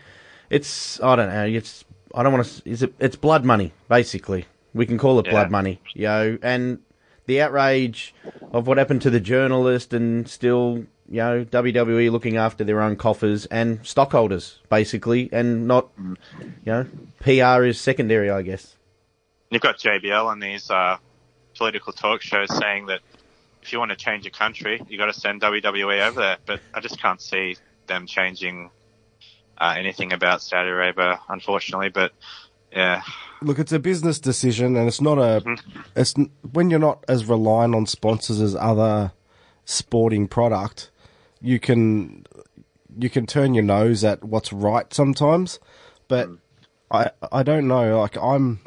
it's 0.50 1.00
I 1.04 1.16
don't 1.16 1.30
know. 1.30 1.46
It's 1.46 1.86
I 2.16 2.24
don't 2.24 2.34
want 2.34 2.46
to. 2.48 2.70
Is 2.70 2.82
it? 2.82 2.94
It's 3.00 3.16
blood 3.16 3.46
money, 3.46 3.74
basically. 3.90 4.46
We 4.74 4.86
can 4.88 4.98
call 4.98 5.20
it 5.20 5.26
Yeah. 5.28 5.34
blood 5.34 5.52
money, 5.52 5.80
you 5.94 6.04
know. 6.08 6.38
And 6.42 6.80
the 7.28 7.42
outrage 7.42 8.14
of 8.52 8.68
what 8.68 8.78
happened 8.78 9.04
to 9.04 9.10
the 9.10 9.20
journalist, 9.20 9.94
and 9.94 10.28
still, 10.28 10.86
you 11.08 11.18
know, 11.18 11.46
WWE 11.46 12.12
looking 12.12 12.38
after 12.38 12.64
their 12.64 12.82
own 12.82 12.96
coffers 12.96 13.46
and 13.48 13.86
stockholders, 13.86 14.60
basically, 14.70 15.30
and 15.32 15.68
not, 15.68 15.90
you 15.98 16.16
know, 16.66 16.88
PR 17.20 17.64
is 17.64 17.80
secondary, 17.80 18.30
I 18.30 18.42
guess. 18.42 18.76
You've 19.50 19.62
got 19.62 19.78
JBL 19.78 20.26
on 20.26 20.40
these 20.40 20.70
uh, 20.70 20.98
political 21.56 21.94
talk 21.94 22.22
shows 22.22 22.56
saying 22.58 22.88
that 22.88 23.02
if 23.62 23.74
you 23.74 23.80
want 23.80 23.92
to 23.92 23.98
change 23.98 24.26
a 24.26 24.32
country, 24.32 24.82
you 24.88 24.98
got 24.98 25.08
to 25.08 25.14
send 25.14 25.42
WWE 25.42 26.08
over 26.08 26.22
there. 26.22 26.38
But 26.46 26.62
I 26.74 26.80
just 26.80 27.02
can't 27.02 27.22
see 27.22 27.58
them 27.88 28.08
changing 28.08 28.70
uh, 29.58 29.76
anything 29.78 30.14
about 30.14 30.42
Saudi 30.42 30.70
Arabia, 30.70 31.20
unfortunately. 31.30 31.90
But 31.90 32.14
yeah, 32.78 33.02
Look, 33.42 33.60
it's 33.60 33.72
a 33.72 33.80
business 33.80 34.20
decision, 34.20 34.76
and 34.76 34.88
it's 34.88 35.02
not 35.02 35.18
a. 35.20 35.42
Mm-hmm. 35.42 35.80
It's 35.96 36.16
when 36.54 36.70
you're 36.70 36.80
not 36.80 37.04
as 37.08 37.26
reliant 37.26 37.76
on 37.76 37.86
sponsors 37.86 38.42
as 38.42 38.56
other 38.56 39.12
sporting 39.66 40.28
product, 40.28 40.90
you 41.40 41.60
can 41.60 42.26
you 42.98 43.10
can 43.10 43.28
turn 43.28 43.54
your 43.54 43.64
nose 43.64 44.04
at 44.04 44.24
what's 44.24 44.52
right 44.52 44.92
sometimes. 44.92 45.60
But 46.08 46.30
mm. 46.30 46.38
I 46.90 47.12
I 47.32 47.44
don't 47.44 47.68
know. 47.68 48.00
Like 48.00 48.18
I'm, 48.18 48.60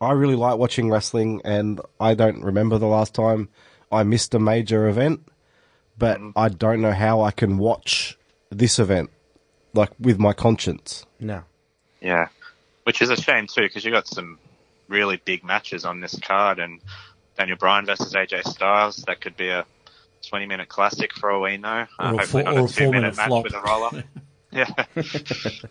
I 0.00 0.12
really 0.12 0.36
like 0.36 0.58
watching 0.58 0.90
wrestling, 0.90 1.40
and 1.44 1.80
I 1.98 2.14
don't 2.14 2.42
remember 2.42 2.76
the 2.76 2.86
last 2.86 3.14
time 3.14 3.48
I 3.90 4.02
missed 4.02 4.34
a 4.34 4.38
major 4.38 4.88
event. 4.88 5.26
But 5.96 6.18
mm-hmm. 6.18 6.38
I 6.38 6.50
don't 6.50 6.82
know 6.82 6.92
how 6.92 7.22
I 7.22 7.30
can 7.30 7.56
watch 7.56 8.18
this 8.50 8.78
event 8.78 9.08
like 9.72 9.90
with 9.98 10.18
my 10.18 10.34
conscience. 10.34 11.06
No. 11.18 11.44
yeah, 12.02 12.28
which 12.84 13.02
is 13.02 13.10
a 13.10 13.16
shame 13.16 13.46
too 13.46 13.62
because 13.62 13.84
you 13.84 13.90
got 13.90 14.06
some 14.06 14.38
really 14.88 15.20
big 15.24 15.44
matches 15.44 15.84
on 15.84 16.00
this 16.00 16.18
card, 16.20 16.58
and 16.58 16.80
Daniel 17.38 17.56
Bryan 17.56 17.86
versus 17.86 18.12
AJ 18.14 18.44
Styles 18.44 18.96
that 19.06 19.20
could 19.20 19.36
be 19.36 19.48
a 19.48 19.64
20 20.28 20.46
minute 20.46 20.68
classic 20.68 21.12
for 21.14 21.30
all 21.30 21.42
we 21.42 21.56
know. 21.56 21.86
Uh, 21.98 22.12
Or 22.12 22.14
a 22.14 22.18
hopefully 22.18 22.42
four- 22.44 22.52
not 22.52 22.54
or 22.54 22.60
a 22.60 22.64
a 22.64 22.68
two 22.68 22.90
minute 22.90 23.14
four-minute 23.14 23.16
match 23.16 23.28
flop. 23.28 23.44
with 23.44 23.54
a 23.54 23.60
roll 23.60 23.84
up. 23.84 23.94
yeah. 24.52 25.64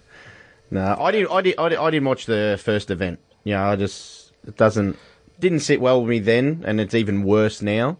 No, 0.71 0.95
I 0.99 1.11
didn't. 1.11 1.31
I, 1.31 1.41
did, 1.41 1.55
I, 1.57 1.69
did, 1.69 1.77
I 1.79 1.89
didn't 1.89 2.07
watch 2.07 2.25
the 2.27 2.59
first 2.63 2.91
event. 2.91 3.19
Yeah, 3.43 3.67
I 3.67 3.75
just 3.75 4.31
it 4.47 4.55
doesn't 4.55 4.97
didn't 5.39 5.61
sit 5.61 5.81
well 5.81 6.01
with 6.01 6.09
me 6.09 6.19
then, 6.19 6.63
and 6.65 6.79
it's 6.79 6.93
even 6.93 7.23
worse 7.23 7.61
now. 7.61 7.97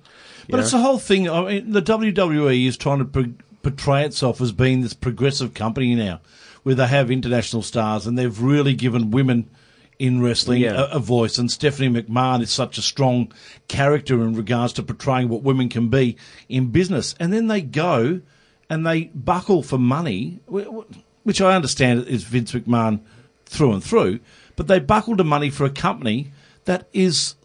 you 0.47 0.51
But 0.51 0.59
it's 0.59 0.71
the 0.71 0.77
whole 0.79 0.99
thing. 0.99 1.27
I 1.29 1.41
mean, 1.45 1.71
the 1.71 1.81
WWE 1.81 2.67
is 2.67 2.77
trying 2.77 2.99
to 2.99 3.05
pro- 3.05 3.33
portray 3.63 4.05
itself 4.05 4.39
as 4.39 4.51
being 4.51 4.81
this 4.81 4.93
progressive 4.93 5.53
company 5.55 5.95
now, 5.95 6.21
where 6.63 6.75
they 6.75 6.87
have 6.87 7.09
international 7.11 7.61
stars 7.61 8.05
and 8.07 8.17
they've 8.17 8.41
really 8.41 8.73
given 8.73 9.11
women 9.11 9.49
in 9.97 10.21
wrestling 10.21 10.61
Yeah. 10.61 10.85
a, 10.91 10.95
a 10.95 10.99
voice. 10.99 11.37
And 11.37 11.51
Stephanie 11.51 11.89
McMahon 12.01 12.41
is 12.41 12.51
such 12.51 12.77
a 12.77 12.81
strong 12.81 13.31
character 13.67 14.15
in 14.23 14.33
regards 14.33 14.73
to 14.73 14.83
portraying 14.83 15.27
what 15.29 15.43
women 15.43 15.67
can 15.69 15.89
be 15.89 16.15
in 16.47 16.67
business. 16.71 17.15
And 17.19 17.33
then 17.33 17.47
they 17.47 17.61
go 17.61 18.21
and 18.69 18.85
they 18.87 19.05
buckle 19.13 19.61
for 19.63 19.77
money, 19.77 20.39
wh- 20.49 20.63
wh- 20.63 21.25
which 21.25 21.41
I 21.41 21.55
understand 21.55 22.07
is 22.07 22.23
Vince 22.23 22.53
McMahon 22.53 23.01
through 23.45 23.73
and 23.73 23.83
through, 23.83 24.19
but 24.55 24.67
they 24.67 24.79
buckle 24.79 25.17
to 25.17 25.23
money 25.23 25.49
for 25.49 25.65
a 25.65 25.69
company 25.69 26.31
that 26.65 26.87
is 26.93 27.35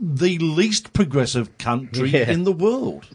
the 0.00 0.36
least 0.38 0.92
progressive 0.92 1.56
country 1.58 2.10
Yeah. 2.10 2.30
in 2.30 2.44
the 2.44 2.52
world. 2.52 3.06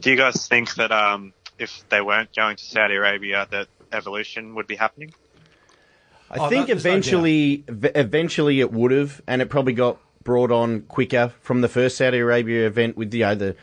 Do 0.00 0.10
you 0.10 0.16
guys 0.16 0.48
think 0.48 0.74
that 0.76 0.90
um, 0.90 1.32
if 1.58 1.88
they 1.90 2.00
weren't 2.00 2.34
going 2.34 2.56
to 2.56 2.64
Saudi 2.64 2.94
Arabia, 2.94 3.46
that 3.50 3.68
evolution 3.96 4.54
would 4.54 4.66
be 4.66 4.76
happening? 4.76 5.12
I 6.30 6.38
Oh, 6.38 6.48
think 6.48 6.66
that- 6.66 6.74
there's 6.74 6.84
no 6.84 6.90
eventually, 6.90 7.64
v- 7.68 7.90
eventually 7.94 8.60
it 8.60 8.72
would 8.72 8.90
have, 8.92 9.20
and 9.26 9.40
it 9.42 9.48
probably 9.48 9.72
got 9.72 9.98
brought 10.22 10.50
on 10.50 10.80
quicker 10.82 11.32
from 11.40 11.60
the 11.60 11.68
first 11.68 11.96
Saudi 11.96 12.18
Arabia 12.18 12.66
event 12.66 12.96
with 12.96 13.10
the 13.10 13.18
you 13.18 13.24
know, 13.24 13.34
the 13.36 13.56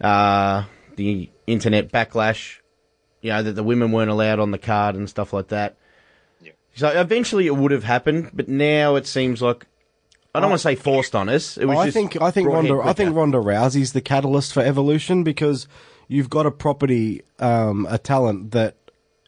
uh, 0.00 0.64
the 0.96 1.28
internet 1.46 1.90
backlash. 1.92 2.58
You 3.22 3.30
know 3.30 3.42
that 3.42 3.52
the 3.54 3.64
women 3.64 3.90
weren't 3.92 4.10
allowed 4.10 4.38
on 4.38 4.50
the 4.52 4.58
card 4.58 4.94
and 4.94 5.08
stuff 5.10 5.32
like 5.32 5.48
that. 5.48 5.76
Yeah. 6.40 6.52
So 6.74 6.88
eventually 6.88 7.46
it 7.46 7.56
would 7.56 7.72
have 7.72 7.82
happened, 7.84 8.30
but 8.32 8.48
now 8.48 8.94
it 8.94 9.06
seems 9.06 9.42
like 9.42 9.66
I 10.32 10.38
don't 10.40 10.50
want 10.50 10.60
to 10.60 10.68
say 10.68 10.76
forced 10.76 11.16
on 11.16 11.28
us. 11.28 11.56
It 11.58 11.64
was 11.64 11.78
I 11.78 11.86
just 11.86 11.96
think 11.96 12.20
I 12.22 12.30
think 12.30 12.48
Ronda 12.48 12.68
here 12.74 12.82
I 12.82 12.92
think. 12.92 13.16
Ronda 13.16 13.38
Rousey's 13.38 13.94
the 13.94 14.00
catalyst 14.02 14.52
for 14.52 14.60
evolution 14.60 15.24
because 15.24 15.66
you've 16.06 16.30
got 16.30 16.46
a 16.46 16.52
property, 16.52 17.22
um, 17.40 17.84
a 17.90 17.98
talent 17.98 18.52
that 18.52 18.76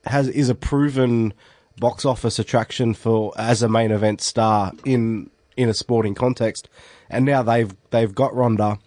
has 0.09 0.29
is 0.29 0.49
a 0.49 0.55
proven 0.55 1.33
box 1.79 2.05
office 2.05 2.39
attraction 2.39 2.95
for 2.95 3.33
as 3.37 3.63
a 3.63 3.69
main 3.69 3.91
event 3.91 4.21
star 4.21 4.73
in 4.85 5.31
in 5.57 5.69
a 5.69 5.75
sporting 5.75 6.15
context, 6.15 6.69
and 7.11 7.25
now 7.25 7.43
they've 7.43 7.75
they've 7.91 8.15
got 8.15 8.35
Ronda, 8.35 8.79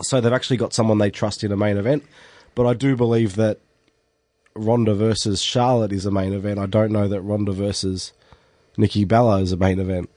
so 0.00 0.20
they've 0.20 0.32
actually 0.32 0.56
got 0.56 0.72
someone 0.72 0.98
they 0.98 1.10
trust 1.10 1.44
in 1.44 1.52
a 1.52 1.56
main 1.56 1.76
event. 1.76 2.04
But 2.54 2.66
I 2.66 2.74
do 2.74 2.96
believe 2.96 3.36
that 3.36 3.60
Ronda 4.54 4.94
versus 4.94 5.40
Charlotte 5.40 5.92
is 5.92 6.06
a 6.06 6.10
main 6.10 6.32
event. 6.32 6.58
I 6.58 6.66
don't 6.66 6.92
know 6.92 7.08
that 7.08 7.20
Ronda 7.20 7.52
versus 7.52 8.12
Nikki 8.76 9.04
Bella 9.04 9.40
is 9.40 9.52
a 9.52 9.56
main 9.56 9.78
event. 9.78 10.10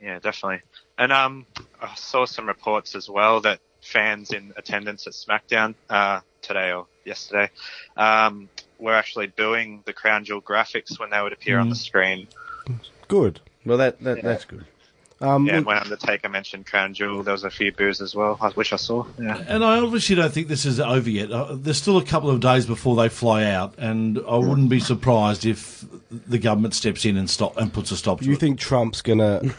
Yeah, 0.00 0.18
definitely. 0.18 0.60
And 0.98 1.12
um, 1.12 1.46
I 1.80 1.94
saw 1.94 2.24
some 2.24 2.46
reports 2.46 2.94
as 2.94 3.08
well 3.08 3.40
that 3.40 3.60
fans 3.80 4.30
in 4.30 4.52
attendance 4.56 5.06
at 5.06 5.12
SmackDown 5.12 5.74
uh, 5.90 6.20
today 6.40 6.72
or 6.72 6.86
yesterday 7.04 7.50
um, 7.96 8.48
were 8.78 8.94
actually 8.94 9.28
booing 9.28 9.82
the 9.84 9.92
Crown 9.92 10.24
Jewel 10.24 10.42
graphics 10.42 10.98
when 10.98 11.10
they 11.10 11.20
would 11.20 11.32
appear 11.32 11.58
on 11.58 11.68
the 11.68 11.74
mm. 11.74 11.78
screen. 11.78 12.28
Good. 13.08 13.40
Well, 13.64 13.78
that, 13.78 14.00
that 14.00 14.22
that's 14.22 14.44
good. 14.44 14.64
Um, 15.20 15.46
Yeah, 15.46 15.58
look- 15.58 15.66
when 15.68 15.78
Undertaker 15.78 16.28
mentioned 16.28 16.66
Crown 16.66 16.92
Jewel, 16.92 17.22
there 17.22 17.32
was 17.32 17.44
a 17.44 17.50
few 17.50 17.72
boos 17.72 18.00
as 18.00 18.14
well, 18.14 18.34
which 18.54 18.72
I 18.72 18.76
saw. 18.76 19.04
Yeah. 19.20 19.42
And 19.46 19.64
I 19.64 19.78
obviously 19.78 20.16
don't 20.16 20.32
think 20.32 20.48
this 20.48 20.66
is 20.66 20.80
over 20.80 21.08
yet. 21.08 21.30
Uh, 21.30 21.54
there's 21.54 21.78
still 21.78 21.96
a 21.98 22.04
couple 22.04 22.30
of 22.30 22.40
days 22.40 22.66
before 22.66 22.96
they 22.96 23.08
fly 23.08 23.44
out, 23.44 23.74
and 23.78 24.18
I 24.28 24.36
wouldn't 24.36 24.68
be 24.68 24.80
surprised 24.80 25.46
if 25.46 25.84
the 26.10 26.38
government 26.38 26.74
steps 26.74 27.04
in 27.04 27.16
and 27.16 27.28
stop 27.30 27.56
and 27.56 27.72
puts 27.72 27.90
a 27.90 27.96
stop 27.96 28.18
to 28.20 28.24
you 28.24 28.32
it. 28.32 28.34
You 28.34 28.38
think 28.38 28.58
Trump's 28.58 29.02
gonna 29.02 29.40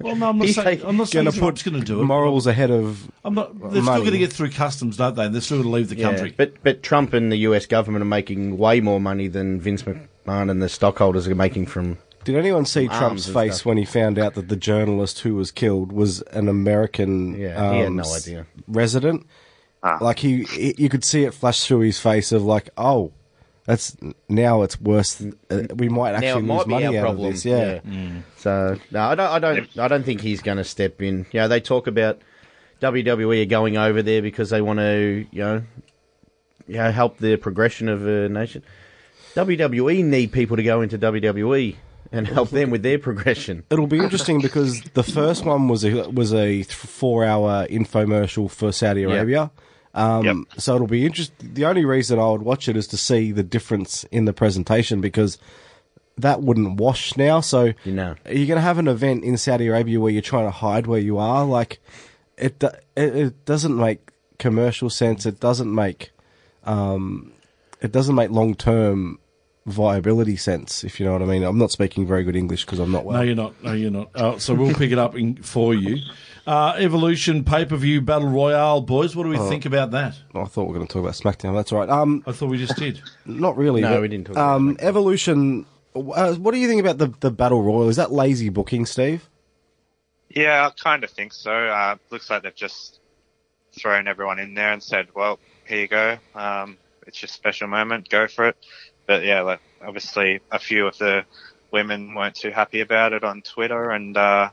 well, 0.00 0.16
no, 0.16 0.28
I'm 0.30 0.38
not 0.38 0.48
saying, 0.48 0.64
like- 0.64 0.84
I'm 0.84 0.96
not 0.96 1.08
saying 1.08 1.24
gonna 1.26 1.36
Trump's 1.36 1.62
put 1.62 1.70
going 1.72 1.82
to 1.82 1.86
do 1.86 2.00
it. 2.00 2.04
morals 2.04 2.46
ahead 2.46 2.70
of 2.70 3.10
I'm 3.24 3.34
not. 3.34 3.58
They're 3.72 3.82
still 3.82 3.98
going 3.98 4.12
to 4.12 4.18
get 4.18 4.32
through 4.32 4.50
customs, 4.50 4.96
don't 4.96 5.14
they? 5.16 5.28
They're 5.28 5.40
still 5.40 5.58
going 5.58 5.68
to 5.68 5.74
leave 5.74 5.88
the 5.90 5.96
Yeah, 5.96 6.08
country. 6.10 6.34
but 6.36 6.54
but 6.62 6.82
Trump 6.82 7.12
and 7.12 7.30
the 7.30 7.36
U.S. 7.38 7.66
government 7.66 8.02
are 8.02 8.06
making 8.06 8.56
way 8.56 8.80
more 8.80 9.00
money 9.00 9.28
than 9.28 9.60
Vince 9.60 9.82
McMahon 9.82 10.50
and 10.50 10.62
the 10.62 10.68
stockholders 10.68 11.28
are 11.28 11.34
making 11.34 11.66
from 11.66 11.98
Did 12.24 12.36
anyone 12.36 12.66
see 12.66 12.86
Arms 12.88 12.98
Trump's 12.98 13.28
face 13.30 13.54
stuff. 13.56 13.66
when 13.66 13.78
he 13.78 13.84
found 13.84 14.18
out 14.18 14.34
that 14.34 14.48
the 14.48 14.56
journalist 14.56 15.20
who 15.20 15.34
was 15.36 15.50
killed 15.50 15.90
was 15.92 16.20
an 16.22 16.48
American 16.48 17.38
Yeah, 17.38 17.72
he 17.72 17.78
had 17.78 17.86
um, 17.88 17.96
no 17.96 18.14
idea. 18.14 18.46
resident? 18.68 19.26
Like 19.82 20.18
he, 20.18 20.42
he, 20.44 20.74
you 20.76 20.88
could 20.90 21.04
see 21.04 21.24
it 21.24 21.32
flash 21.32 21.64
through 21.66 21.80
his 21.80 21.98
face 21.98 22.32
of 22.32 22.42
like, 22.44 22.68
oh, 22.76 23.12
that's 23.64 23.96
now 24.28 24.62
it's 24.62 24.78
worse. 24.80 25.14
th- 25.16 25.32
Uh, 25.50 25.62
we 25.74 25.88
might 25.88 26.10
now 26.12 26.16
actually 26.18 26.30
it 26.30 26.34
lose 26.34 26.48
might 26.48 26.66
be 26.66 26.70
money 26.70 26.86
our 26.86 26.96
out 26.96 27.00
problem. 27.08 27.26
of 27.28 27.32
this. 27.32 27.44
Yeah. 27.46 27.80
So 28.36 28.78
no, 28.90 29.00
I 29.00 29.14
don't. 29.14 29.30
I 29.30 29.38
don't. 29.38 29.78
I 29.78 29.88
don't 29.88 30.02
think 30.04 30.20
he's 30.20 30.42
going 30.42 30.58
to 30.58 30.64
step 30.64 31.00
in. 31.00 31.24
You 31.32 31.40
know, 31.40 31.48
they 31.48 31.60
talk 31.60 31.86
about 31.86 32.20
WWE 32.82 33.42
are 33.42 33.46
going 33.46 33.76
over 33.78 34.02
there 34.02 34.20
because 34.22 34.50
they 34.50 34.60
want 34.60 34.80
to, 34.80 35.26
you 35.30 35.42
know, 35.42 35.62
you 36.66 36.76
know, 36.76 36.90
help 36.90 37.18
the 37.18 37.36
progression 37.36 37.88
of 37.88 38.06
a 38.06 38.28
nation. 38.28 38.62
WWE 39.34 40.04
need 40.04 40.32
people 40.32 40.56
to 40.56 40.62
go 40.62 40.80
into 40.82 40.98
WWE 40.98 41.76
and 42.12 42.26
help 42.26 42.50
them 42.50 42.70
with 42.70 42.82
their 42.82 42.98
progression. 42.98 43.64
It'll 43.70 43.86
be 43.86 43.98
interesting 43.98 44.40
because 44.40 44.80
the 44.94 45.02
first 45.02 45.44
one 45.44 45.68
was 45.68 45.84
a 45.84 46.08
was 46.10 46.32
a 46.34 46.62
four 46.64 47.24
hour 47.24 47.66
infomercial 47.68 48.50
for 48.50 48.72
Saudi 48.72 49.02
Arabia. 49.04 49.50
Um, 49.94 50.24
Yep. 50.24 50.36
So 50.58 50.74
it'll 50.76 50.86
be 50.86 51.04
interesting. 51.04 51.50
The 51.54 51.64
only 51.64 51.84
reason 51.84 52.18
I 52.18 52.28
would 52.30 52.42
watch 52.42 52.68
it 52.68 52.76
is 52.76 52.86
to 52.88 52.96
see 52.96 53.32
the 53.32 53.42
difference 53.42 54.04
in 54.12 54.24
the 54.24 54.32
presentation 54.32 55.00
because 55.00 55.38
that 56.18 56.42
wouldn't 56.42 56.78
wash 56.78 57.16
now. 57.16 57.40
So 57.40 57.72
You 57.84 57.92
know. 57.92 58.14
you're 58.26 58.46
going 58.46 58.56
to 58.56 58.60
have 58.60 58.78
an 58.78 58.88
event 58.88 59.24
in 59.24 59.36
Saudi 59.36 59.66
Arabia 59.66 59.98
where 59.98 60.12
you're 60.12 60.22
trying 60.22 60.46
to 60.46 60.50
hide 60.50 60.86
where 60.86 61.00
you 61.00 61.18
are. 61.18 61.44
Like 61.44 61.80
it, 62.36 62.62
it, 62.62 63.16
it 63.16 63.44
doesn't 63.44 63.76
make 63.76 64.10
commercial 64.38 64.90
sense. 64.90 65.26
It 65.26 65.40
doesn't 65.40 65.74
make, 65.74 66.10
um, 66.64 67.32
it 67.80 67.90
doesn't 67.90 68.14
make 68.14 68.30
long 68.30 68.54
term 68.54 69.18
viability 69.66 70.36
sense. 70.36 70.84
If 70.84 70.98
you 70.98 71.06
know 71.06 71.12
what 71.12 71.22
I 71.22 71.26
mean. 71.26 71.42
I'm 71.42 71.58
not 71.58 71.70
speaking 71.70 72.06
very 72.06 72.24
good 72.24 72.36
English 72.36 72.64
because 72.64 72.78
I'm 72.78 72.90
not 72.90 73.04
well. 73.04 73.18
No, 73.18 73.22
you're 73.22 73.34
not. 73.36 73.62
No, 73.62 73.72
you're 73.72 73.90
not. 73.90 74.10
Uh, 74.14 74.38
so 74.38 74.54
we'll 74.54 74.74
pick 74.74 74.90
it 74.90 74.98
up 74.98 75.14
in, 75.16 75.36
for 75.42 75.74
you. 75.74 75.98
Uh, 76.46 76.74
Evolution 76.78 77.44
pay 77.44 77.64
per 77.64 77.76
view 77.76 78.00
battle 78.00 78.28
royale, 78.28 78.80
boys. 78.80 79.14
What 79.14 79.24
do 79.24 79.28
we 79.28 79.38
Oh. 79.38 79.48
think 79.48 79.66
about 79.66 79.90
that? 79.92 80.16
I 80.34 80.44
thought 80.44 80.62
we 80.64 80.68
were 80.68 80.74
going 80.74 80.86
to 80.86 80.92
talk 80.92 81.02
about 81.02 81.14
SmackDown. 81.14 81.54
That's 81.54 81.70
all 81.72 81.78
right. 81.80 81.88
Um, 81.88 82.22
I 82.26 82.32
thought 82.32 82.48
we 82.48 82.58
just 82.58 82.76
did. 82.76 83.00
not 83.26 83.56
really. 83.56 83.82
No, 83.82 83.90
but, 83.90 84.00
we 84.02 84.08
didn't 84.08 84.26
talk 84.26 84.36
about 84.36 84.56
Um, 84.56 84.76
Evolution. 84.80 85.66
Uh, 85.94 86.34
what 86.34 86.52
do 86.52 86.58
you 86.58 86.68
think 86.68 86.80
about 86.80 86.98
the 86.98 87.12
the 87.20 87.30
battle 87.30 87.62
royal? 87.62 87.88
Is 87.88 87.96
that 87.96 88.10
lazy 88.12 88.48
booking, 88.48 88.86
Steve? 88.86 89.28
Yeah, 90.30 90.66
I 90.68 90.70
kind 90.82 91.02
of 91.04 91.10
think 91.10 91.32
so. 91.32 91.52
Uh, 91.52 91.96
looks 92.10 92.30
like 92.30 92.42
they've 92.44 92.54
just 92.54 93.00
thrown 93.78 94.06
everyone 94.08 94.38
in 94.38 94.54
there 94.54 94.72
and 94.72 94.82
said, 94.82 95.08
"Well, 95.14 95.38
here 95.66 95.80
you 95.80 95.88
go. 95.88 96.16
Um, 96.34 96.78
it's 97.06 97.20
your 97.20 97.28
special 97.28 97.66
moment. 97.68 98.08
Go 98.08 98.28
for 98.28 98.46
it." 98.46 98.56
But 99.10 99.24
yeah, 99.24 99.40
like, 99.40 99.60
obviously, 99.84 100.38
a 100.52 100.60
few 100.60 100.86
of 100.86 100.96
the 100.98 101.24
women 101.72 102.14
weren't 102.14 102.36
too 102.36 102.52
happy 102.52 102.80
about 102.80 103.12
it 103.12 103.24
on 103.24 103.42
Twitter, 103.42 103.90
and 103.90 104.16
uh, 104.16 104.50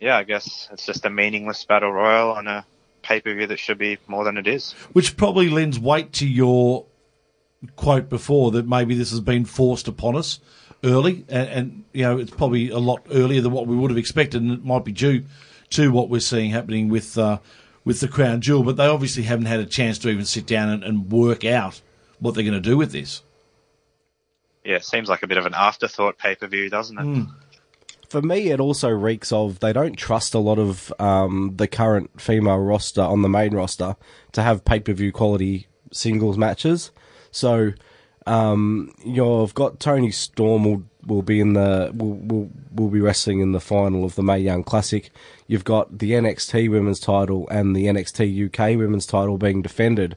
yeah, 0.00 0.16
I 0.16 0.24
guess 0.24 0.68
it's 0.72 0.84
just 0.84 1.04
a 1.04 1.08
meaningless 1.08 1.64
battle 1.64 1.92
royal 1.92 2.32
on 2.32 2.48
a 2.48 2.66
pay 3.02 3.20
per 3.20 3.32
view 3.32 3.46
that 3.46 3.60
should 3.60 3.78
be 3.78 3.98
more 4.08 4.24
than 4.24 4.38
it 4.38 4.48
is. 4.48 4.72
Which 4.92 5.16
probably 5.16 5.50
lends 5.50 5.78
weight 5.78 6.12
to 6.14 6.26
your 6.26 6.86
quote 7.76 8.08
before 8.08 8.50
that 8.50 8.66
maybe 8.66 8.96
this 8.96 9.12
has 9.12 9.20
been 9.20 9.44
forced 9.44 9.86
upon 9.86 10.16
us 10.16 10.40
early, 10.82 11.24
and, 11.28 11.48
and 11.48 11.84
you 11.92 12.02
know 12.02 12.18
it's 12.18 12.32
probably 12.32 12.70
a 12.70 12.78
lot 12.78 13.06
earlier 13.12 13.40
than 13.40 13.52
what 13.52 13.68
we 13.68 13.76
would 13.76 13.92
have 13.92 13.98
expected, 13.98 14.42
and 14.42 14.50
it 14.50 14.64
might 14.64 14.84
be 14.84 14.90
due 14.90 15.22
to 15.70 15.92
what 15.92 16.10
we're 16.10 16.18
seeing 16.18 16.50
happening 16.50 16.88
with 16.88 17.16
uh, 17.16 17.38
with 17.84 18.00
the 18.00 18.08
crown 18.08 18.40
jewel. 18.40 18.64
But 18.64 18.78
they 18.78 18.86
obviously 18.86 19.22
haven't 19.22 19.46
had 19.46 19.60
a 19.60 19.64
chance 19.64 19.96
to 19.98 20.08
even 20.08 20.24
sit 20.24 20.44
down 20.44 20.70
and, 20.70 20.82
and 20.82 21.12
work 21.12 21.44
out 21.44 21.80
what 22.18 22.34
they're 22.34 22.42
going 22.42 22.60
to 22.60 22.60
do 22.60 22.76
with 22.76 22.90
this. 22.90 23.22
Yeah, 24.66 24.80
seems 24.80 25.08
like 25.08 25.22
a 25.22 25.26
bit 25.26 25.38
of 25.38 25.46
an 25.46 25.54
afterthought 25.54 26.18
pay 26.18 26.34
per 26.34 26.46
view, 26.48 26.68
doesn't 26.68 26.98
it? 26.98 27.28
For 28.10 28.20
me, 28.20 28.50
it 28.50 28.60
also 28.60 28.88
reeks 28.88 29.32
of 29.32 29.60
they 29.60 29.72
don't 29.72 29.96
trust 29.96 30.34
a 30.34 30.38
lot 30.38 30.58
of 30.58 30.92
um, 30.98 31.54
the 31.56 31.66
current 31.66 32.20
female 32.20 32.58
roster 32.58 33.02
on 33.02 33.22
the 33.22 33.28
main 33.28 33.54
roster 33.54 33.96
to 34.32 34.42
have 34.42 34.64
pay 34.64 34.80
per 34.80 34.92
view 34.92 35.12
quality 35.12 35.68
singles 35.92 36.36
matches. 36.36 36.90
So 37.30 37.72
um, 38.26 38.92
you've 39.04 39.54
got 39.54 39.80
Toni 39.80 40.10
Storm 40.10 40.64
will 40.64 40.82
will 41.06 41.22
be 41.22 41.40
in 41.40 41.52
the 41.52 41.92
will 41.94 42.14
will 42.14 42.50
will 42.72 42.90
be 42.90 43.00
wrestling 43.00 43.40
in 43.40 43.52
the 43.52 43.60
final 43.60 44.04
of 44.04 44.16
the 44.16 44.22
Mae 44.22 44.38
Young 44.38 44.64
Classic. 44.64 45.10
You've 45.46 45.64
got 45.64 45.98
the 45.98 46.12
NXT 46.12 46.70
Women's 46.70 46.98
Title 46.98 47.48
and 47.48 47.74
the 47.74 47.86
NXT 47.86 48.46
UK 48.46 48.76
Women's 48.76 49.06
Title 49.06 49.38
being 49.38 49.62
defended, 49.62 50.16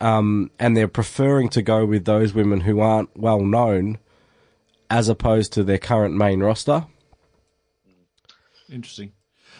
um, 0.00 0.50
and 0.58 0.76
they're 0.76 0.88
preferring 0.88 1.48
to 1.50 1.62
go 1.62 1.84
with 1.84 2.04
those 2.04 2.34
women 2.34 2.60
who 2.60 2.80
aren't 2.80 3.16
well 3.16 3.40
known, 3.40 3.98
as 4.90 5.08
opposed 5.08 5.52
to 5.54 5.64
their 5.64 5.78
current 5.78 6.14
main 6.14 6.40
roster. 6.40 6.86
Interesting. 8.70 9.12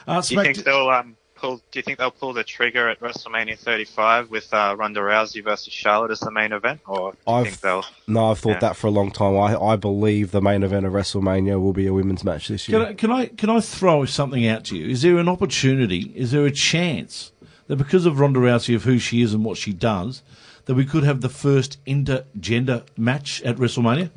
Uh, 0.07 0.21
Do 0.21 0.35
you 0.35 0.43
think 0.43 0.59
they'll 0.59 0.89
um, 0.91 1.17
pull? 1.35 1.57
Do 1.71 1.79
you 1.79 1.83
think 1.83 1.99
they'll 1.99 2.11
pull 2.11 2.33
the 2.35 2.45
trigger 2.45 2.89
at 2.89 3.01
WrestleMania 3.01 3.59
35 3.59 4.31
with 4.31 4.53
uh, 4.53 4.75
Ronda 4.79 5.01
Rousey 5.01 5.43
versus 5.43 5.73
Charlotte 5.73 6.11
as 6.11 6.21
the 6.21 6.31
main 6.31 6.53
event, 6.53 6.81
or 6.87 7.13
do 7.13 7.19
you 7.27 7.33
I've 7.35 7.47
think 7.47 7.61
they'll? 7.61 7.85
no, 8.07 8.31
I've 8.31 8.39
thought 8.39 8.51
Yeah. 8.53 8.59
that 8.61 8.77
for 8.77 8.87
a 8.87 8.91
long 8.91 9.11
time. 9.11 9.37
I 9.37 9.57
I 9.59 9.77
believe 9.77 10.31
the 10.31 10.43
main 10.43 10.63
event 10.63 10.85
of 10.87 10.93
WrestleMania 10.93 11.61
will 11.61 11.73
be 11.73 11.87
a 11.87 11.93
women's 11.93 12.23
match 12.25 12.49
this 12.49 12.69
year. 12.69 12.81
Can 12.81 12.89
I, 12.89 12.93
can 12.95 13.11
I 13.11 13.27
can 13.27 13.51
I 13.51 13.61
throw 13.61 14.05
something 14.05 14.47
out 14.47 14.65
to 14.67 14.77
you? 14.77 14.89
Is 14.89 15.03
there 15.03 15.17
an 15.19 15.29
opportunity? 15.29 16.13
Is 16.15 16.31
there 16.33 16.45
a 16.47 16.51
chance 16.51 17.33
that 17.69 17.77
because 17.77 18.05
of 18.07 18.19
Ronda 18.21 18.41
Rousey 18.41 18.75
of 18.75 18.85
who 18.85 18.99
she 18.99 19.23
is 19.23 19.33
and 19.33 19.45
what 19.45 19.57
she 19.57 19.73
does, 19.73 20.23
that 20.67 20.75
we 20.75 20.85
could 20.85 21.05
have 21.05 21.21
the 21.23 21.29
first 21.29 21.83
intergender 21.87 22.83
match 22.97 23.41
at 23.43 23.57
WrestleMania? 23.57 24.11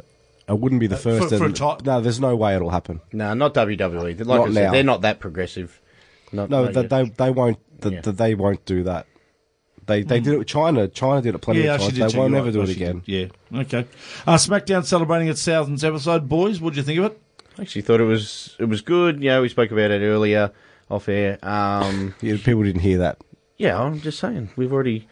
It 0.50 0.60
wouldn't 0.60 0.82
be 0.82 0.88
the 0.88 0.98
first. 0.98 1.30
for- 1.30 1.38
for 1.38 1.46
and- 1.46 1.56
a 1.56 1.78
ti- 1.78 1.86
no, 1.86 2.02
there's 2.02 2.20
no 2.20 2.36
way 2.36 2.56
it'll 2.56 2.72
happen. 2.72 3.00
No, 3.14 3.34
not 3.34 3.54
WWE. 3.54 4.18
Like 4.20 4.28
Not 4.28 4.50
I 4.50 4.54
said, 4.54 4.64
now. 4.66 4.72
they're 4.72 4.84
not 4.84 5.02
that 5.02 5.20
progressive. 5.20 5.80
Not, 6.34 6.50
No, 6.50 6.64
not 6.66 6.74
that 6.74 6.92
yet. 6.92 7.18
they 7.18 7.26
they 7.26 7.30
won't. 7.32 7.58
That 7.82 7.94
Yeah. 7.94 8.02
that 8.02 8.18
they 8.18 8.36
won't 8.36 8.66
do 8.66 8.84
that. 8.84 9.06
They 9.88 10.04
they 10.04 10.20
did 10.20 10.34
it 10.34 10.38
with 10.40 10.48
Chyna. 10.48 10.88
Chyna 10.90 11.22
did 11.22 11.36
it 11.36 11.40
plenty 11.40 11.64
Yeah, 11.64 11.76
of 11.76 11.82
she 11.82 11.88
times. 11.88 11.98
did. 11.98 12.12
They 12.12 12.18
won't 12.18 12.30
you 12.32 12.36
never 12.36 12.48
out. 12.48 12.54
do 12.54 12.60
Oh, 12.60 12.64
it 12.64 12.68
she 12.68 12.74
again. 12.74 13.02
did. 13.06 13.32
Yeah. 13.52 13.60
Okay. 13.62 13.86
Uh, 14.28 14.36
SmackDown 14.36 14.86
celebrating 14.86 15.28
its 15.30 15.44
thousandth 15.44 15.84
episode, 15.84 16.30
boys. 16.30 16.62
What 16.62 16.74
do 16.74 16.78
you 16.80 16.84
think 16.84 17.00
of 17.00 17.06
it? 17.06 17.20
I 17.58 17.62
actually 17.64 17.82
thought 17.82 18.00
it 18.00 18.06
was 18.06 18.56
it 18.60 18.66
was 18.66 18.82
good. 18.82 19.22
You 19.24 19.30
know, 19.30 19.42
we 19.42 19.50
spoke 19.50 19.72
about 19.72 19.92
it 19.92 20.02
earlier 20.02 20.52
off 20.90 21.10
air. 21.10 21.38
Um, 21.44 22.14
Yeah, 22.22 22.36
people 22.44 22.64
didn't 22.64 22.82
hear 22.82 23.00
that. 23.00 23.18
Yeah, 23.62 23.80
I'm 23.80 24.02
just 24.02 24.20
saying 24.20 24.50
we've 24.56 24.74
already 24.74 25.08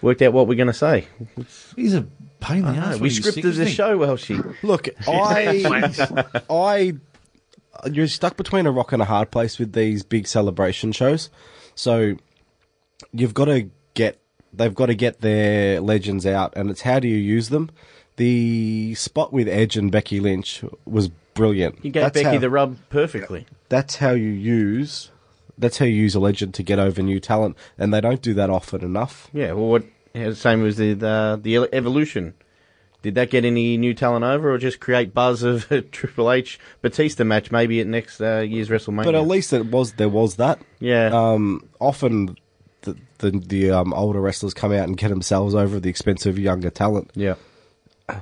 worked 0.00 0.22
out 0.22 0.32
what 0.32 0.46
we're 0.46 0.54
going 0.54 0.68
to 0.68 0.72
say. 0.72 1.06
He's 1.74 1.94
a 1.94 2.06
pain 2.40 2.58
in 2.58 2.74
the 2.76 2.80
ass. 2.80 2.94
we 2.94 3.00
when 3.00 3.10
he's 3.10 3.24
sick, 3.24 3.34
scripted 3.44 3.56
the 3.56 3.68
show 3.68 3.98
well. 3.98 4.16
She 4.16 4.38
Look, 4.62 4.88
I, 5.08 6.22
I, 6.50 6.92
you're 7.90 8.06
stuck 8.06 8.36
between 8.36 8.66
a 8.66 8.70
rock 8.70 8.92
and 8.92 9.02
a 9.02 9.04
hard 9.04 9.30
place 9.32 9.58
with 9.58 9.72
these 9.72 10.04
big 10.04 10.26
celebration 10.28 10.92
shows. 10.92 11.30
So 11.74 12.14
you've 13.12 13.34
got 13.34 13.46
to 13.46 13.68
get, 13.94 14.20
they've 14.52 14.74
got 14.74 14.86
to 14.86 14.94
get 14.94 15.20
their 15.20 15.80
legends 15.80 16.24
out, 16.26 16.52
and 16.56 16.70
it's 16.70 16.82
how 16.82 17.00
do 17.00 17.08
you 17.08 17.16
use 17.16 17.48
them. 17.48 17.70
The 18.16 18.94
spot 18.94 19.32
with 19.32 19.48
Edge 19.48 19.76
and 19.76 19.90
Becky 19.92 20.20
Lynch 20.20 20.64
was 20.84 21.08
brilliant. 21.34 21.84
you 21.84 21.90
gave 21.90 22.02
That's 22.04 22.14
Becky 22.14 22.34
how- 22.36 22.38
the 22.38 22.50
rub 22.50 22.76
perfectly. 22.90 23.46
That's 23.68 23.96
how 23.96 24.10
you 24.12 24.28
use. 24.30 25.10
That's 25.58 25.78
how 25.78 25.84
you 25.84 25.94
use 25.94 26.14
a 26.14 26.20
legend 26.20 26.54
to 26.54 26.62
get 26.62 26.78
over 26.78 27.02
new 27.02 27.20
talent, 27.20 27.56
and 27.76 27.92
they 27.92 28.00
don't 28.00 28.22
do 28.22 28.34
that 28.34 28.50
often 28.50 28.82
enough. 28.82 29.28
Yeah, 29.32 29.52
well, 29.52 29.68
what 29.68 29.84
yeah, 30.14 30.32
same 30.32 30.64
as 30.66 30.76
the 30.76 30.94
the, 30.94 31.40
the 31.42 31.56
evolution. 31.72 32.34
Did 33.00 33.14
that 33.14 33.30
get 33.30 33.44
any 33.44 33.76
new 33.76 33.94
talent 33.94 34.24
over, 34.24 34.52
or 34.52 34.58
just 34.58 34.80
create 34.80 35.14
buzz 35.14 35.42
of 35.42 35.70
a 35.70 35.82
Triple 35.82 36.32
H 36.32 36.58
Batista 36.82 37.24
match 37.24 37.52
maybe 37.52 37.80
at 37.80 37.86
next 37.86 38.20
uh, 38.20 38.38
year's 38.40 38.68
WrestleMania? 38.68 39.04
But 39.04 39.14
at 39.14 39.26
least 39.26 39.52
it 39.52 39.66
was 39.66 39.92
there 39.92 40.08
was 40.08 40.36
that. 40.36 40.60
yeah, 40.80 41.10
um, 41.12 41.68
often 41.80 42.36
the 42.82 42.96
the, 43.18 43.30
the 43.30 43.70
um, 43.70 43.92
older 43.94 44.20
wrestlers 44.20 44.54
come 44.54 44.72
out 44.72 44.88
and 44.88 44.96
get 44.96 45.08
themselves 45.08 45.54
over 45.54 45.76
at 45.76 45.82
the 45.82 45.90
expense 45.90 46.26
of 46.26 46.38
younger 46.38 46.70
talent. 46.70 47.10
yeah. 47.14 47.34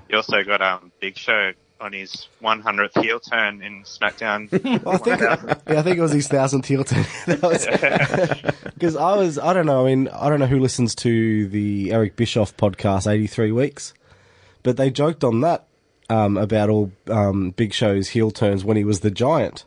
You 0.09 0.16
also 0.16 0.43
got 0.43 0.61
um, 0.62 0.91
Big 1.01 1.16
Show 1.16 1.53
on 1.81 1.93
his 1.93 2.29
100th 2.43 3.03
heel 3.03 3.20
turn 3.20 3.62
in 3.62 3.83
SmackDown. 3.83 4.49
I 4.87 4.97
think 4.99 5.20
yeah, 5.68 5.79
I 5.79 5.83
think 5.83 5.99
it 5.99 6.01
was 6.01 6.12
his 6.12 6.29
thousandth 6.29 6.66
heel 6.66 6.85
turn. 6.85 7.05
Because 8.74 8.95
I 8.97 9.16
was 9.16 9.39
I 9.39 9.53
don't 9.55 9.64
know 9.66 9.87
I 9.87 9.95
mean 9.95 10.09
I 10.09 10.29
don't 10.29 10.39
know 10.39 10.47
who 10.47 10.61
listens 10.61 10.95
to 10.97 11.49
the 11.49 11.93
Eric 11.93 12.16
Bischoff 12.16 12.57
podcast 12.57 13.11
eighty 13.11 13.27
three 13.27 13.51
weeks, 13.53 13.95
but 14.62 14.77
they 14.77 14.91
joked 14.91 15.24
on 15.24 15.41
that 15.41 15.66
um, 16.11 16.37
about 16.37 16.68
all 16.68 16.93
um, 17.09 17.51
Big 17.53 17.72
Show's 17.72 18.09
heel 18.09 18.31
turns 18.31 18.64
when 18.64 18.77
he 18.77 18.85
was 18.85 19.01
the 19.01 19.11
Giant. 19.11 19.64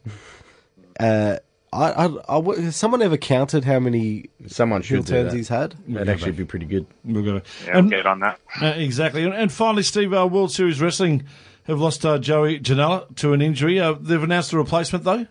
Uh, 0.99 1.37
I, 1.73 1.91
I, 1.91 2.05
I 2.05 2.35
w- 2.35 2.61
has 2.61 2.75
someone 2.75 3.01
ever 3.01 3.17
counted 3.17 3.63
how 3.65 3.79
many 3.79 4.29
Someone 4.47 4.81
heel 4.81 4.97
should 4.99 5.05
do 5.05 5.13
turns 5.13 5.31
that. 5.31 5.37
he's 5.37 5.47
had? 5.49 5.75
That'd 5.87 6.09
actually 6.09 6.31
be 6.31 6.45
pretty 6.45 6.65
good. 6.65 6.85
We're 7.03 7.21
gonna, 7.21 7.41
yeah, 7.65 7.77
and- 7.77 7.89
get 7.89 8.05
on 8.05 8.19
that. 8.21 8.39
Uh, 8.61 8.67
exactly. 8.67 9.23
And, 9.23 9.33
and 9.33 9.51
finally, 9.51 9.83
Steve, 9.83 10.13
uh, 10.13 10.25
World 10.27 10.51
Series 10.51 10.79
Wrestling 10.81 11.25
have 11.69 11.79
lost 11.79 12.05
uh, 12.05 12.17
Joey 12.17 12.59
Janela 12.59 13.15
to 13.17 13.33
an 13.33 13.41
injury. 13.41 13.79
Uh, 13.79 13.93
they've 13.93 14.21
announced 14.21 14.53
a 14.53 14.57
replacement, 14.57 15.03
though. 15.03 15.27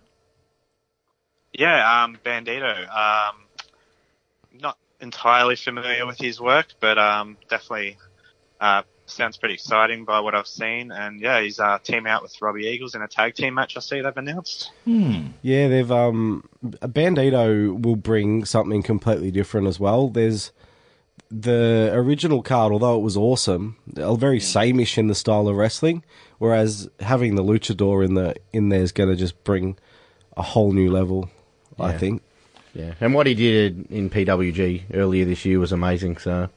Yeah, 1.52 2.04
um, 2.04 2.18
Bandito. 2.24 2.88
Um, 2.88 3.36
not 4.60 4.78
entirely 5.00 5.56
familiar 5.56 6.06
with 6.06 6.18
his 6.18 6.40
work, 6.40 6.66
but 6.80 6.98
um, 6.98 7.36
definitely 7.48 7.98
uh, 8.60 8.82
sounds 9.06 9.36
pretty 9.36 9.54
exciting 9.54 10.04
by 10.04 10.20
what 10.20 10.34
I've 10.34 10.46
seen. 10.46 10.92
And 10.92 11.20
yeah, 11.20 11.40
he's 11.40 11.58
uh, 11.58 11.78
team 11.78 12.06
out 12.06 12.22
with 12.22 12.40
Robbie 12.40 12.66
Eagles 12.66 12.94
in 12.94 13.02
a 13.02 13.08
tag 13.08 13.34
team 13.34 13.54
match. 13.54 13.76
I 13.76 13.80
see 13.80 14.00
they've 14.00 14.16
announced. 14.16 14.70
Yeah, 15.42 15.68
they've 15.68 15.90
um 15.90 16.48
Bandito 16.64 17.80
will 17.82 17.96
bring 17.96 18.44
something 18.44 18.82
completely 18.82 19.30
different 19.30 19.66
as 19.66 19.80
well. 19.80 20.08
There's 20.08 20.52
the 21.30 21.90
original 21.92 22.42
card, 22.42 22.72
although 22.72 22.96
it 22.96 23.02
was 23.02 23.16
awesome, 23.16 23.76
a 23.96 24.16
very 24.16 24.38
sameish 24.38 24.96
in 24.98 25.08
the 25.08 25.14
style 25.14 25.48
of 25.48 25.56
wrestling. 25.56 26.04
Whereas 26.38 26.88
having 27.00 27.34
the 27.34 27.42
luchador 27.42 28.04
in 28.04 28.14
the 28.14 28.36
in 28.52 28.68
there 28.68 28.80
is 28.80 28.92
going 28.92 29.08
to 29.10 29.16
just 29.16 29.42
bring 29.44 29.76
a 30.36 30.42
whole 30.42 30.72
new 30.72 30.90
level. 30.90 31.30
I 31.80 31.96
think. 31.96 32.22
Yeah, 32.74 32.94
and 33.00 33.14
what 33.14 33.26
he 33.26 33.34
did 33.34 33.86
in 33.90 34.10
PWG 34.10 34.84
earlier 34.94 35.24
this 35.24 35.44
year 35.44 35.58
was 35.60 35.70
amazing. 35.72 36.18
So 36.18 36.48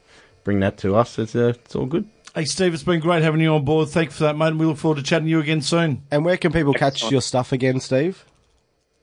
bring 0.44 0.60
that 0.62 0.78
to 0.80 0.96
us. 0.96 1.20
It's 1.20 1.36
uh, 1.36 1.54
it's 1.64 1.76
all 1.76 1.86
good. 1.86 2.10
Hey, 2.34 2.46
Steve, 2.46 2.74
it's 2.74 2.84
been 2.84 3.02
great 3.02 3.22
having 3.24 3.42
you 3.42 3.54
on 3.54 3.66
board. 3.66 3.90
Thank 3.90 4.10
you 4.10 4.14
for 4.14 4.24
that, 4.24 4.38
mate. 4.38 4.48
and 4.48 4.60
We 4.60 4.66
look 4.66 4.78
forward 4.78 4.96
to 4.98 5.04
chatting 5.04 5.26
to 5.26 5.30
you 5.30 5.42
again 5.42 5.62
soon. 5.62 6.04
And 6.12 6.24
where 6.24 6.38
can 6.38 6.54
people 6.54 6.74
catch 6.74 7.12
your 7.12 7.22
stuff 7.22 7.52
again, 7.52 7.82
Steve? 7.82 8.24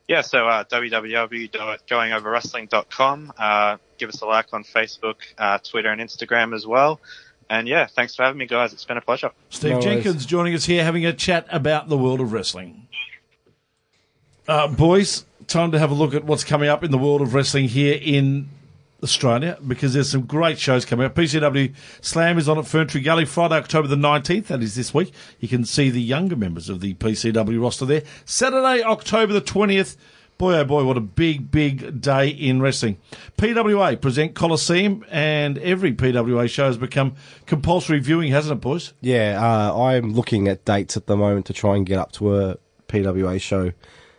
Yeah, 0.08 0.22
so 0.22 0.48
uh, 0.48 0.64
www.goingoverwrestling.com. 0.64 3.32
Uh, 3.36 3.76
give 3.98 4.08
us 4.08 4.20
a 4.22 4.26
like 4.26 4.46
on 4.52 4.64
Facebook, 4.64 5.16
uh, 5.36 5.58
Twitter, 5.58 5.90
and 5.90 6.00
Instagram 6.00 6.54
as 6.54 6.66
well. 6.66 7.00
And 7.50 7.66
yeah, 7.66 7.86
thanks 7.86 8.14
for 8.14 8.22
having 8.24 8.38
me, 8.38 8.46
guys. 8.46 8.72
It's 8.72 8.84
been 8.84 8.96
a 8.98 9.02
pleasure. 9.02 9.30
Steve 9.50 9.72
No. 9.72 9.80
Jenkins 9.80 10.26
joining 10.26 10.54
us 10.54 10.66
here, 10.66 10.84
having 10.84 11.06
a 11.06 11.12
chat 11.12 11.46
about 11.50 11.88
the 11.88 11.96
world 11.96 12.20
of 12.20 12.32
wrestling. 12.32 12.86
Uh, 14.46 14.68
boys, 14.68 15.24
time 15.46 15.72
to 15.72 15.78
have 15.78 15.90
a 15.90 15.94
look 15.94 16.14
at 16.14 16.24
what's 16.24 16.44
coming 16.44 16.68
up 16.68 16.84
in 16.84 16.90
the 16.90 16.98
world 16.98 17.20
of 17.20 17.34
wrestling 17.34 17.68
here 17.68 17.98
in 18.00 18.48
Australia 19.02 19.56
because 19.66 19.94
there's 19.94 20.10
some 20.10 20.22
great 20.22 20.58
shows 20.58 20.84
coming 20.84 21.06
up. 21.06 21.14
PCW 21.14 21.74
Slam 22.00 22.38
is 22.38 22.48
on 22.48 22.58
at 22.58 22.64
Ferntree 22.64 23.04
Gully 23.04 23.24
Friday, 23.24 23.56
October 23.56 23.88
the 23.88 23.96
19th. 23.96 24.46
That 24.46 24.62
is 24.62 24.74
this 24.74 24.92
week. 24.92 25.12
You 25.38 25.48
can 25.48 25.64
see 25.64 25.90
the 25.90 26.02
younger 26.02 26.36
members 26.36 26.68
of 26.68 26.80
the 26.80 26.94
PCW 26.94 27.62
roster 27.62 27.86
there. 27.86 28.02
Saturday, 28.24 28.82
October 28.82 29.32
the 29.32 29.40
20th. 29.40 29.96
Boy, 30.38 30.54
oh 30.58 30.64
boy, 30.64 30.84
what 30.84 30.96
a 30.96 31.00
big, 31.00 31.50
big 31.50 32.00
day 32.00 32.28
in 32.28 32.62
wrestling. 32.62 32.96
PWA 33.38 34.00
present 34.00 34.36
Coliseum, 34.36 35.04
and 35.10 35.58
every 35.58 35.92
PWA 35.92 36.48
show 36.48 36.66
has 36.66 36.78
become 36.78 37.16
compulsory 37.46 37.98
viewing, 37.98 38.30
hasn't 38.30 38.56
it, 38.58 38.60
boys? 38.60 38.92
Yeah, 39.00 39.36
uh, 39.42 39.76
I'm 39.76 40.12
looking 40.14 40.46
at 40.46 40.64
dates 40.64 40.96
at 40.96 41.06
the 41.06 41.16
moment 41.16 41.46
to 41.46 41.52
try 41.52 41.74
and 41.74 41.84
get 41.84 41.98
up 41.98 42.12
to 42.12 42.38
a 42.38 42.56
PWA 42.86 43.40
show 43.40 43.72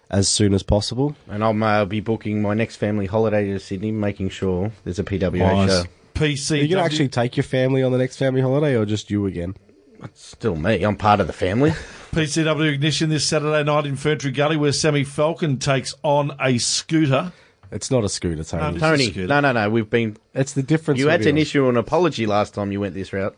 as 0.09 0.27
soon 0.27 0.53
as 0.53 0.61
possible. 0.61 1.15
And 1.29 1.41
I'll 1.41 1.63
uh, 1.63 1.85
be 1.85 2.01
booking 2.01 2.41
my 2.41 2.53
next 2.53 2.75
family 2.75 3.05
holiday 3.05 3.45
to 3.53 3.59
Sydney, 3.59 3.93
making 3.93 4.27
sure 4.27 4.73
there's 4.83 4.99
a 4.99 5.05
PWA 5.05 5.37
Nice. 5.37 5.69
show. 5.69 5.83
PC. 6.15 6.51
Are 6.51 6.55
you 6.55 6.67
going 6.67 6.79
to 6.81 6.83
actually 6.83 7.07
take 7.07 7.37
your 7.37 7.45
family 7.45 7.81
on 7.81 7.93
the 7.93 7.97
next 7.97 8.17
family 8.17 8.41
holiday 8.41 8.75
or 8.75 8.85
just 8.85 9.09
you 9.09 9.25
again? 9.25 9.55
It's 10.03 10.25
still 10.27 10.55
me. 10.55 10.83
I'm 10.83 10.95
part 10.95 11.19
of 11.19 11.27
the 11.27 11.33
family. 11.33 11.71
PCW 12.11 12.73
Ignition 12.73 13.09
this 13.09 13.25
Saturday 13.25 13.63
night 13.63 13.85
in 13.85 13.95
Ferntree 13.95 14.33
Gully 14.33 14.57
where 14.57 14.71
Sammy 14.71 15.03
Falcon 15.03 15.57
takes 15.57 15.93
on 16.03 16.31
a 16.39 16.57
scooter. 16.57 17.31
It's 17.71 17.91
not 17.91 18.03
a 18.03 18.09
scooter, 18.09 18.43
Tony. 18.43 18.63
Um, 18.63 18.79
Tony, 18.79 19.11
scooter. 19.11 19.27
no, 19.27 19.39
no, 19.41 19.51
no. 19.51 19.69
We've 19.69 19.89
been. 19.89 20.17
it's 20.33 20.53
the 20.53 20.63
difference. 20.63 20.99
You 20.99 21.09
had 21.09 21.21
to 21.23 21.35
issue 21.35 21.69
an 21.69 21.77
apology 21.77 22.25
last 22.25 22.55
time 22.55 22.71
you 22.71 22.79
went 22.79 22.95
this 22.95 23.13
route. 23.13 23.37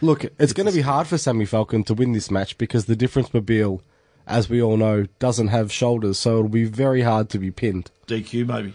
Look, 0.00 0.24
it's 0.38 0.52
going 0.52 0.66
to 0.66 0.72
be 0.72 0.80
hard 0.80 1.06
for 1.06 1.16
Sammy 1.16 1.44
Falcon 1.44 1.84
to 1.84 1.94
win 1.94 2.12
this 2.12 2.30
match 2.30 2.58
because 2.58 2.86
the 2.86 2.96
difference 2.96 3.32
mobile, 3.32 3.80
as 4.26 4.50
we 4.50 4.60
all 4.60 4.76
know, 4.76 5.06
doesn't 5.20 5.48
have 5.48 5.70
shoulders, 5.70 6.18
so 6.18 6.38
it'll 6.38 6.48
be 6.48 6.64
very 6.64 7.02
hard 7.02 7.30
to 7.30 7.38
be 7.38 7.50
pinned. 7.50 7.90
DQ 8.08 8.46
maybe. 8.46 8.74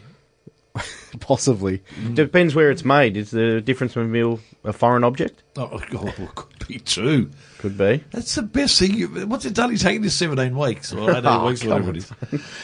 Possibly. 1.20 1.82
Depends 2.14 2.54
where 2.56 2.72
it's 2.72 2.86
made. 2.86 3.18
Is 3.18 3.32
the 3.32 3.62
difference 3.62 3.94
from 3.94 4.12
meal 4.12 4.40
a 4.64 4.74
foreign 4.74 5.04
object? 5.04 5.44
Oh, 5.58 5.80
God, 5.90 6.14
well, 6.18 6.32
could 6.36 6.68
be 6.68 6.80
too. 6.80 7.30
Could 7.60 7.78
be. 7.78 8.04
That's 8.12 8.36
the 8.36 8.42
best 8.44 8.80
thing. 8.80 8.94
you- 8.94 9.08
What's 9.28 9.46
it 9.46 9.54
done? 9.54 9.70
He's 9.72 9.82
taking 9.84 10.02
this 10.02 10.16
17 10.16 10.56
weeks 10.58 10.94
or 10.94 11.10
18 11.12 11.22
Oh, 11.26 11.46
weeks, 11.48 11.62
come 11.62 11.70
whatever 11.72 11.92
it 11.92 11.98
is. 11.98 12.12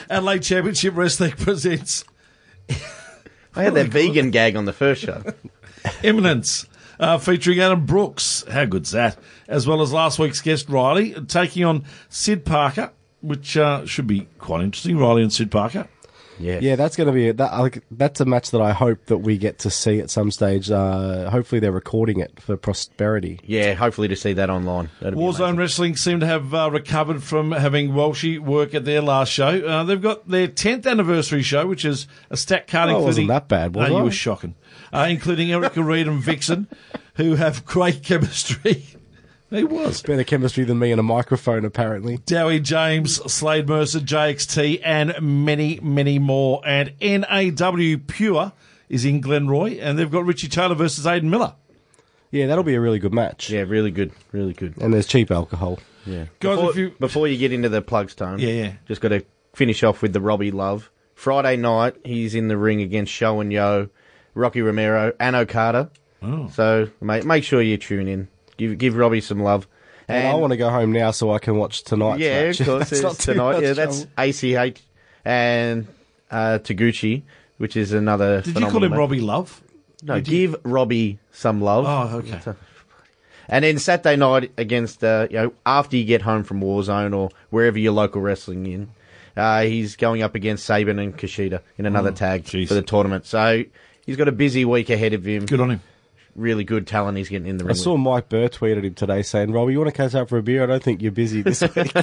Adelaide 0.10 0.44
Championship 0.44 0.96
Wrestling 0.96 1.32
presents 1.32 2.04
I 3.56 3.64
had 3.64 3.74
that 3.76 3.88
vegan 3.88 4.32
gag 4.32 4.56
on 4.56 4.66
the 4.66 4.74
first 4.74 5.02
show. 5.02 5.24
Eminence, 6.04 6.68
uh, 7.00 7.18
featuring 7.18 7.60
Adam 7.62 7.86
Brooks. 7.86 8.44
How 8.50 8.66
good's 8.66 8.92
that? 8.92 9.18
As 9.48 9.66
well 9.68 9.82
as 9.82 9.94
last 9.94 10.20
week's 10.20 10.42
guest, 10.42 10.68
Riley, 10.70 11.14
taking 11.28 11.64
on 11.64 11.86
Sid 12.10 12.44
Parker, 12.46 12.92
which 13.22 13.56
uh, 13.56 13.86
should 13.86 14.08
be 14.08 14.28
quite 14.40 14.62
interesting. 14.64 14.98
Riley 14.98 15.22
and 15.22 15.32
Sid 15.32 15.52
Parker. 15.52 15.88
Yeah. 16.40 16.60
Yeah, 16.62 16.76
that's 16.76 16.96
going 16.96 17.08
to 17.08 17.14
be 17.14 17.32
that. 17.32 17.54
Like, 17.58 17.84
that's 17.92 18.20
a 18.20 18.26
match 18.26 18.52
that 18.52 18.62
I 18.62 18.72
hope 18.74 19.06
that 19.06 19.18
we 19.20 19.38
get 19.38 19.60
to 19.60 19.70
see 19.70 20.00
at 20.00 20.10
some 20.10 20.32
stage. 20.32 20.70
Uh, 20.70 21.30
hopefully, 21.30 21.60
they're 21.60 21.72
recording 21.72 22.20
it 22.20 22.40
for 22.42 22.58
prosperity. 22.58 23.40
Yeah, 23.44 23.74
hopefully 23.74 24.08
to 24.10 24.16
see 24.16 24.34
that 24.34 24.50
online. 24.50 24.90
That'd 25.02 25.18
Warzone. 25.18 25.58
Wrestling 25.58 25.96
seem 25.96 26.20
to 26.20 26.26
have 26.26 26.54
uh, 26.54 26.70
recovered 26.72 27.24
from 27.24 27.52
having 27.52 27.92
Walshy 27.92 28.40
work 28.40 28.74
at 28.74 28.86
their 28.86 29.02
last 29.02 29.32
show. 29.32 29.66
Uh, 29.66 29.84
they've 29.84 30.02
got 30.02 30.28
their 30.28 30.48
10th 30.48 30.86
anniversary 30.86 31.42
show, 31.42 31.66
which 31.68 31.86
is 31.86 32.08
a 32.30 32.38
stat 32.38 32.68
card 32.68 32.90
Oh, 32.90 32.92
it 32.92 32.96
including. 32.96 33.06
wasn't 33.08 33.28
that 33.30 33.48
bad, 33.48 33.76
was 33.76 33.90
no, 33.90 33.96
I? 33.96 34.00
you 34.00 34.04
were 34.06 34.12
shocking. 34.12 34.56
Uh, 34.94 35.08
including 35.10 35.52
Erica 35.52 35.84
Reed 35.84 36.08
and 36.08 36.22
Vixen, 36.22 36.68
who 37.16 37.36
have 37.36 37.66
great 37.66 38.04
chemistry. 38.04 38.86
it 39.58 39.70
was. 39.70 40.02
Better 40.02 40.24
chemistry 40.24 40.64
than 40.64 40.80
me 40.80 40.92
and 40.92 41.00
a 41.00 41.04
microphone, 41.04 41.66
apparently. 41.66 42.18
Dowie 42.26 42.60
James, 42.60 43.16
Slade 43.32 43.68
Mercer, 43.68 44.00
JXT, 44.00 44.82
and 44.84 45.16
many, 45.22 45.80
many 45.82 46.20
more. 46.20 46.62
And 46.66 46.94
NAW 47.02 47.98
Pure 48.08 48.52
is 48.90 49.06
in 49.06 49.22
Glenroy, 49.22 49.80
and 49.82 49.98
they've 49.98 50.12
got 50.12 50.26
Richie 50.26 50.48
Taylor 50.48 50.76
versus 50.76 51.06
Aiden 51.06 51.24
Miller. 51.24 51.54
Yeah, 52.32 52.48
that'll 52.48 52.64
be 52.64 52.76
a 52.76 52.82
really 52.82 53.00
good 53.00 53.14
match. 53.14 53.50
Yeah, 53.50 53.62
really 53.62 53.92
good. 53.92 54.12
Really 54.32 54.54
good. 54.54 54.76
And 54.78 54.94
there's 54.94 55.08
cheap 55.08 55.32
alcohol. 55.32 55.80
Yeah. 56.06 56.26
Guys, 56.40 56.56
before, 56.58 56.70
if 56.72 56.76
you- 56.78 56.94
before 57.00 57.28
you 57.28 57.38
get 57.38 57.52
into 57.54 57.70
the 57.70 57.82
plugs, 57.82 58.14
Tone. 58.14 58.40
Yeah, 58.40 58.50
yeah. 58.50 58.72
Just 58.88 59.02
got 59.02 59.10
to 59.10 59.24
finish 59.54 59.84
off 59.84 60.02
with 60.02 60.14
the 60.14 60.22
Robbie 60.22 60.52
Love. 60.52 60.92
Friday 61.14 61.56
night, 61.56 61.96
he's 62.04 62.36
in 62.36 62.48
the 62.50 62.58
ring 62.58 62.82
against 62.82 63.12
Sho 63.14 63.40
and 63.40 63.54
Yoh, 63.54 63.90
Rocky 64.34 64.62
Romero, 64.62 65.14
and 65.20 65.36
Okada. 65.36 65.90
Oh. 66.22 66.50
So, 66.54 66.90
mate, 67.02 67.24
make 67.26 67.44
sure 67.46 67.62
you 67.62 67.78
tune 67.78 68.08
in. 68.08 68.28
Give 68.58 68.78
give 68.78 68.96
Robbie 68.96 69.22
some 69.22 69.40
love. 69.42 69.68
And, 70.08 70.28
I 70.28 70.36
want 70.36 70.52
to 70.52 70.58
go 70.58 70.70
home 70.70 70.92
now 70.92 71.10
so 71.12 71.32
I 71.32 71.40
can 71.40 71.58
watch 71.58 71.84
tonight's 71.84 72.22
yeah, 72.22 72.46
match. 72.46 72.60
of 72.60 72.66
course, 72.68 72.90
That's 72.92 73.04
it's 73.16 73.26
tonight. 73.26 73.64
Yeah, 73.64 73.74
that's 73.74 74.06
trouble. 74.06 74.68
ACH 74.70 74.82
and 75.26 75.88
uh, 76.30 76.60
Taguchi, 76.62 77.24
which 77.58 77.76
is 77.76 77.92
another. 77.92 78.42
Did 78.42 78.60
you 78.60 78.68
call 78.68 78.84
him 78.84 78.92
match. 78.92 79.00
Robbie 79.00 79.22
Love? 79.22 79.64
No, 80.04 80.22
give 80.22 80.56
Robbie 80.64 81.18
some 81.32 81.62
love. 81.62 81.86
Oh, 81.88 82.18
okay. 82.18 82.54
And 83.48 83.64
then 83.64 83.80
Saturday 83.80 84.16
night 84.16 84.52
against, 84.58 85.04
uh, 85.04 85.28
you 85.30 85.38
know, 85.38 85.54
after 85.66 85.98
you 85.98 86.04
get 86.04 86.22
home 86.22 86.44
from 86.44 86.62
Warzone 86.62 87.16
or 87.16 87.30
wherever 87.50 87.78
your 87.78 87.94
local 87.94 88.22
wrestling 88.22 88.66
in, 88.66 88.90
uh, 89.38 89.64
he's 89.64 89.96
going 89.96 90.22
up 90.22 90.36
against 90.36 90.68
Saban 90.68 91.02
and 91.02 91.18
Kushida 91.18 91.62
in 91.78 91.86
another 91.86 92.12
tag 92.12 92.44
Oh, 92.46 92.50
jeez. 92.50 92.68
for 92.68 92.74
the 92.74 92.82
tournament. 92.82 93.26
So 93.26 93.64
he's 94.06 94.16
got 94.18 94.28
a 94.28 94.32
busy 94.32 94.66
week 94.66 94.90
ahead 94.90 95.14
of 95.14 95.26
him. 95.26 95.46
Good 95.46 95.60
on 95.60 95.72
him. 95.72 95.82
Really 96.36 96.64
good 96.66 96.86
talent 96.86 97.18
he's 97.18 97.30
getting 97.30 97.48
in 97.48 97.58
the 97.58 97.64
room. 97.64 97.72
I 97.72 97.76
saw 97.76 97.94
with. 97.94 98.02
Mike 98.02 98.28
Burr 98.30 98.50
tweeted 98.50 98.84
him 98.84 98.94
today 98.94 99.22
saying, 99.22 99.52
Robbie, 99.54 99.72
you 99.74 99.80
want 99.80 99.90
to 99.94 99.96
catch 99.96 100.14
up 100.16 100.28
for 100.28 100.38
a 100.38 100.44
beer? 100.44 100.64
I 100.64 100.66
don't 100.66 100.84
think 100.84 101.02
you're 101.02 101.12
busy 101.14 101.42
this 101.42 101.62
week. 101.76 101.96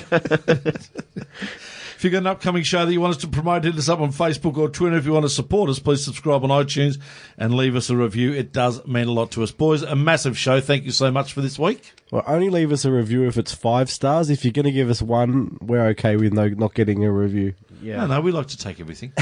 If 1.94 2.06
you've 2.06 2.12
got 2.14 2.18
an 2.18 2.26
upcoming 2.26 2.64
show 2.64 2.84
that 2.84 2.92
you 2.92 3.00
want 3.00 3.14
us 3.14 3.20
to 3.20 3.28
promote, 3.28 3.62
hit 3.62 3.76
us 3.76 3.88
up 3.88 4.00
on 4.00 4.10
Facebook 4.10 4.56
or 4.56 4.68
Twitter. 4.68 4.96
If 4.96 5.04
you 5.06 5.12
want 5.12 5.24
to 5.24 5.28
support 5.28 5.70
us, 5.70 5.78
please 5.78 6.04
subscribe 6.04 6.42
on 6.42 6.50
iTunes 6.50 6.98
and 7.38 7.54
leave 7.54 7.76
us 7.76 7.90
a 7.90 7.96
review. 7.96 8.32
It 8.32 8.52
does 8.52 8.84
mean 8.88 9.06
a 9.06 9.12
lot 9.12 9.30
to 9.32 9.42
us. 9.44 9.52
Boys, 9.52 9.82
a 9.82 9.94
massive 9.94 10.36
show. 10.36 10.60
Thank 10.60 10.82
you 10.84 10.90
so 10.90 11.12
much 11.12 11.32
for 11.32 11.42
this 11.42 11.60
week. 11.60 11.92
well, 12.10 12.24
only 12.26 12.50
leave 12.50 12.72
us 12.72 12.84
a 12.84 12.90
review 12.90 13.28
if 13.28 13.36
it's 13.36 13.54
five 13.54 13.88
stars. 13.88 14.30
If 14.30 14.44
you're 14.44 14.50
going 14.52 14.64
to 14.64 14.72
give 14.72 14.90
us 14.90 15.00
one, 15.00 15.58
we're 15.60 15.86
okay 15.88 16.16
with 16.16 16.32
no, 16.32 16.48
not 16.48 16.74
getting 16.74 17.04
a 17.04 17.12
review. 17.12 17.54
Yeah. 17.82 17.96
No, 17.96 18.06
no, 18.06 18.20
we 18.20 18.32
like 18.32 18.46
to 18.48 18.56
take 18.56 18.80
everything. 18.80 19.12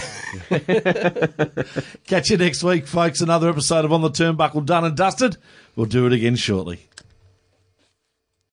Catch 2.06 2.30
you 2.30 2.36
next 2.36 2.62
week, 2.62 2.86
folks. 2.86 3.20
Another 3.20 3.48
episode 3.48 3.84
of 3.84 3.92
On 3.92 4.02
the 4.02 4.10
Turnbuckle 4.10 4.64
done 4.66 4.84
and 4.84 4.96
dusted. 4.96 5.36
We'll 5.76 5.86
do 5.86 6.06
it 6.06 6.12
again 6.12 6.36
shortly. 6.36 6.80